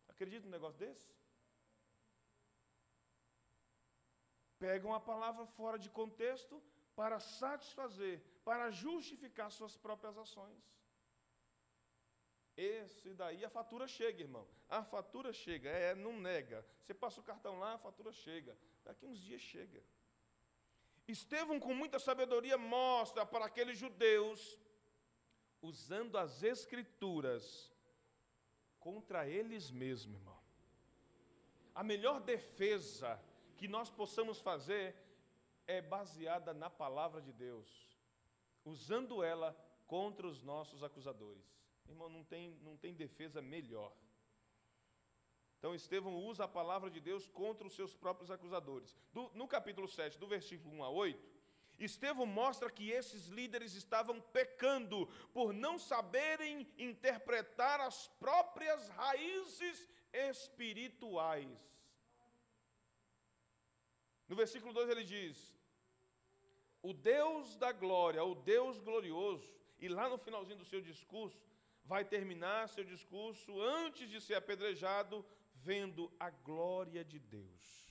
Acredita 0.07 0.45
num 0.45 0.53
negócio 0.53 0.79
desse? 0.79 1.11
pegam 4.65 4.95
a 4.95 5.01
palavra 5.01 5.45
fora 5.59 5.77
de 5.77 5.91
contexto 5.91 6.63
para 6.95 7.19
satisfazer, 7.21 8.23
para 8.45 8.71
justificar 8.71 9.51
suas 9.51 9.77
próprias 9.77 10.17
ações. 10.17 10.63
Esse 12.57 13.15
daí 13.15 13.45
a 13.45 13.51
fatura 13.51 13.89
chega, 13.89 14.23
irmão. 14.23 14.47
A 14.69 14.85
fatura 14.85 15.33
chega, 15.33 15.71
é, 15.71 15.95
não 15.95 16.21
nega. 16.21 16.67
Você 16.83 16.93
passa 16.93 17.21
o 17.21 17.25
cartão 17.25 17.59
lá, 17.59 17.75
a 17.75 17.79
fatura 17.79 18.13
chega. 18.13 18.57
Daqui 18.85 19.07
uns 19.07 19.19
dias 19.19 19.41
chega. 19.41 19.83
Estevão, 21.09 21.59
com 21.59 21.75
muita 21.75 21.99
sabedoria, 21.99 22.57
mostra 22.59 23.25
para 23.25 23.47
aqueles 23.47 23.79
judeus, 23.79 24.59
usando 25.61 26.17
as 26.17 26.43
Escrituras 26.43 27.73
contra 28.79 29.29
eles 29.29 29.71
mesmos, 29.71 30.17
irmão. 30.17 30.39
A 31.75 31.83
melhor 31.83 32.21
defesa 32.21 33.21
que 33.57 33.67
nós 33.67 33.91
possamos 33.91 34.41
fazer 34.41 34.95
é 35.67 35.81
baseada 35.81 36.53
na 36.53 36.69
palavra 36.69 37.21
de 37.21 37.33
Deus, 37.33 37.69
usando 38.65 39.23
ela 39.23 39.57
contra 39.87 40.27
os 40.27 40.43
nossos 40.43 40.83
acusadores. 40.83 41.45
Irmão, 41.89 42.09
não 42.09 42.25
tem, 42.25 42.59
não 42.63 42.77
tem 42.77 42.95
defesa 42.95 43.43
melhor. 43.43 43.93
Então, 45.59 45.75
Estevão 45.75 46.17
usa 46.17 46.45
a 46.45 46.49
palavra 46.49 46.91
de 46.91 47.01
Deus 47.01 47.29
contra 47.29 47.67
os 47.67 47.75
seus 47.75 47.95
próprios 47.95 48.31
acusadores. 48.31 48.97
Do, 49.13 49.31
no 49.35 49.47
capítulo 49.47 49.87
7, 49.87 50.19
do 50.19 50.27
versículo 50.27 50.75
1 50.75 50.85
a 50.85 50.91
8, 50.91 51.33
Estevão 51.79 52.27
mostra 52.27 52.71
que 52.71 52.91
esses 52.91 53.27
líderes 53.27 53.75
estavam 53.75 54.21
pecando 54.21 55.07
por 55.33 55.53
não 55.53 55.79
saberem 55.79 56.67
interpretar 56.79 57.81
as 57.81 58.09
próprias 58.19 58.89
raízes 58.89 59.89
espirituais. 60.13 61.49
No 64.29 64.37
versículo 64.37 64.73
2 64.73 64.89
ele 64.89 65.05
diz: 65.05 65.55
O 66.83 66.93
Deus 66.93 67.57
da 67.57 67.73
glória, 67.73 68.25
o 68.25 68.35
Deus 68.35 68.79
glorioso, 68.79 69.53
e 69.79 69.89
lá 69.89 70.09
no 70.09 70.19
finalzinho 70.19 70.59
do 70.59 70.65
seu 70.65 70.81
discurso, 70.81 71.41
vai 71.85 72.05
terminar 72.05 72.69
seu 72.69 72.85
discurso 72.85 73.61
antes 73.61 74.09
de 74.09 74.21
ser 74.21 74.35
apedrejado, 74.35 75.25
vendo 75.55 76.13
a 76.19 76.31
glória 76.31 77.05
de 77.05 77.19
Deus. 77.19 77.83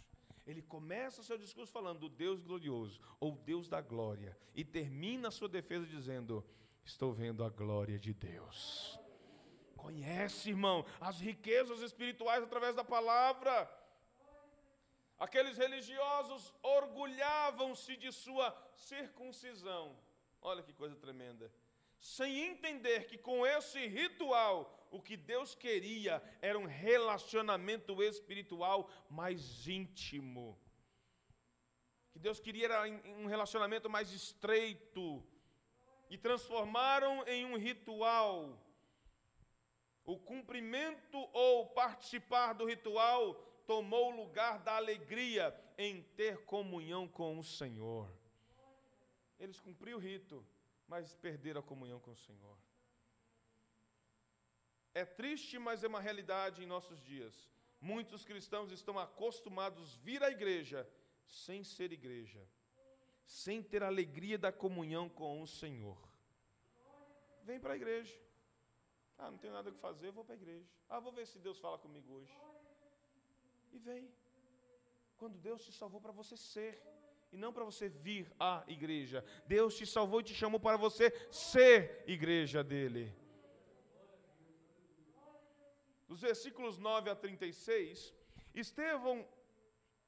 Ele 0.46 0.62
começa 0.62 1.24
seu 1.24 1.38
discurso 1.38 1.72
falando 1.72 2.00
do 2.00 2.10
Deus 2.10 2.42
glorioso, 2.42 3.00
ou 3.20 3.36
Deus 3.36 3.68
da 3.68 3.80
glória, 3.80 4.38
e 4.56 4.66
termina 4.66 5.28
a 5.28 5.32
sua 5.32 5.48
defesa 5.48 5.86
dizendo: 5.86 6.44
Estou 6.84 7.14
vendo 7.14 7.44
a 7.44 7.50
glória 7.50 8.00
de 8.00 8.14
Deus. 8.14 9.00
Conhece, 9.76 10.50
irmão, 10.50 10.86
as 11.00 11.20
riquezas 11.20 11.82
espirituais 11.82 12.44
através 12.44 12.76
da 12.76 12.84
palavra. 12.84 13.70
Aqueles 15.26 15.58
religiosos 15.66 16.54
orgulhavam-se 16.78 17.96
de 18.04 18.12
sua 18.12 18.48
circuncisão. 18.76 19.84
Olha 20.42 20.64
que 20.64 20.74
coisa 20.74 20.96
tremenda 20.96 21.52
sem 22.02 22.48
entender 22.48 23.06
que 23.06 23.18
com 23.18 23.46
esse 23.46 23.86
ritual 23.86 24.88
o 24.90 25.00
que 25.00 25.16
Deus 25.16 25.54
queria 25.54 26.22
era 26.42 26.58
um 26.58 26.66
relacionamento 26.66 28.02
espiritual 28.02 28.90
mais 29.08 29.68
íntimo. 29.68 30.60
Que 32.12 32.18
Deus 32.18 32.40
queria 32.40 32.66
era 32.66 32.82
um 33.22 33.28
relacionamento 33.28 33.90
mais 33.90 34.12
estreito. 34.12 35.24
E 36.10 36.18
transformaram 36.18 37.24
em 37.26 37.46
um 37.46 37.56
ritual. 37.56 38.60
O 40.04 40.18
cumprimento 40.18 41.18
ou 41.32 41.68
participar 41.68 42.54
do 42.54 42.66
ritual 42.66 43.51
tomou 43.72 44.12
o 44.12 44.16
lugar 44.24 44.60
da 44.60 44.76
alegria 44.76 45.58
em 45.78 46.04
ter 46.18 46.44
comunhão 46.44 47.08
com 47.08 47.40
o 47.40 47.44
Senhor. 47.44 48.06
Eles 49.40 49.62
cumpriram 49.62 49.98
o 49.98 50.02
rito, 50.02 50.46
mas 50.90 51.16
perderam 51.16 51.62
a 51.62 51.64
comunhão 51.64 51.98
com 51.98 52.12
o 52.12 52.18
Senhor. 52.18 52.58
É 54.94 55.06
triste, 55.06 55.58
mas 55.58 55.86
é 55.86 55.88
uma 55.88 56.02
realidade 56.02 56.62
em 56.62 56.66
nossos 56.66 57.02
dias. 57.02 57.48
Muitos 57.80 58.26
cristãos 58.26 58.74
estão 58.74 59.00
acostumados 59.00 59.96
a 59.96 60.00
vir 60.04 60.22
à 60.22 60.30
igreja 60.30 60.86
sem 61.26 61.64
ser 61.64 61.94
igreja, 61.94 62.46
sem 63.26 63.64
ter 63.64 63.84
a 63.84 63.88
alegria 63.88 64.38
da 64.38 64.52
comunhão 64.52 65.08
com 65.08 65.42
o 65.42 65.48
Senhor. 65.48 65.98
Vem 67.44 67.58
para 67.58 67.72
a 67.72 67.78
igreja. 67.78 68.20
Ah, 69.18 69.32
não 69.32 69.38
tenho 69.38 69.54
nada 69.54 69.72
que 69.72 69.78
fazer, 69.78 70.12
vou 70.12 70.26
para 70.26 70.36
a 70.36 70.42
igreja. 70.42 70.68
Ah, 70.90 71.00
vou 71.00 71.14
ver 71.14 71.26
se 71.26 71.40
Deus 71.40 71.58
fala 71.58 71.78
comigo 71.78 72.12
hoje. 72.16 72.38
E 73.72 73.80
vem. 73.80 74.10
Quando 75.18 75.38
Deus 75.38 75.64
te 75.64 75.72
salvou 75.72 76.02
para 76.02 76.12
você 76.12 76.36
ser 76.36 76.82
e 77.32 77.38
não 77.38 77.54
para 77.54 77.64
você 77.64 77.88
vir 77.88 78.32
à 78.40 78.64
igreja. 78.68 79.24
Deus 79.46 79.76
te 79.78 79.86
salvou 79.86 80.20
e 80.20 80.24
te 80.24 80.34
chamou 80.34 80.60
para 80.60 80.78
você 80.78 81.12
ser 81.32 82.04
igreja 82.06 82.64
dele. 82.64 83.16
Dos 86.08 86.20
versículos 86.20 86.78
9 86.78 87.10
a 87.10 87.16
36, 87.16 88.14
Estevão, 88.54 89.26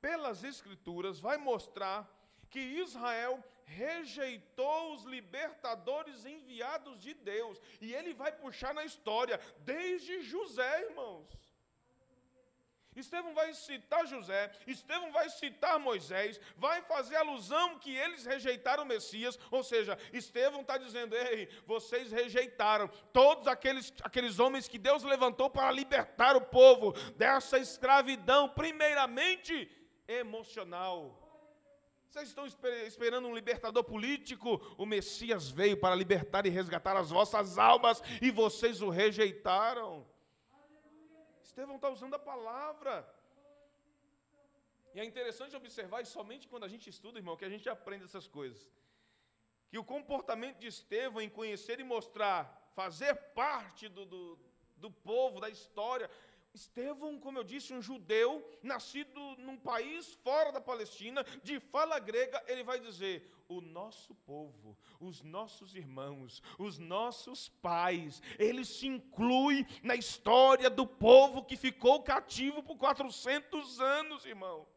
pelas 0.02 0.44
Escrituras, 0.44 1.18
vai 1.18 1.38
mostrar 1.38 2.12
que 2.50 2.60
Israel 2.60 3.42
rejeitou 3.64 4.94
os 4.94 5.06
libertadores 5.06 6.26
enviados 6.26 7.00
de 7.00 7.14
Deus. 7.14 7.58
E 7.80 7.94
ele 7.94 8.14
vai 8.14 8.34
puxar 8.34 8.74
na 8.74 8.84
história, 8.84 9.40
desde 9.60 10.22
José, 10.22 10.84
irmãos. 10.90 11.26
Estevão 12.96 13.34
vai 13.34 13.54
citar 13.54 14.06
José, 14.06 14.52
Estevão 14.68 15.12
vai 15.12 15.30
citar 15.30 15.80
Moisés, 15.80 16.40
vai 16.56 16.82
fazer 16.82 17.16
alusão 17.16 17.80
que 17.80 17.96
eles 17.96 18.26
rejeitaram 18.26 18.84
o 18.84 18.88
Messias, 18.88 19.38
ou 19.50 19.64
seja, 19.64 19.98
Estevão 20.12 20.62
está 20.62 20.78
dizendo: 20.78 21.16
ei, 21.16 21.48
vocês 21.66 22.12
rejeitaram 22.12 22.88
todos 23.12 23.48
aqueles, 23.48 23.94
aqueles 24.04 24.40
homens 24.40 24.68
que 24.68 24.78
Deus 24.78 25.04
levantou 25.04 25.50
para 25.50 25.72
libertar 25.72 26.36
o 26.36 26.42
povo 26.42 26.94
dessa 27.16 27.58
escravidão, 27.58 28.50
primeiramente 28.50 29.70
emocional. 30.08 31.20
Vocês 32.14 32.28
estão 32.28 32.46
esperando 32.46 33.28
um 33.28 33.34
libertador 33.34 33.84
político? 33.84 34.62
O 34.78 34.86
Messias 34.86 35.50
veio 35.50 35.76
para 35.76 35.96
libertar 35.96 36.46
e 36.46 36.50
resgatar 36.50 36.96
as 36.96 37.10
vossas 37.10 37.58
almas 37.58 38.04
e 38.22 38.30
vocês 38.30 38.84
o 38.84 38.90
rejeitaram. 38.90 40.06
Estevão 41.54 41.76
está 41.76 41.90
usando 41.90 42.16
a 42.16 42.20
palavra. 42.20 42.94
E 44.96 45.00
é 45.00 45.06
interessante 45.06 45.56
observar, 45.56 46.02
e 46.02 46.06
somente 46.06 46.48
quando 46.48 46.64
a 46.64 46.68
gente 46.74 46.90
estuda, 46.90 47.20
irmão, 47.20 47.38
que 47.38 47.46
a 47.46 47.54
gente 47.56 47.70
aprende 47.70 48.06
essas 48.06 48.28
coisas. 48.28 48.62
Que 49.70 49.78
o 49.78 49.84
comportamento 49.84 50.58
de 50.58 50.68
Estevão 50.68 51.22
em 51.22 51.30
conhecer 51.30 51.80
e 51.80 51.84
mostrar, 51.84 52.72
fazer 52.74 53.14
parte 53.42 53.88
do, 53.88 54.04
do, 54.04 54.40
do 54.78 54.90
povo, 54.90 55.40
da 55.40 55.50
história, 55.50 56.10
Estevão, 56.54 57.20
como 57.20 57.40
eu 57.40 57.44
disse, 57.44 57.74
um 57.74 57.82
judeu, 57.82 58.48
nascido 58.62 59.20
num 59.38 59.58
país 59.58 60.14
fora 60.24 60.52
da 60.52 60.62
Palestina, 60.62 61.26
de 61.42 61.60
fala 61.60 61.98
grega, 61.98 62.44
ele 62.48 62.64
vai 62.64 62.80
dizer: 62.80 63.32
o 63.48 63.60
nosso 63.60 64.14
povo, 64.14 64.78
os 65.00 65.24
nossos 65.24 65.76
irmãos, 65.76 66.44
os 66.60 66.78
nossos 66.78 67.50
pais, 67.50 68.22
ele 68.38 68.64
se 68.64 68.88
inclui 68.88 69.66
na 69.82 69.96
história 69.96 70.70
do 70.70 70.86
povo 70.86 71.44
que 71.44 71.58
ficou 71.58 72.04
cativo 72.04 72.62
por 72.62 72.78
400 72.78 73.80
anos, 73.80 74.26
irmão. 74.26 74.68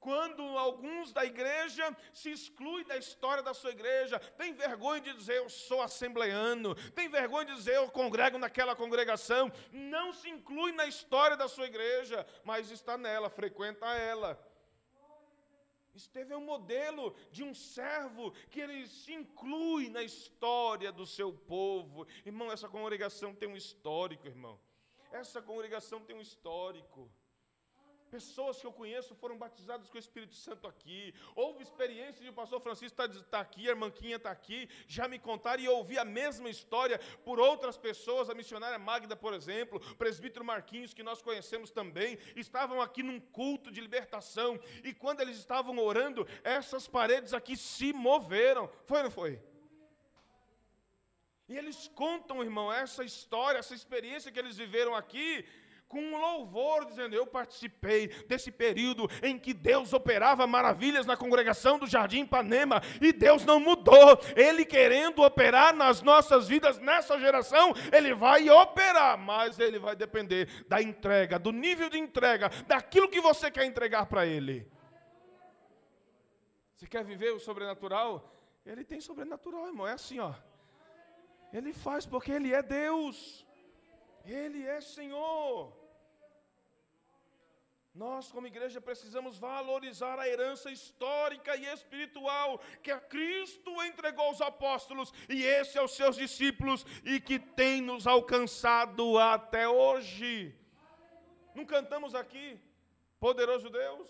Quando 0.00 0.42
alguns 0.56 1.12
da 1.12 1.24
igreja 1.24 1.96
se 2.12 2.30
excluem 2.30 2.84
da 2.84 2.96
história 2.96 3.42
da 3.42 3.52
sua 3.52 3.70
igreja, 3.70 4.18
tem 4.36 4.52
vergonha 4.52 5.00
de 5.00 5.12
dizer 5.12 5.38
eu 5.38 5.48
sou 5.48 5.82
assembleano, 5.82 6.74
tem 6.92 7.08
vergonha 7.08 7.46
de 7.46 7.54
dizer 7.54 7.74
eu 7.74 7.90
congrego 7.90 8.38
naquela 8.38 8.76
congregação, 8.76 9.50
não 9.72 10.12
se 10.12 10.28
inclui 10.28 10.72
na 10.72 10.86
história 10.86 11.36
da 11.36 11.48
sua 11.48 11.66
igreja, 11.66 12.24
mas 12.44 12.70
está 12.70 12.96
nela, 12.96 13.28
frequenta 13.28 13.86
ela. 13.86 14.38
Esteve 15.94 16.32
é 16.32 16.36
um 16.36 16.44
modelo 16.44 17.12
de 17.32 17.42
um 17.42 17.52
servo 17.52 18.30
que 18.50 18.60
ele 18.60 18.86
se 18.86 19.12
inclui 19.12 19.88
na 19.88 20.02
história 20.02 20.92
do 20.92 21.04
seu 21.04 21.32
povo. 21.32 22.06
Irmão, 22.24 22.52
essa 22.52 22.68
congregação 22.68 23.34
tem 23.34 23.48
um 23.48 23.56
histórico, 23.56 24.28
irmão. 24.28 24.60
Essa 25.10 25.42
congregação 25.42 26.00
tem 26.00 26.14
um 26.14 26.20
histórico. 26.20 27.10
Pessoas 28.10 28.58
que 28.58 28.66
eu 28.66 28.72
conheço 28.72 29.14
foram 29.14 29.36
batizadas 29.36 29.88
com 29.88 29.96
o 29.96 29.98
Espírito 29.98 30.34
Santo 30.34 30.66
aqui. 30.66 31.14
Houve 31.34 31.62
experiência 31.62 32.22
de 32.22 32.30
o 32.30 32.32
pastor 32.32 32.60
Francisco 32.60 33.02
está 33.02 33.08
tá 33.30 33.40
aqui, 33.40 33.66
a 33.66 33.70
irmã 33.70 33.90
Quinha 33.90 34.16
está 34.16 34.30
aqui. 34.30 34.68
Já 34.86 35.06
me 35.06 35.18
contaram 35.18 35.62
e 35.62 35.66
eu 35.66 35.74
ouvi 35.76 35.98
a 35.98 36.04
mesma 36.04 36.48
história 36.48 36.98
por 37.24 37.38
outras 37.38 37.76
pessoas. 37.76 38.30
A 38.30 38.34
missionária 38.34 38.78
Magda, 38.78 39.14
por 39.14 39.34
exemplo, 39.34 39.80
o 39.92 39.96
presbítero 39.96 40.44
Marquinhos, 40.44 40.94
que 40.94 41.02
nós 41.02 41.20
conhecemos 41.20 41.70
também, 41.70 42.18
estavam 42.34 42.80
aqui 42.80 43.02
num 43.02 43.20
culto 43.20 43.70
de 43.70 43.80
libertação. 43.80 44.58
E 44.82 44.94
quando 44.94 45.20
eles 45.20 45.36
estavam 45.36 45.78
orando, 45.78 46.26
essas 46.42 46.88
paredes 46.88 47.34
aqui 47.34 47.56
se 47.56 47.92
moveram. 47.92 48.70
Foi 48.86 48.98
ou 48.98 49.04
não 49.04 49.10
foi? 49.10 49.40
E 51.48 51.56
eles 51.56 51.88
contam, 51.94 52.42
irmão, 52.42 52.70
essa 52.70 53.02
história, 53.02 53.58
essa 53.58 53.74
experiência 53.74 54.30
que 54.30 54.38
eles 54.38 54.56
viveram 54.56 54.94
aqui 54.94 55.46
com 55.88 56.10
louvor, 56.10 56.84
dizendo: 56.84 57.14
Eu 57.14 57.26
participei 57.26 58.08
desse 58.24 58.52
período 58.52 59.08
em 59.22 59.38
que 59.38 59.54
Deus 59.54 59.92
operava 59.92 60.46
maravilhas 60.46 61.06
na 61.06 61.16
congregação 61.16 61.78
do 61.78 61.86
Jardim 61.86 62.22
Ipanema 62.22 62.82
e 63.00 63.12
Deus 63.12 63.44
não 63.44 63.58
mudou. 63.58 64.20
Ele 64.36 64.64
querendo 64.64 65.22
operar 65.22 65.74
nas 65.74 66.02
nossas 66.02 66.46
vidas 66.46 66.78
nessa 66.78 67.18
geração, 67.18 67.72
Ele 67.92 68.14
vai 68.14 68.48
operar, 68.50 69.16
mas 69.18 69.58
Ele 69.58 69.78
vai 69.78 69.96
depender 69.96 70.48
da 70.68 70.82
entrega, 70.82 71.38
do 71.38 71.50
nível 71.50 71.88
de 71.88 71.98
entrega, 71.98 72.50
daquilo 72.66 73.08
que 73.08 73.20
você 73.20 73.50
quer 73.50 73.64
entregar 73.64 74.06
para 74.06 74.26
Ele. 74.26 74.70
Você 76.74 76.86
quer 76.86 77.02
viver 77.02 77.32
o 77.32 77.40
sobrenatural? 77.40 78.32
Ele 78.64 78.84
tem 78.84 79.00
sobrenatural, 79.00 79.66
irmão. 79.66 79.88
É 79.88 79.92
assim, 79.92 80.18
ó. 80.18 80.34
Ele 81.52 81.72
faz 81.72 82.04
porque 82.04 82.30
Ele 82.30 82.52
é 82.52 82.62
Deus. 82.62 83.46
Ele 84.24 84.66
é 84.66 84.80
Senhor. 84.80 85.77
Nós, 87.94 88.30
como 88.30 88.46
igreja, 88.46 88.80
precisamos 88.80 89.38
valorizar 89.38 90.18
a 90.18 90.28
herança 90.28 90.70
histórica 90.70 91.56
e 91.56 91.64
espiritual 91.66 92.60
que 92.82 92.90
a 92.90 93.00
Cristo 93.00 93.82
entregou 93.82 94.26
aos 94.26 94.40
apóstolos 94.40 95.12
e 95.28 95.42
esse 95.42 95.78
aos 95.78 95.96
seus 95.96 96.16
discípulos 96.16 96.84
e 97.04 97.20
que 97.20 97.38
tem 97.38 97.80
nos 97.80 98.06
alcançado 98.06 99.18
até 99.18 99.68
hoje. 99.68 100.54
Não 101.54 101.64
cantamos 101.64 102.14
aqui, 102.14 102.60
poderoso 103.18 103.68
Deus? 103.68 104.08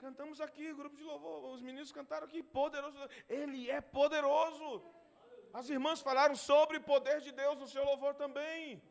Cantamos 0.00 0.40
aqui, 0.40 0.72
grupo 0.72 0.96
de 0.96 1.04
louvor, 1.04 1.52
os 1.54 1.60
meninos 1.60 1.92
cantaram 1.92 2.26
aqui, 2.26 2.42
poderoso 2.42 2.96
Deus. 2.98 3.10
Ele 3.28 3.70
é 3.70 3.80
poderoso. 3.80 4.82
As 5.52 5.68
irmãs 5.68 6.00
falaram 6.00 6.34
sobre 6.34 6.78
o 6.78 6.80
poder 6.80 7.20
de 7.20 7.32
Deus 7.32 7.58
no 7.58 7.68
seu 7.68 7.84
louvor 7.84 8.14
também. 8.14 8.82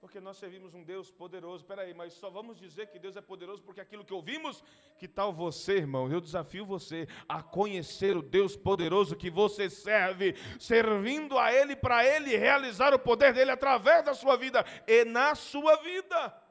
Porque 0.00 0.18
nós 0.18 0.38
servimos 0.38 0.72
um 0.72 0.82
Deus 0.82 1.10
poderoso. 1.10 1.62
Espera 1.62 1.82
aí, 1.82 1.92
mas 1.92 2.14
só 2.14 2.30
vamos 2.30 2.58
dizer 2.58 2.86
que 2.86 2.98
Deus 2.98 3.16
é 3.16 3.20
poderoso 3.20 3.62
porque 3.62 3.82
aquilo 3.82 4.04
que 4.04 4.14
ouvimos, 4.14 4.64
que 4.98 5.06
tal 5.06 5.30
você, 5.30 5.76
irmão? 5.76 6.10
Eu 6.10 6.22
desafio 6.22 6.64
você 6.64 7.06
a 7.28 7.42
conhecer 7.42 8.16
o 8.16 8.22
Deus 8.22 8.56
poderoso 8.56 9.14
que 9.14 9.28
você 9.28 9.68
serve, 9.68 10.34
servindo 10.58 11.38
a 11.38 11.52
Ele 11.52 11.76
para 11.76 12.04
Ele 12.04 12.34
realizar 12.34 12.94
o 12.94 12.98
poder 12.98 13.34
dele 13.34 13.50
através 13.50 14.02
da 14.02 14.14
sua 14.14 14.36
vida 14.36 14.64
e 14.86 15.04
na 15.04 15.34
sua 15.34 15.76
vida. 15.76 16.42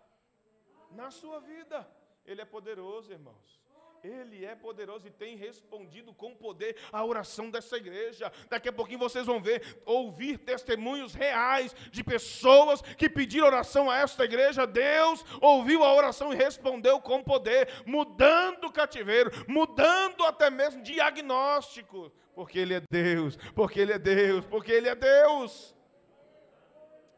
Na 0.91 1.10
sua 1.10 1.39
vida. 1.39 1.89
Ele 2.24 2.41
é 2.41 2.45
poderoso, 2.45 3.12
irmãos. 3.12 3.60
Ele 4.04 4.45
é 4.45 4.56
poderoso 4.56 5.08
e 5.08 5.12
tem 5.12 5.36
respondido 5.36 6.14
com 6.14 6.34
poder 6.36 6.78
a 6.91 7.04
oração 7.04 7.50
dessa 7.50 7.78
igreja. 7.78 8.32
Daqui 8.50 8.70
a 8.70 8.74
pouquinho 8.74 9.00
vocês 9.00 9.26
vão 9.26 9.41
ver, 9.41 9.82
ouvir 9.86 10.38
testemunhos 10.38 11.14
reais 11.14 11.76
de 11.91 12.04
pessoas 12.04 12.82
que 12.82 13.10
pediram 13.10 13.47
oração 13.47 13.89
a 13.89 13.97
esta 13.97 14.24
igreja. 14.24 14.66
Deus 14.66 15.26
ouviu 15.41 15.84
a 15.84 15.93
oração 15.93 16.34
e 16.34 16.36
respondeu 16.36 17.02
com 17.02 17.24
poder, 17.24 17.84
mudando 17.86 18.66
o 18.66 18.72
cativeiro, 18.72 19.32
mudando 19.47 20.24
até 20.24 20.50
mesmo 20.50 20.82
diagnóstico. 20.82 22.12
Porque 22.34 22.60
Ele 22.60 22.76
é 22.76 22.82
Deus, 22.89 23.36
porque 23.54 23.80
Ele 23.82 23.93
é 23.93 24.00
Deus, 24.00 24.45
porque 24.45 24.72
Ele 24.72 24.88
é 24.88 24.95
Deus. 24.95 25.76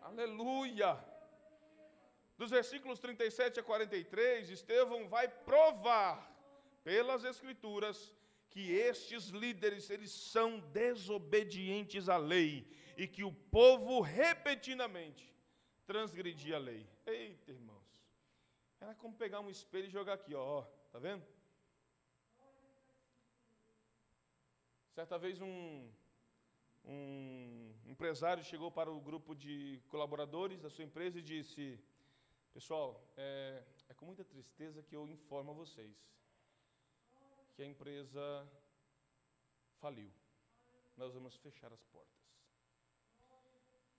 Aleluia. 0.02 0.98
Dos 2.38 2.50
versículos 2.50 3.00
37 3.00 3.60
a 3.60 3.64
43, 3.64 4.50
Estevão 4.50 5.08
vai 5.08 5.28
provar 5.28 6.31
pelas 6.84 7.24
escrituras 7.24 8.16
que 8.50 8.72
estes 8.72 9.30
líderes 9.30 9.90
eles 9.90 10.12
são 10.12 10.60
desobedientes 10.60 12.10
à 12.10 12.18
lei 12.18 12.68
e 12.98 13.08
que 13.08 13.24
o 13.24 13.32
povo 13.32 14.02
repetidamente 14.02 15.34
transgredia 15.86 16.58
a 16.58 16.60
lei. 16.60 16.88
Eita, 17.06 17.52
irmãos. 17.52 17.82
Era 18.80 18.94
como 18.96 19.16
pegar 19.16 19.40
um 19.40 19.50
espelho 19.50 19.88
e 19.88 19.90
jogar 19.90 20.14
aqui, 20.14 20.34
ó, 20.34 20.64
tá 20.92 21.00
vendo? 21.00 21.26
Certa 24.94 25.18
vez 25.18 25.40
um, 25.40 25.90
um 26.84 27.74
empresário 27.86 28.44
chegou 28.44 28.70
para 28.70 28.92
o 28.92 29.00
grupo 29.00 29.34
de 29.34 29.82
colaboradores 29.88 30.60
da 30.60 30.70
sua 30.70 30.84
empresa 30.84 31.20
e 31.20 31.22
disse: 31.22 31.80
Pessoal, 32.54 33.02
é, 33.16 33.64
é 33.88 33.94
com 33.94 34.06
muita 34.06 34.26
tristeza 34.26 34.84
que 34.84 34.96
eu 34.96 35.08
informo 35.08 35.52
a 35.52 35.54
vocês 35.54 35.96
que 37.54 37.62
a 37.62 37.66
empresa 37.66 38.48
faliu. 39.80 40.12
Nós 40.98 41.14
vamos 41.14 41.36
fechar 41.38 41.72
as 41.74 41.84
portas. 41.86 42.12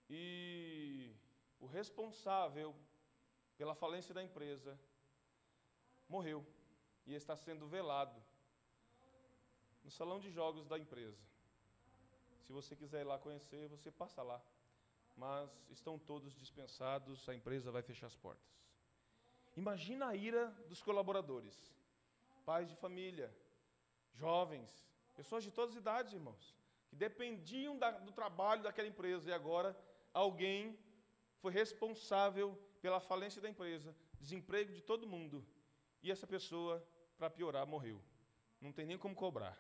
E 0.09 1.15
o 1.59 1.67
responsável 1.67 2.75
pela 3.57 3.75
falência 3.75 4.15
da 4.15 4.23
empresa 4.23 4.79
morreu 6.09 6.45
e 7.07 7.15
está 7.15 7.37
sendo 7.37 7.67
velado 7.67 8.23
no 9.85 9.91
salão 9.91 10.19
de 10.21 10.31
jogos 10.31 10.67
da 10.67 10.79
empresa. 10.79 11.23
Se 12.47 12.53
você 12.53 12.77
quiser 12.77 13.01
ir 13.01 13.05
lá 13.05 13.19
conhecer, 13.19 13.69
você 13.69 13.91
passa 13.91 14.23
lá. 14.23 14.41
Mas 15.17 15.51
estão 15.71 15.99
todos 15.99 16.35
dispensados, 16.35 17.29
a 17.29 17.35
empresa 17.35 17.71
vai 17.71 17.83
fechar 17.83 18.07
as 18.07 18.17
portas. 18.17 18.53
Imagina 19.57 20.09
a 20.09 20.17
ira 20.17 20.47
dos 20.69 20.83
colaboradores, 20.83 21.57
pais 22.45 22.69
de 22.69 22.77
família, 22.77 23.35
jovens, 24.15 24.71
pessoas 25.15 25.45
de 25.45 25.51
todas 25.51 25.75
as 25.75 25.81
idades, 25.81 26.13
irmãos, 26.13 26.55
que 26.89 26.97
dependiam 26.97 27.79
da, 27.79 27.91
do 27.91 28.13
trabalho 28.13 28.63
daquela 28.63 28.89
empresa 28.89 29.31
e 29.31 29.33
agora 29.33 29.77
alguém 30.13 30.79
foi 31.39 31.53
responsável 31.53 32.57
pela 32.81 33.01
falência 33.01 33.41
da 33.41 33.49
empresa, 33.49 33.95
desemprego 34.21 34.73
de 34.73 34.83
todo 34.83 35.07
mundo, 35.07 35.45
e 36.03 36.11
essa 36.11 36.27
pessoa, 36.27 36.85
para 37.17 37.31
piorar, 37.31 37.67
morreu. 37.67 38.03
Não 38.61 38.73
tem 38.73 38.85
nem 38.85 38.99
como 38.99 39.15
cobrar. 39.15 39.57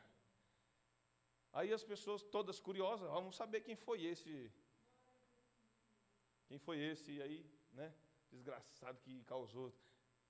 Aí 1.52 1.72
as 1.72 1.84
pessoas 1.84 2.22
todas 2.22 2.58
curiosas, 2.58 3.08
vamos 3.08 3.36
saber 3.36 3.60
quem 3.60 3.76
foi 3.76 4.04
esse. 4.04 4.50
Quem 6.48 6.58
foi 6.58 6.78
esse 6.78 7.20
aí, 7.22 7.46
né? 7.72 7.92
Desgraçado 8.30 8.98
que 9.00 9.22
causou 9.24 9.72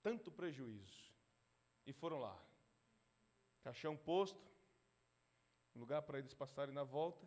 tanto 0.03 0.31
prejuízo. 0.31 1.13
E 1.87 1.93
foram 1.93 2.19
lá 2.19 2.39
caixão 3.63 3.97
posto, 3.97 4.45
lugar 5.75 6.03
para 6.03 6.19
eles 6.19 6.35
passarem 6.35 6.75
na 6.75 6.85
volta, 6.85 7.27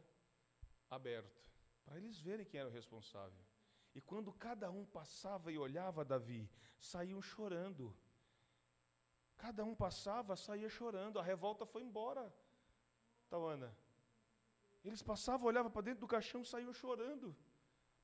aberto, 0.89 1.43
para 1.83 1.97
eles 1.97 2.19
verem 2.19 2.45
quem 2.45 2.59
era 2.59 2.69
o 2.69 2.71
responsável. 2.71 3.43
E 3.93 4.01
quando 4.01 4.31
cada 4.33 4.69
um 4.69 4.85
passava 4.85 5.51
e 5.51 5.57
olhava 5.57 6.03
Davi, 6.03 6.49
saíam 6.77 7.21
chorando. 7.21 7.95
Cada 9.37 9.63
um 9.63 9.73
passava, 9.73 10.35
saía 10.35 10.69
chorando. 10.69 11.17
A 11.17 11.23
revolta 11.23 11.65
foi 11.65 11.81
embora. 11.81 12.33
Tawana. 13.29 13.75
Eles 14.83 15.01
passavam, 15.01 15.47
olhavam 15.47 15.71
para 15.71 15.81
dentro 15.81 16.01
do 16.01 16.07
caixão, 16.07 16.43
saíam 16.43 16.73
chorando. 16.73 17.35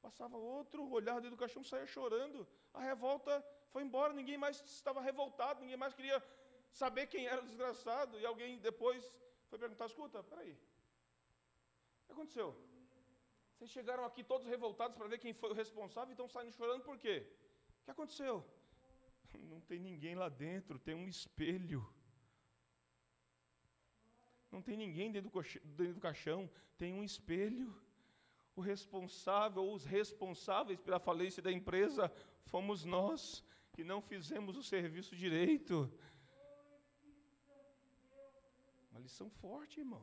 Passava 0.02 0.36
outro, 0.38 0.90
olhava 0.90 1.22
dentro 1.22 1.36
do 1.36 1.40
caixão, 1.40 1.64
saía 1.64 1.86
chorando. 1.86 2.48
A 2.74 2.82
revolta 2.82 3.46
foi 3.70 3.84
embora, 3.84 4.14
ninguém 4.14 4.38
mais 4.38 4.60
estava 4.62 5.00
revoltado, 5.02 5.62
ninguém 5.62 5.78
mais 5.78 5.94
queria 5.94 6.20
saber 6.72 7.08
quem 7.08 7.28
era 7.28 7.42
o 7.42 7.46
desgraçado, 7.46 8.20
e 8.20 8.26
alguém 8.26 8.60
depois 8.60 9.04
foi 9.50 9.60
perguntar: 9.60 9.86
escuta, 9.86 10.24
peraí, 10.24 10.54
o 10.54 12.06
que 12.06 12.12
aconteceu? 12.14 12.56
Vocês 13.54 13.70
chegaram 13.70 14.04
aqui 14.06 14.24
todos 14.24 14.48
revoltados 14.48 14.98
para 14.98 15.08
ver 15.08 15.20
quem 15.20 15.34
foi 15.34 15.52
o 15.52 15.54
responsável 15.54 16.10
e 16.10 16.14
estão 16.14 16.28
saindo 16.28 16.52
chorando 16.52 16.84
por 16.84 16.98
quê? 16.98 17.28
O 17.82 17.84
que 17.86 17.92
aconteceu? 17.92 18.44
Não 19.52 19.62
tem 19.62 19.80
ninguém 19.80 20.16
lá 20.16 20.30
dentro, 20.30 20.80
tem 20.80 20.96
um 20.96 21.08
espelho. 21.08 21.88
Não 24.52 24.62
tem 24.62 24.76
ninguém 24.76 25.12
dentro 25.12 25.32
do, 25.32 26.02
caixão, 26.02 26.50
tem 26.78 26.94
um 26.94 27.04
espelho. 27.04 27.74
O 28.54 28.62
responsável, 28.62 29.64
ou 29.64 29.74
os 29.74 29.86
responsáveis 29.86 30.82
pela 30.82 31.00
falência 31.00 31.42
da 31.42 31.52
empresa, 31.52 32.12
fomos 32.46 32.84
nós 32.84 33.46
que 33.72 33.84
não 33.84 34.02
fizemos 34.02 34.58
o 34.58 34.64
serviço 34.64 35.16
direito 35.16 35.90
lição 39.12 39.30
forte, 39.30 39.82
irmão. 39.82 40.02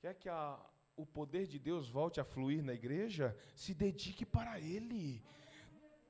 Quer 0.00 0.14
que 0.14 0.30
a, 0.30 0.58
o 0.96 1.04
poder 1.04 1.46
de 1.46 1.58
Deus 1.58 1.90
volte 1.90 2.18
a 2.18 2.24
fluir 2.24 2.64
na 2.64 2.72
igreja? 2.72 3.36
Se 3.54 3.74
dedique 3.74 4.24
para 4.24 4.58
Ele. 4.58 5.22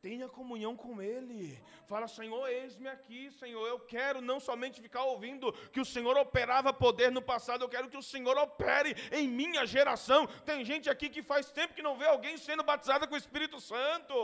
Tenha 0.00 0.28
comunhão 0.28 0.76
com 0.76 1.02
Ele. 1.02 1.60
Fala, 1.88 2.06
Senhor, 2.06 2.46
eis-me 2.48 2.86
aqui, 2.86 3.32
Senhor. 3.32 3.66
Eu 3.66 3.80
quero 3.80 4.20
não 4.20 4.38
somente 4.38 4.80
ficar 4.80 5.02
ouvindo 5.04 5.52
que 5.72 5.80
o 5.80 5.84
Senhor 5.84 6.16
operava 6.16 6.72
poder 6.72 7.10
no 7.10 7.22
passado, 7.22 7.62
eu 7.64 7.68
quero 7.68 7.90
que 7.90 7.96
o 7.96 8.02
Senhor 8.02 8.36
opere 8.38 8.94
em 9.10 9.26
minha 9.26 9.66
geração. 9.66 10.28
Tem 10.44 10.64
gente 10.64 10.88
aqui 10.88 11.08
que 11.08 11.22
faz 11.22 11.50
tempo 11.50 11.74
que 11.74 11.82
não 11.82 11.98
vê 11.98 12.06
alguém 12.06 12.36
sendo 12.36 12.62
batizada 12.62 13.08
com 13.08 13.14
o 13.14 13.22
Espírito 13.24 13.60
Santo. 13.60 14.14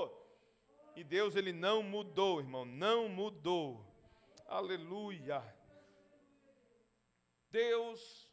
E 0.94 1.02
Deus, 1.02 1.34
Ele 1.34 1.52
não 1.52 1.82
mudou, 1.82 2.38
irmão, 2.38 2.64
não 2.64 3.08
mudou. 3.08 3.84
Aleluia. 4.46 5.42
Deus 7.50 8.28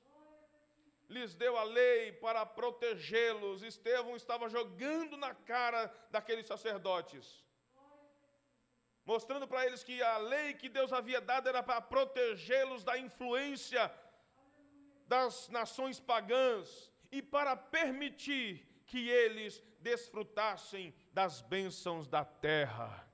lhes 1.10 1.34
deu 1.36 1.58
a 1.58 1.64
lei 1.64 2.12
para 2.12 2.46
protegê-los. 2.46 3.64
Estevão 3.64 4.16
estava 4.16 4.50
jogando 4.50 5.18
na 5.18 5.34
cara 5.34 5.94
daqueles 6.12 6.48
sacerdotes. 6.48 7.46
mostrando 9.06 9.48
para 9.48 9.66
eles 9.66 9.84
que 9.86 10.04
a 10.04 10.18
lei 10.18 10.54
que 10.54 10.68
Deus 10.68 10.92
havia 10.92 11.22
dado 11.22 11.48
era 11.48 11.64
para 11.64 11.80
protegê-los 11.80 12.84
da 12.84 12.98
influência 12.98 13.90
das 15.08 15.48
nações 15.48 15.98
pagãs 15.98 16.92
e 17.10 17.22
para 17.22 17.56
permitir 17.56 18.68
que 18.86 19.10
eles 19.10 19.64
desfrutassem 19.80 20.94
das 21.14 21.40
bênçãos 21.42 22.06
da 22.06 22.26
terra. 22.26 23.08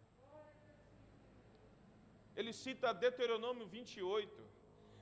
Ele 2.36 2.52
cita 2.52 2.92
Deuteronômio 2.94 3.68
28. 3.68 4.43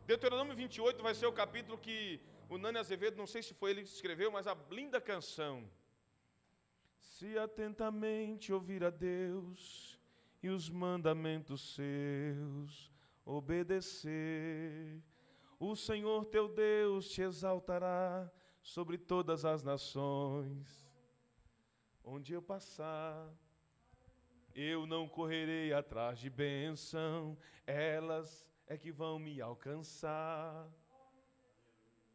Deuteronômio 0.05 0.55
28 0.55 1.01
vai 1.01 1.13
ser 1.13 1.27
o 1.27 1.33
capítulo 1.33 1.77
que 1.77 2.19
o 2.49 2.57
Nani 2.57 2.79
Azevedo, 2.79 3.17
não 3.17 3.27
sei 3.27 3.41
se 3.41 3.53
foi 3.53 3.71
ele 3.71 3.83
que 3.83 3.89
escreveu, 3.89 4.31
mas 4.31 4.47
a 4.47 4.57
linda 4.69 4.99
canção. 4.99 5.69
Se 6.97 7.37
atentamente 7.37 8.51
ouvir 8.51 8.83
a 8.83 8.89
Deus 8.89 9.99
e 10.41 10.49
os 10.49 10.69
mandamentos 10.69 11.75
seus 11.75 12.91
obedecer, 13.23 15.01
o 15.59 15.75
Senhor 15.75 16.25
teu 16.25 16.49
Deus 16.49 17.09
te 17.09 17.21
exaltará 17.21 18.29
sobre 18.61 18.97
todas 18.97 19.45
as 19.45 19.63
nações. 19.63 20.91
Onde 22.03 22.33
eu 22.33 22.41
passar, 22.41 23.31
eu 24.53 24.85
não 24.87 25.07
correrei 25.07 25.71
atrás 25.71 26.19
de 26.19 26.29
bênção, 26.29 27.37
elas 27.65 28.50
é 28.71 28.77
que 28.77 28.89
vão 28.89 29.19
me 29.19 29.41
alcançar. 29.41 30.65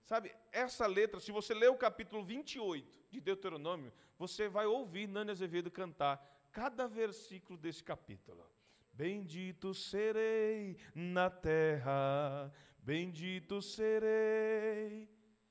Sabe, 0.07 0.35
essa 0.51 0.87
letra, 0.87 1.21
se 1.21 1.31
você 1.31 1.53
ler 1.53 1.69
o 1.69 1.77
capítulo 1.77 2.25
28 2.25 2.99
de 3.11 3.21
Deuteronômio, 3.21 3.93
você 4.19 4.49
vai 4.49 4.65
ouvir 4.65 5.07
Nani 5.07 5.33
Azevedo 5.33 5.71
cantar 5.71 6.17
cada 6.51 6.89
versículo 6.89 7.59
desse 7.59 7.85
capítulo. 7.85 8.43
Bendito 8.91 9.75
serei 9.75 10.79
na 10.95 11.29
terra, 11.29 12.51
bendito 12.79 13.61
serei. 13.61 15.07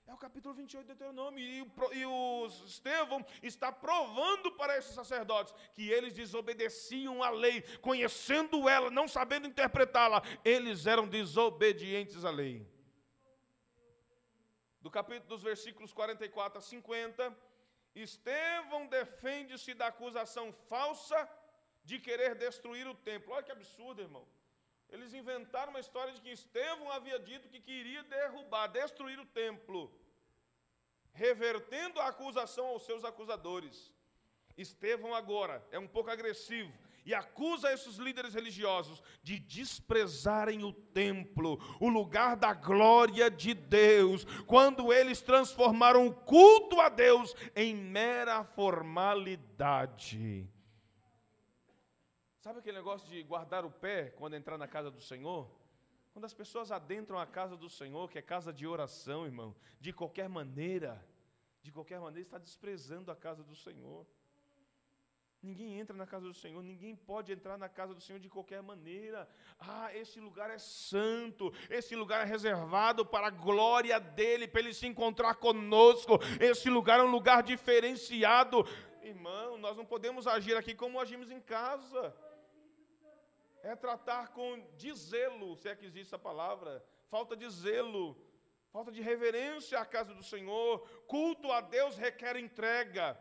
É 0.08 0.14
o 0.14 0.18
capítulo 0.18 0.54
28 0.54 0.86
de 0.86 0.94
Deuteronômio. 0.94 1.44
E 1.44 1.62
o, 1.62 1.94
e 1.94 2.06
o 2.06 2.46
Estevão 2.66 3.26
está 3.42 3.72
provando 3.72 4.52
para 4.52 4.78
esses 4.78 4.94
sacerdotes 4.94 5.54
que 5.74 5.90
eles 5.90 6.14
desobedeciam 6.14 7.24
a 7.24 7.32
lei, 7.32 7.64
conhecendo 7.82 8.70
ela, 8.70 8.92
não 8.92 9.08
sabendo 9.08 9.48
interpretá-la, 9.48 10.22
eles 10.44 10.86
eram 10.86 11.08
desobedientes 11.08 12.24
à 12.24 12.30
lei. 12.30 12.68
Do 14.80 14.92
capítulo 14.92 15.30
dos 15.30 15.42
versículos 15.42 15.92
44 15.92 16.60
a 16.60 16.62
50, 16.62 17.36
Estevão 17.96 18.86
defende-se 18.86 19.74
da 19.74 19.88
acusação 19.88 20.54
falsa 20.70 21.28
de 21.84 21.98
querer 22.00 22.36
destruir 22.36 22.86
o 22.88 22.94
templo. 22.94 23.34
Olha 23.34 23.42
que 23.42 23.52
absurdo, 23.52 24.02
irmão. 24.02 24.28
Eles 24.96 25.14
inventaram 25.14 25.72
uma 25.72 25.82
história 25.82 26.14
de 26.14 26.22
que 26.22 26.32
Estevão 26.32 26.90
havia 26.90 27.20
dito 27.20 27.50
que 27.50 27.60
queria 27.60 28.02
derrubar, 28.04 28.68
destruir 28.68 29.20
o 29.20 29.26
templo, 29.26 29.92
revertendo 31.12 32.00
a 32.00 32.08
acusação 32.08 32.68
aos 32.68 32.86
seus 32.86 33.04
acusadores. 33.04 33.92
Estevão 34.58 35.14
agora 35.14 35.62
é 35.70 35.78
um 35.78 35.88
pouco 35.96 36.10
agressivo 36.10 36.72
e 37.06 37.14
acusa 37.14 37.74
esses 37.74 37.98
líderes 37.98 38.34
religiosos 38.34 39.04
de 39.22 39.38
desprezarem 39.38 40.64
o 40.64 40.72
templo, 40.72 41.60
o 41.82 41.90
lugar 41.90 42.38
da 42.38 42.54
glória 42.54 43.30
de 43.30 43.54
Deus, 43.54 44.24
quando 44.48 44.94
eles 44.94 45.22
transformaram 45.22 46.08
o 46.08 46.14
culto 46.14 46.80
a 46.80 46.88
Deus 46.88 47.36
em 47.54 47.76
mera 47.76 48.46
formalidade. 48.46 50.50
Sabe 52.46 52.60
aquele 52.60 52.78
negócio 52.78 53.10
de 53.10 53.24
guardar 53.24 53.66
o 53.66 53.72
pé 53.72 54.12
quando 54.12 54.36
entrar 54.36 54.56
na 54.56 54.68
casa 54.68 54.92
do 54.92 55.02
Senhor? 55.02 55.50
Quando 56.14 56.26
as 56.26 56.34
pessoas 56.42 56.72
adentram 56.72 57.18
a 57.18 57.26
casa 57.26 57.58
do 57.58 57.68
Senhor, 57.68 58.08
que 58.08 58.20
é 58.20 58.22
casa 58.22 58.54
de 58.54 58.68
oração, 58.68 59.26
irmão, 59.26 59.56
de 59.82 59.92
qualquer 59.92 60.30
maneira, 60.30 61.04
de 61.64 61.72
qualquer 61.72 62.00
maneira 62.00 62.22
está 62.22 62.38
desprezando 62.38 63.10
a 63.12 63.16
casa 63.16 63.44
do 63.44 63.56
Senhor. 63.56 64.06
Ninguém 65.42 65.80
entra 65.80 65.98
na 65.98 66.06
casa 66.06 66.28
do 66.28 66.36
Senhor, 66.36 66.62
ninguém 66.62 66.96
pode 66.96 67.34
entrar 67.34 67.58
na 67.58 67.68
casa 67.68 67.96
do 67.96 68.00
Senhor 68.00 68.20
de 68.20 68.30
qualquer 68.30 68.62
maneira. 68.62 69.28
Ah, 69.60 69.90
esse 69.96 70.20
lugar 70.20 70.52
é 70.52 70.60
santo, 70.60 71.52
esse 71.68 71.96
lugar 71.96 72.22
é 72.22 72.30
reservado 72.30 73.04
para 73.04 73.26
a 73.26 73.32
glória 73.32 74.00
dele, 74.00 74.48
para 74.48 74.62
ele 74.62 74.74
se 74.76 74.86
encontrar 74.86 75.34
conosco. 75.34 76.20
Esse 76.40 76.70
lugar 76.70 77.00
é 77.00 77.04
um 77.04 77.10
lugar 77.10 77.42
diferenciado. 77.42 78.64
Irmão, 79.02 79.58
nós 79.58 79.76
não 79.76 79.84
podemos 79.84 80.28
agir 80.28 80.56
aqui 80.56 80.76
como 80.76 81.02
agimos 81.02 81.32
em 81.32 81.42
casa 81.42 82.16
é 83.66 83.76
tratar 83.76 84.28
com 84.28 84.64
de 84.78 84.94
zelo, 84.94 85.58
se 85.58 85.68
é 85.68 85.76
que 85.76 85.86
existe 85.86 86.10
essa 86.10 86.20
palavra, 86.20 86.86
falta 87.08 87.36
de 87.36 87.50
zelo, 87.50 88.16
falta 88.72 88.92
de 88.92 89.02
reverência 89.02 89.80
à 89.80 89.86
casa 89.86 90.14
do 90.14 90.22
Senhor. 90.22 90.88
Culto 91.08 91.52
a 91.52 91.62
Deus 91.62 91.98
requer 91.98 92.36
entrega. 92.36 93.20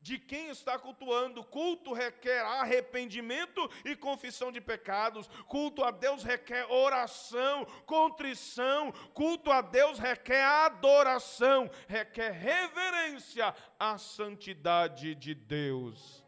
De 0.00 0.18
quem 0.18 0.48
está 0.48 0.78
cultuando, 0.78 1.42
culto 1.42 1.92
requer 1.92 2.40
arrependimento 2.40 3.68
e 3.84 3.96
confissão 3.96 4.52
de 4.52 4.60
pecados, 4.60 5.26
culto 5.46 5.82
a 5.82 5.90
Deus 5.90 6.22
requer 6.22 6.70
oração, 6.70 7.64
contrição, 7.86 8.92
culto 9.14 9.50
a 9.50 9.60
Deus 9.60 9.98
requer 9.98 10.42
adoração, 10.42 11.70
requer 11.88 12.30
reverência 12.30 13.54
à 13.78 13.98
santidade 13.98 15.14
de 15.14 15.34
Deus. 15.34 16.25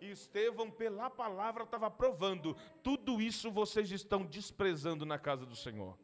E 0.00 0.10
Estevão, 0.10 0.70
pela 0.70 1.08
palavra, 1.08 1.64
estava 1.64 1.90
provando: 1.90 2.54
tudo 2.82 3.20
isso 3.20 3.50
vocês 3.50 3.90
estão 3.90 4.24
desprezando 4.24 5.06
na 5.06 5.18
casa 5.18 5.46
do 5.46 5.56
Senhor. 5.56 5.98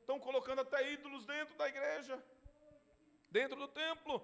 Estão 0.00 0.18
colocando 0.18 0.60
até 0.60 0.92
ídolos 0.92 1.26
dentro 1.26 1.56
da 1.56 1.68
igreja, 1.68 2.22
dentro 3.30 3.56
do 3.56 3.68
templo. 3.68 4.22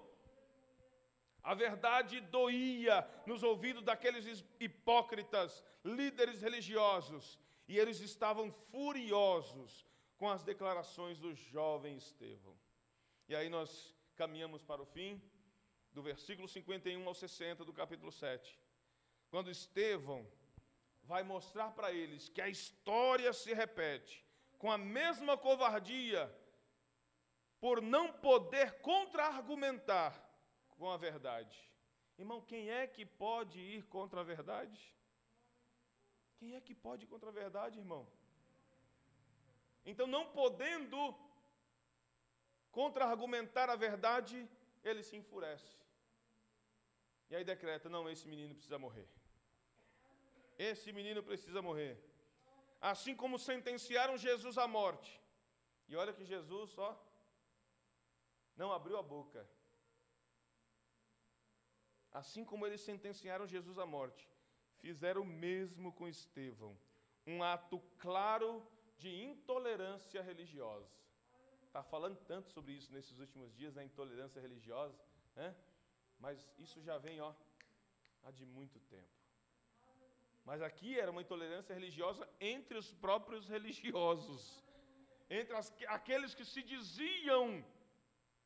A 1.41 1.53
verdade 1.53 2.19
doía 2.19 3.07
nos 3.25 3.43
ouvidos 3.43 3.83
daqueles 3.83 4.43
hipócritas, 4.59 5.63
líderes 5.83 6.41
religiosos, 6.41 7.39
e 7.67 7.77
eles 7.77 8.01
estavam 8.01 8.51
furiosos 8.51 9.85
com 10.17 10.29
as 10.29 10.43
declarações 10.43 11.17
do 11.17 11.33
jovem 11.33 11.95
Estevão. 11.95 12.57
E 13.27 13.35
aí 13.35 13.49
nós 13.49 13.95
caminhamos 14.15 14.61
para 14.61 14.81
o 14.81 14.85
fim, 14.85 15.21
do 15.93 16.01
versículo 16.01 16.47
51 16.47 17.07
ao 17.07 17.15
60 17.15 17.63
do 17.63 17.73
capítulo 17.73 18.11
7 18.11 18.59
quando 19.29 19.51
Estevão 19.51 20.27
vai 21.03 21.23
mostrar 21.23 21.71
para 21.71 21.91
eles 21.91 22.29
que 22.29 22.41
a 22.41 22.49
história 22.49 23.31
se 23.33 23.53
repete 23.53 24.25
com 24.57 24.71
a 24.71 24.77
mesma 24.77 25.37
covardia 25.37 26.33
por 27.59 27.81
não 27.81 28.11
poder 28.11 28.79
contra-argumentar 28.81 30.13
com 30.71 30.89
a 30.89 30.97
verdade. 30.97 31.57
Irmão, 32.17 32.41
quem 32.41 32.69
é 32.69 32.85
que 32.85 33.05
pode 33.05 33.59
ir 33.59 33.83
contra 33.85 34.21
a 34.21 34.23
verdade? 34.23 34.79
Quem 36.37 36.55
é 36.55 36.61
que 36.61 36.75
pode 36.75 37.05
ir 37.05 37.07
contra 37.07 37.29
a 37.29 37.33
verdade, 37.33 37.79
irmão? 37.79 38.07
Então, 39.85 40.05
não 40.05 40.25
podendo 40.31 41.15
contra-argumentar 42.71 43.69
a 43.69 43.75
verdade, 43.75 44.47
ele 44.83 45.01
se 45.03 45.15
enfurece. 45.15 45.78
E 47.29 47.35
aí 47.35 47.43
decreta: 47.43 47.87
não, 47.89 48.09
esse 48.09 48.27
menino 48.27 48.53
precisa 48.55 48.77
morrer. 48.77 49.07
Esse 50.57 50.91
menino 50.91 51.21
precisa 51.23 51.61
morrer. 51.61 51.97
Assim 52.81 53.15
como 53.15 53.37
sentenciaram 53.37 54.17
Jesus 54.17 54.57
à 54.57 54.67
morte. 54.67 55.21
E 55.87 55.95
olha 55.95 56.13
que 56.13 56.25
Jesus 56.25 56.71
só 56.71 56.89
não 58.55 58.71
abriu 58.71 58.97
a 58.97 59.01
boca. 59.01 59.47
Assim 62.11 62.43
como 62.43 62.65
eles 62.65 62.81
sentenciaram 62.81 63.47
Jesus 63.47 63.77
à 63.77 63.85
morte, 63.85 64.27
fizeram 64.79 65.21
o 65.21 65.25
mesmo 65.25 65.93
com 65.93 66.07
Estevão. 66.07 66.77
Um 67.25 67.43
ato 67.43 67.79
claro 67.99 68.65
de 68.97 69.09
intolerância 69.23 70.21
religiosa. 70.21 70.89
Está 71.67 71.83
falando 71.83 72.17
tanto 72.25 72.49
sobre 72.49 72.73
isso 72.73 72.91
nesses 72.91 73.19
últimos 73.19 73.55
dias, 73.55 73.75
da 73.75 73.83
intolerância 73.83 74.41
religiosa, 74.41 74.99
né? 75.35 75.55
Mas 76.19 76.47
isso 76.57 76.81
já 76.81 76.97
vem 76.97 77.19
ó, 77.21 77.33
há 78.23 78.31
de 78.31 78.45
muito 78.45 78.79
tempo. 78.81 79.19
Mas 80.43 80.61
aqui 80.61 80.99
era 80.99 81.11
uma 81.11 81.21
intolerância 81.21 81.73
religiosa 81.73 82.27
entre 82.39 82.77
os 82.77 82.91
próprios 82.91 83.47
religiosos, 83.47 84.63
entre 85.29 85.55
as, 85.55 85.71
aqueles 85.87 86.33
que 86.33 86.45
se 86.45 86.61
diziam 86.63 87.63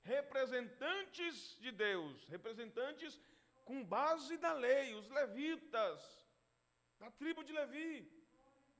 representantes 0.03 1.57
de 1.59 1.71
Deus, 1.71 2.27
representantes 2.27 3.19
com 3.63 3.83
base 3.83 4.37
na 4.37 4.53
lei, 4.53 4.93
os 4.93 5.09
levitas, 5.09 6.23
da 6.99 7.09
tribo 7.11 7.43
de 7.43 7.53
Levi, 7.53 8.11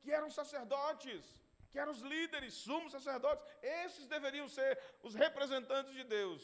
que 0.01 0.11
eram 0.11 0.29
sacerdotes, 0.29 1.23
que 1.71 1.79
eram 1.79 1.91
os 1.91 2.01
líderes, 2.01 2.53
sumos 2.53 2.91
sacerdotes, 2.91 3.45
esses 3.61 4.05
deveriam 4.07 4.47
ser 4.47 4.77
os 5.01 5.15
representantes 5.15 5.93
de 5.93 6.03
Deus. 6.03 6.41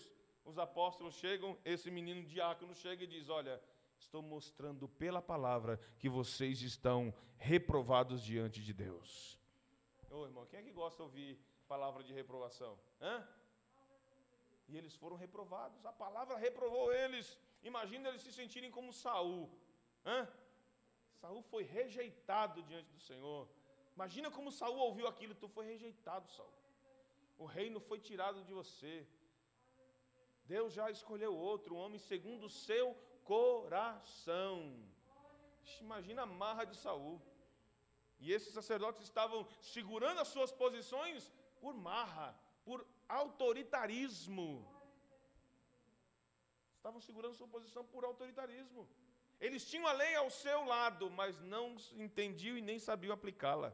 Os 0.50 0.58
apóstolos 0.58 1.16
chegam, 1.16 1.58
esse 1.64 1.90
menino 1.98 2.24
diácono 2.24 2.74
chega 2.84 3.04
e 3.04 3.08
diz: 3.08 3.30
Olha, 3.30 3.62
Estou 4.00 4.22
mostrando 4.22 4.88
pela 4.88 5.22
palavra 5.22 5.80
que 6.00 6.10
vocês 6.10 6.62
estão 6.62 7.14
reprovados 7.38 8.24
diante 8.24 8.64
de 8.64 8.74
Deus. 8.74 9.38
Ô 10.10 10.26
irmão, 10.26 10.46
quem 10.46 10.60
é 10.60 10.64
que 10.64 10.72
gosta 10.72 10.98
de 10.98 11.04
ouvir 11.04 11.40
palavra 11.68 12.02
de 12.04 12.14
reprovação? 12.14 12.80
Hã? 13.02 13.28
E 14.68 14.78
eles 14.78 14.96
foram 14.96 15.16
reprovados, 15.16 15.86
a 15.86 15.92
palavra 15.92 16.38
reprovou 16.38 16.94
eles. 16.94 17.38
Imagina 17.62 18.10
eles 18.10 18.22
se 18.22 18.32
sentirem 18.32 18.72
como 18.72 18.94
Saul. 18.94 19.50
Hã? 20.06 20.28
Saul 21.20 21.42
foi 21.44 21.64
rejeitado 21.64 22.64
diante 22.64 22.90
do 22.92 23.00
Senhor. 23.02 23.48
Imagina 23.96 24.32
como 24.32 24.52
Saul 24.52 24.78
ouviu 24.78 25.08
aquilo, 25.08 25.36
tu 25.36 25.50
foi 25.50 25.66
rejeitado, 25.66 26.32
Saul. 26.32 26.54
O 27.38 27.46
reino 27.46 27.80
foi 27.80 28.00
tirado 28.00 28.44
de 28.44 28.54
você. 28.54 29.06
Deus 30.54 30.74
já 30.74 30.86
escolheu 30.90 31.34
outro, 31.50 31.76
homem 31.82 32.00
segundo 32.12 32.46
o 32.48 32.56
seu 32.68 32.86
coração. 33.24 34.56
Imagina 35.80 36.24
a 36.24 36.32
marra 36.44 36.64
de 36.66 36.76
Saul. 36.76 37.22
E 38.20 38.34
esses 38.36 38.54
sacerdotes 38.60 39.04
estavam 39.04 39.42
segurando 39.62 40.20
as 40.22 40.30
suas 40.30 40.52
posições 40.52 41.32
por 41.62 41.74
marra, 41.90 42.28
por 42.66 42.80
autoritarismo. 43.08 44.50
Estavam 46.78 47.00
segurando 47.00 47.36
sua 47.36 47.48
posição 47.48 47.86
por 47.86 48.04
autoritarismo. 48.04 48.90
Eles 49.40 49.64
tinham 49.70 49.88
a 49.88 49.92
lei 49.92 50.16
ao 50.16 50.32
seu 50.32 50.66
lado, 50.66 51.12
mas 51.12 51.40
não 51.42 51.66
entendiam 52.06 52.58
e 52.58 52.62
nem 52.70 52.80
sabiam 52.80 53.14
aplicá-la. 53.14 53.72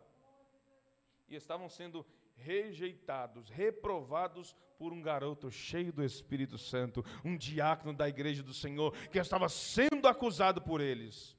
E 1.30 1.36
estavam 1.36 1.70
sendo 1.70 2.06
rejeitados, 2.36 3.50
reprovados 3.50 4.56
por 4.78 4.92
um 4.94 5.02
garoto 5.02 5.50
cheio 5.50 5.92
do 5.92 6.04
Espírito 6.04 6.58
Santo, 6.58 7.04
um 7.24 7.38
diácono 7.38 7.94
da 7.94 8.08
igreja 8.08 8.44
do 8.44 8.54
Senhor, 8.54 8.96
que 9.10 9.18
estava 9.18 9.48
sendo 9.50 10.08
acusado 10.08 10.62
por 10.62 10.82
eles. 10.82 11.36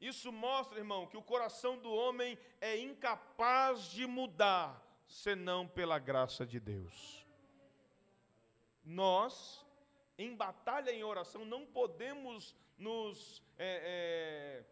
Isso 0.00 0.30
mostra, 0.30 0.78
irmão, 0.78 1.06
que 1.06 1.16
o 1.16 1.22
coração 1.22 1.76
do 1.78 1.90
homem 1.90 2.38
é 2.60 2.78
incapaz 2.78 3.90
de 3.90 4.06
mudar, 4.06 4.80
senão 5.06 5.66
pela 5.66 5.98
graça 5.98 6.46
de 6.46 6.60
Deus. 6.60 7.26
Nós, 8.84 9.66
em 10.16 10.34
batalha 10.34 10.92
em 10.92 11.02
oração, 11.02 11.44
não 11.44 11.66
podemos 11.66 12.54
nos 12.78 13.42
é, 13.58 14.62
é, 14.62 14.64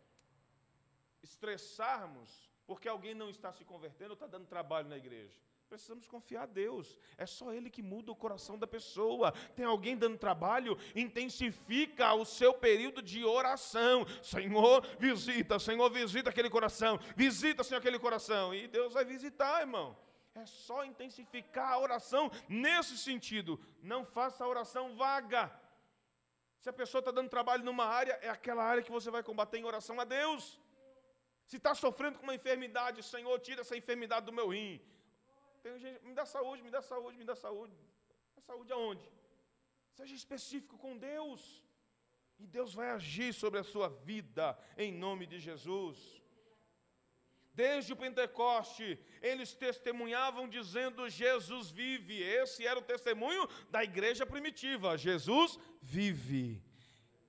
estressarmos 1.22 2.45
porque 2.66 2.88
alguém 2.88 3.14
não 3.14 3.30
está 3.30 3.52
se 3.52 3.64
convertendo 3.64 4.10
ou 4.10 4.14
está 4.14 4.26
dando 4.26 4.46
trabalho 4.46 4.88
na 4.88 4.96
igreja. 4.96 5.38
Precisamos 5.68 6.06
confiar 6.06 6.44
a 6.44 6.46
Deus. 6.46 6.96
É 7.18 7.26
só 7.26 7.52
Ele 7.52 7.68
que 7.68 7.82
muda 7.82 8.12
o 8.12 8.16
coração 8.16 8.56
da 8.56 8.66
pessoa. 8.66 9.32
Tem 9.54 9.64
alguém 9.64 9.96
dando 9.96 10.16
trabalho? 10.16 10.78
Intensifica 10.94 12.14
o 12.14 12.24
seu 12.24 12.54
período 12.54 13.02
de 13.02 13.24
oração. 13.24 14.06
Senhor, 14.22 14.86
visita, 14.98 15.58
Senhor, 15.58 15.90
visita 15.90 16.30
aquele 16.30 16.48
coração. 16.48 17.00
Visita, 17.16 17.64
Senhor, 17.64 17.80
aquele 17.80 17.98
coração. 17.98 18.54
E 18.54 18.68
Deus 18.68 18.92
vai 18.92 19.04
visitar, 19.04 19.60
irmão. 19.60 19.96
É 20.36 20.46
só 20.46 20.84
intensificar 20.84 21.72
a 21.72 21.78
oração 21.78 22.30
nesse 22.48 22.96
sentido. 22.96 23.58
Não 23.82 24.04
faça 24.04 24.44
a 24.44 24.48
oração 24.48 24.94
vaga. 24.94 25.50
Se 26.60 26.68
a 26.68 26.72
pessoa 26.72 27.00
está 27.00 27.10
dando 27.10 27.28
trabalho 27.28 27.64
numa 27.64 27.86
área, 27.86 28.18
é 28.22 28.28
aquela 28.28 28.62
área 28.62 28.82
que 28.82 28.90
você 28.90 29.10
vai 29.10 29.22
combater 29.22 29.58
em 29.58 29.64
oração 29.64 29.98
a 30.00 30.04
Deus. 30.04 30.60
Se 31.46 31.56
está 31.58 31.74
sofrendo 31.74 32.18
com 32.18 32.24
uma 32.24 32.34
enfermidade, 32.34 33.02
Senhor, 33.02 33.38
tira 33.38 33.60
essa 33.60 33.76
enfermidade 33.76 34.26
do 34.26 34.32
meu 34.32 34.48
rim. 34.48 34.80
Tem 35.62 35.78
gente, 35.78 36.04
me 36.04 36.14
dá 36.14 36.26
saúde, 36.26 36.62
me 36.62 36.70
dá 36.70 36.82
saúde, 36.82 37.16
me 37.16 37.24
dá 37.24 37.36
saúde. 37.36 37.76
A 38.36 38.40
saúde 38.40 38.72
aonde? 38.72 39.08
Seja 39.94 40.14
específico 40.14 40.76
com 40.76 40.96
Deus. 40.96 41.62
E 42.38 42.46
Deus 42.46 42.74
vai 42.74 42.90
agir 42.90 43.32
sobre 43.32 43.60
a 43.60 43.64
sua 43.64 43.88
vida, 43.88 44.58
em 44.76 44.92
nome 44.92 45.24
de 45.26 45.38
Jesus. 45.38 45.96
Desde 47.54 47.94
o 47.94 47.96
Pentecoste, 47.96 48.98
eles 49.22 49.54
testemunhavam 49.54 50.46
dizendo: 50.46 51.08
Jesus 51.08 51.70
vive. 51.70 52.22
Esse 52.22 52.66
era 52.66 52.78
o 52.78 52.82
testemunho 52.82 53.48
da 53.70 53.82
igreja 53.82 54.26
primitiva: 54.26 54.98
Jesus 54.98 55.58
vive. 55.80 56.62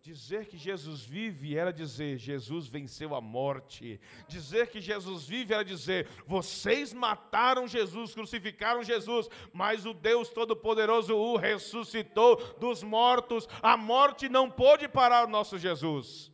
Dizer 0.08 0.46
que 0.46 0.58
Jesus 0.58 1.04
vive 1.04 1.58
era 1.58 1.74
dizer: 1.74 2.18
Jesus 2.18 2.66
venceu 2.66 3.14
a 3.14 3.20
morte. 3.20 4.00
Dizer 4.26 4.68
que 4.68 4.80
Jesus 4.80 5.26
vive 5.26 5.54
era 5.54 5.66
dizer: 5.66 6.08
vocês 6.26 6.94
mataram 6.94 7.68
Jesus, 7.68 8.14
crucificaram 8.14 8.82
Jesus, 8.82 9.28
mas 9.52 9.86
o 9.86 9.94
Deus 9.94 10.30
Todo-Poderoso 10.30 11.14
o 11.14 11.36
ressuscitou 11.36 12.38
dos 12.58 12.84
mortos. 12.84 13.50
A 13.62 13.76
morte 13.76 14.30
não 14.30 14.50
pôde 14.50 14.88
parar 14.88 15.28
o 15.28 15.30
nosso 15.30 15.60
Jesus. 15.60 16.32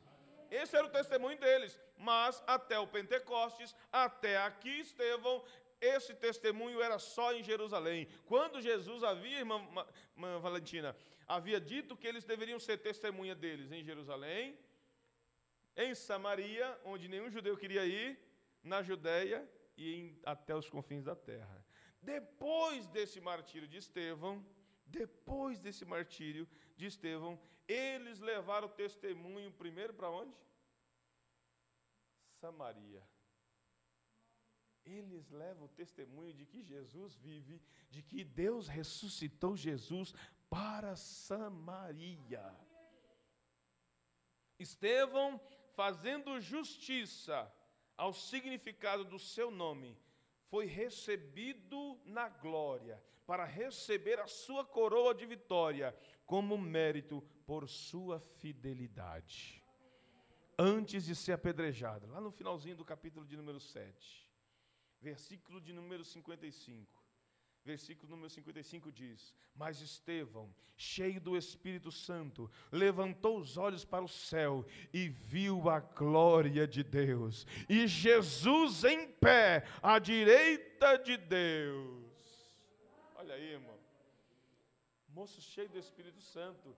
Esse 0.52 0.76
era 0.76 0.86
o 0.86 0.92
testemunho 0.92 1.40
deles. 1.40 1.76
Mas 1.98 2.44
até 2.46 2.78
o 2.78 2.86
Pentecostes, 2.86 3.76
até 3.92 4.38
aqui 4.38 4.82
Estevão, 4.82 5.44
esse 5.82 6.14
testemunho 6.14 6.80
era 6.80 7.00
só 7.00 7.34
em 7.34 7.44
Jerusalém. 7.44 8.08
Quando 8.28 8.62
Jesus 8.62 9.04
havia, 9.04 9.40
irmã, 9.40 9.60
irmã 10.16 10.40
Valentina, 10.40 10.96
havia 11.28 11.60
dito 11.60 11.98
que 11.98 12.08
eles 12.08 12.24
deveriam 12.24 12.60
ser 12.60 12.78
testemunha 12.78 13.36
deles 13.36 13.72
em 13.72 13.84
Jerusalém, 13.84 14.58
em 15.76 15.96
Samaria, 15.96 16.80
onde 16.84 17.08
nenhum 17.08 17.30
judeu 17.30 17.58
queria 17.58 17.86
ir, 17.86 18.20
na 18.64 18.82
Judéia 18.82 19.48
e 19.76 19.94
em, 19.96 20.20
até 20.24 20.56
os 20.56 20.70
confins 20.70 21.04
da 21.04 21.16
terra. 21.16 21.66
Depois 22.02 22.88
desse 22.88 23.20
martírio 23.20 23.68
de 23.68 23.78
Estevão, 23.78 24.46
depois 24.86 25.60
desse 25.60 25.86
martírio 25.86 26.48
de 26.76 26.86
Estevão, 26.86 27.40
eles 27.68 28.20
levaram 28.20 28.68
o 28.68 28.72
testemunho 28.72 29.52
primeiro 29.52 29.94
para 29.94 30.10
onde? 30.10 30.36
Samaria. 32.40 33.04
Eles 34.86 35.30
levam 35.30 35.66
o 35.66 35.70
testemunho 35.70 36.34
de 36.34 36.46
que 36.46 36.62
Jesus 36.62 37.16
vive, 37.16 37.62
de 37.90 38.02
que 38.02 38.22
Deus 38.22 38.68
ressuscitou 38.68 39.56
Jesus 39.56 40.14
para 40.54 40.96
Samaria. 40.96 42.56
Estevão, 44.60 45.42
fazendo 45.76 46.40
justiça 46.40 47.52
ao 47.98 48.14
significado 48.14 49.04
do 49.04 49.18
seu 49.18 49.50
nome, 49.50 49.98
foi 50.52 50.68
recebido 50.68 52.00
na 52.06 52.30
glória, 52.30 53.04
para 53.26 53.46
receber 53.46 54.20
a 54.20 54.28
sua 54.28 54.64
coroa 54.64 55.16
de 55.16 55.26
vitória, 55.26 55.98
como 56.24 56.56
mérito 56.56 57.20
por 57.48 57.68
sua 57.68 58.20
fidelidade. 58.20 59.64
Antes 60.60 61.06
de 61.06 61.16
ser 61.16 61.32
apedrejado, 61.32 62.06
lá 62.06 62.22
no 62.22 62.32
finalzinho 62.32 62.76
do 62.76 62.86
capítulo 62.86 63.26
de 63.26 63.36
número 63.36 63.60
7, 63.60 64.30
versículo 65.02 65.60
de 65.60 65.74
número 65.74 66.04
55 66.04 67.03
versículo 67.64 68.10
número 68.10 68.30
55 68.30 68.92
diz: 68.92 69.34
Mas 69.56 69.82
Estevão, 69.82 70.54
cheio 70.76 71.20
do 71.20 71.38
Espírito 71.38 71.92
Santo, 71.92 72.50
levantou 72.72 73.40
os 73.40 73.58
olhos 73.58 73.86
para 73.86 74.04
o 74.04 74.08
céu 74.08 74.66
e 74.94 75.10
viu 75.10 75.70
a 75.70 75.80
glória 75.80 76.68
de 76.68 76.84
Deus, 76.84 77.48
e 77.70 77.88
Jesus 77.88 78.84
em 78.84 79.08
pé, 79.08 79.66
à 79.82 80.00
direita 80.00 80.98
de 80.98 81.18
Deus. 81.18 82.04
Olha 83.16 83.36
aí, 83.36 83.54
irmão. 83.54 83.80
Moço 85.10 85.42
cheio 85.42 85.70
do 85.70 85.78
Espírito 85.78 86.22
Santo, 86.22 86.76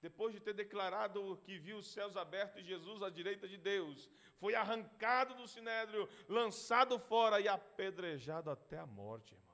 depois 0.00 0.34
de 0.34 0.40
ter 0.40 0.54
declarado 0.54 1.36
que 1.44 1.58
viu 1.58 1.78
os 1.78 1.92
céus 1.92 2.16
abertos 2.16 2.62
e 2.62 2.64
Jesus 2.64 3.02
à 3.02 3.10
direita 3.10 3.46
de 3.46 3.58
Deus, 3.58 4.10
foi 4.38 4.54
arrancado 4.54 5.34
do 5.34 5.46
sinédrio, 5.46 6.08
lançado 6.28 6.98
fora 6.98 7.40
e 7.40 7.48
apedrejado 7.48 8.50
até 8.50 8.78
a 8.78 8.86
morte, 8.86 9.34
irmão. 9.34 9.50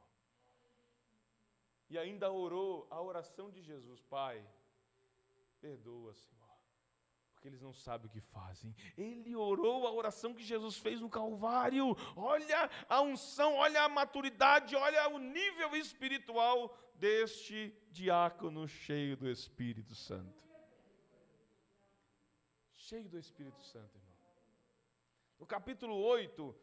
E 1.91 1.99
ainda 1.99 2.31
orou 2.31 2.87
a 2.91 3.01
oração 3.01 3.51
de 3.51 3.63
Jesus: 3.63 4.01
Pai, 4.03 4.45
perdoa, 5.61 6.15
Senhor, 6.15 6.46
porque 7.47 7.51
eles 7.51 7.63
não 7.63 7.73
sabem 7.73 8.09
o 8.09 8.11
que 8.11 8.21
fazem. 8.21 8.75
Ele 8.97 9.37
orou 9.37 9.87
a 9.87 9.93
oração 9.93 10.35
que 10.35 10.43
Jesus 10.43 10.77
fez 10.79 11.01
no 11.01 11.09
Calvário. 11.09 11.97
Olha 12.17 12.69
a 12.89 13.01
unção, 13.01 13.55
olha 13.55 13.83
a 13.83 13.89
maturidade, 13.89 14.75
olha 14.75 15.09
o 15.09 15.19
nível 15.19 15.77
espiritual 15.77 16.77
deste 16.97 17.73
diácono 17.93 18.67
cheio 18.67 19.17
do 19.17 19.29
Espírito 19.29 19.95
Santo. 19.95 20.43
Cheio 22.75 23.09
do 23.09 23.19
Espírito 23.19 23.63
Santo, 23.63 23.97
irmão. 23.97 24.17
No 25.39 25.47
capítulo 25.47 25.95
8, 25.95 26.55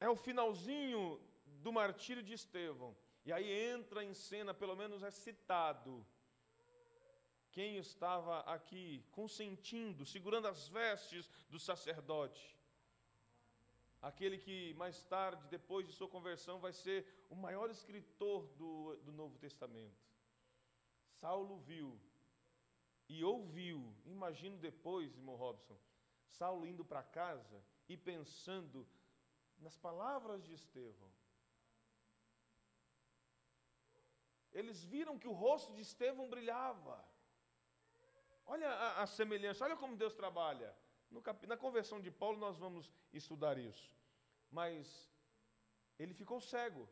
é 0.00 0.08
o 0.08 0.16
finalzinho 0.16 1.20
do 1.46 1.72
martírio 1.72 2.24
de 2.24 2.32
Estevão. 2.32 2.96
E 3.24 3.32
aí 3.32 3.48
entra 3.70 4.02
em 4.02 4.12
cena, 4.12 4.52
pelo 4.52 4.74
menos 4.74 5.02
é 5.04 5.10
citado, 5.12 6.04
quem 7.54 7.76
estava 7.76 8.40
aqui 8.40 9.06
consentindo, 9.12 10.04
segurando 10.04 10.48
as 10.48 10.66
vestes 10.66 11.30
do 11.48 11.58
sacerdote. 11.58 12.44
Aquele 14.02 14.38
que 14.38 14.74
mais 14.74 15.04
tarde, 15.04 15.46
depois 15.48 15.86
de 15.86 15.92
sua 15.92 16.08
conversão, 16.08 16.58
vai 16.58 16.72
ser 16.72 17.06
o 17.30 17.36
maior 17.36 17.70
escritor 17.70 18.48
do, 18.56 18.96
do 18.96 19.12
Novo 19.12 19.38
Testamento. 19.38 20.04
Saulo 21.20 21.58
viu 21.60 21.96
e 23.08 23.22
ouviu. 23.22 23.94
Imagino 24.04 24.58
depois, 24.58 25.14
irmão 25.14 25.36
Robson, 25.36 25.78
Saulo 26.26 26.66
indo 26.66 26.84
para 26.84 27.04
casa 27.04 27.64
e 27.88 27.96
pensando 27.96 28.84
nas 29.58 29.76
palavras 29.78 30.42
de 30.44 30.54
Estevão. 30.54 31.12
Eles 34.52 34.82
viram 34.82 35.18
que 35.20 35.28
o 35.28 35.32
rosto 35.32 35.72
de 35.72 35.82
Estevão 35.82 36.28
brilhava. 36.28 37.13
Olha 38.46 38.68
a, 38.68 39.02
a 39.02 39.06
semelhança, 39.06 39.64
olha 39.64 39.76
como 39.76 39.96
Deus 39.96 40.14
trabalha. 40.14 40.74
Cap, 41.22 41.46
na 41.46 41.56
conversão 41.56 42.00
de 42.00 42.10
Paulo 42.10 42.38
nós 42.38 42.58
vamos 42.58 42.90
estudar 43.12 43.56
isso. 43.58 43.94
Mas 44.50 45.10
ele 45.98 46.12
ficou 46.12 46.40
cego, 46.40 46.88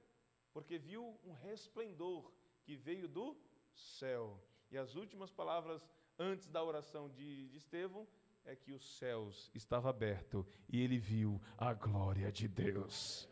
porque 0.52 0.78
viu 0.78 1.18
um 1.24 1.32
resplendor 1.32 2.32
que 2.62 2.76
veio 2.76 3.08
do 3.08 3.36
céu. 3.74 4.40
E 4.70 4.78
as 4.78 4.94
últimas 4.94 5.30
palavras 5.30 5.86
antes 6.18 6.48
da 6.48 6.62
oração 6.62 7.08
de, 7.08 7.48
de 7.48 7.58
Estevão 7.58 8.06
é 8.44 8.56
que 8.56 8.72
os 8.72 8.96
céus 8.96 9.50
estavam 9.54 9.90
abertos 9.90 10.44
e 10.68 10.80
ele 10.80 10.98
viu 10.98 11.40
a 11.56 11.72
glória 11.74 12.30
de 12.32 12.48
Deus. 12.48 13.28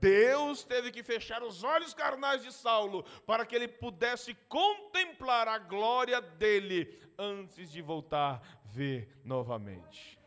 Deus 0.00 0.64
teve 0.64 0.90
que 0.90 1.02
fechar 1.02 1.42
os 1.42 1.62
olhos 1.62 1.92
carnais 1.92 2.42
de 2.42 2.52
Saulo 2.52 3.04
para 3.26 3.44
que 3.44 3.54
ele 3.54 3.68
pudesse 3.68 4.34
contemplar 4.48 5.46
a 5.46 5.58
glória 5.58 6.20
dele 6.20 6.98
antes 7.18 7.70
de 7.70 7.82
voltar 7.82 8.42
a 8.42 8.68
ver 8.68 9.20
novamente. 9.24 10.18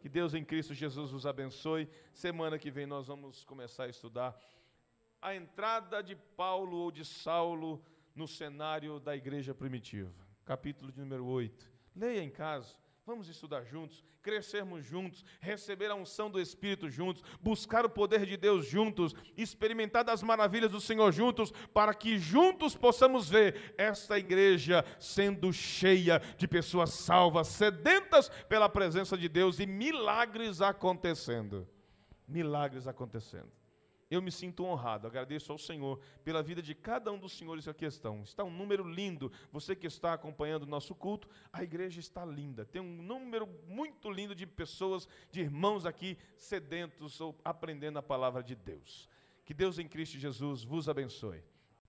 Que 0.00 0.08
Deus 0.08 0.34
em 0.34 0.44
Cristo 0.44 0.74
Jesus 0.74 1.12
os 1.12 1.26
abençoe. 1.26 1.88
Semana 2.12 2.58
que 2.58 2.70
vem 2.70 2.86
nós 2.86 3.06
vamos 3.06 3.44
começar 3.44 3.84
a 3.84 3.88
estudar 3.88 4.38
a 5.20 5.34
entrada 5.34 6.02
de 6.02 6.14
Paulo 6.14 6.76
ou 6.76 6.90
de 6.90 7.04
Saulo 7.04 7.82
no 8.14 8.28
cenário 8.28 9.00
da 9.00 9.16
igreja 9.16 9.54
primitiva. 9.54 10.14
Capítulo 10.44 10.92
de 10.92 11.00
número 11.00 11.26
8. 11.26 11.70
Leia 11.94 12.22
em 12.22 12.30
casa. 12.30 12.74
Vamos 13.06 13.28
estudar 13.28 13.64
juntos, 13.64 14.04
crescermos 14.20 14.84
juntos, 14.84 15.24
receber 15.38 15.92
a 15.92 15.94
unção 15.94 16.28
do 16.28 16.40
Espírito 16.40 16.90
juntos, 16.90 17.22
buscar 17.40 17.86
o 17.86 17.88
poder 17.88 18.26
de 18.26 18.36
Deus 18.36 18.66
juntos, 18.66 19.14
experimentar 19.36 20.02
das 20.02 20.24
maravilhas 20.24 20.72
do 20.72 20.80
Senhor 20.80 21.12
juntos, 21.12 21.52
para 21.72 21.94
que 21.94 22.18
juntos 22.18 22.74
possamos 22.74 23.30
ver 23.30 23.74
esta 23.78 24.18
igreja 24.18 24.84
sendo 24.98 25.52
cheia 25.52 26.20
de 26.36 26.48
pessoas 26.48 26.94
salvas, 26.94 27.46
sedentas 27.46 28.28
pela 28.48 28.68
presença 28.68 29.16
de 29.16 29.28
Deus 29.28 29.60
e 29.60 29.66
milagres 29.66 30.60
acontecendo. 30.60 31.64
Milagres 32.26 32.88
acontecendo. 32.88 33.52
Eu 34.08 34.22
me 34.22 34.30
sinto 34.30 34.64
honrado, 34.64 35.06
agradeço 35.06 35.50
ao 35.50 35.58
Senhor 35.58 36.00
pela 36.22 36.42
vida 36.42 36.62
de 36.62 36.74
cada 36.74 37.10
um 37.10 37.18
dos 37.18 37.32
senhores 37.32 37.64
que 37.64 37.70
aqui 37.70 37.84
estão. 37.84 38.22
Está 38.22 38.44
um 38.44 38.50
número 38.50 38.88
lindo. 38.88 39.32
Você 39.50 39.74
que 39.74 39.86
está 39.86 40.12
acompanhando 40.12 40.62
o 40.62 40.66
nosso 40.66 40.94
culto, 40.94 41.28
a 41.52 41.64
igreja 41.64 41.98
está 41.98 42.24
linda. 42.24 42.64
Tem 42.64 42.80
um 42.80 43.02
número 43.02 43.48
muito 43.66 44.08
lindo 44.08 44.34
de 44.34 44.46
pessoas, 44.46 45.08
de 45.30 45.40
irmãos 45.40 45.84
aqui 45.84 46.16
sedentos 46.36 47.20
ou 47.20 47.36
aprendendo 47.44 47.98
a 47.98 48.02
palavra 48.02 48.44
de 48.44 48.54
Deus. 48.54 49.08
Que 49.44 49.52
Deus 49.52 49.78
em 49.78 49.88
Cristo 49.88 50.18
Jesus 50.18 50.62
vos 50.62 50.88
abençoe. 50.88 51.42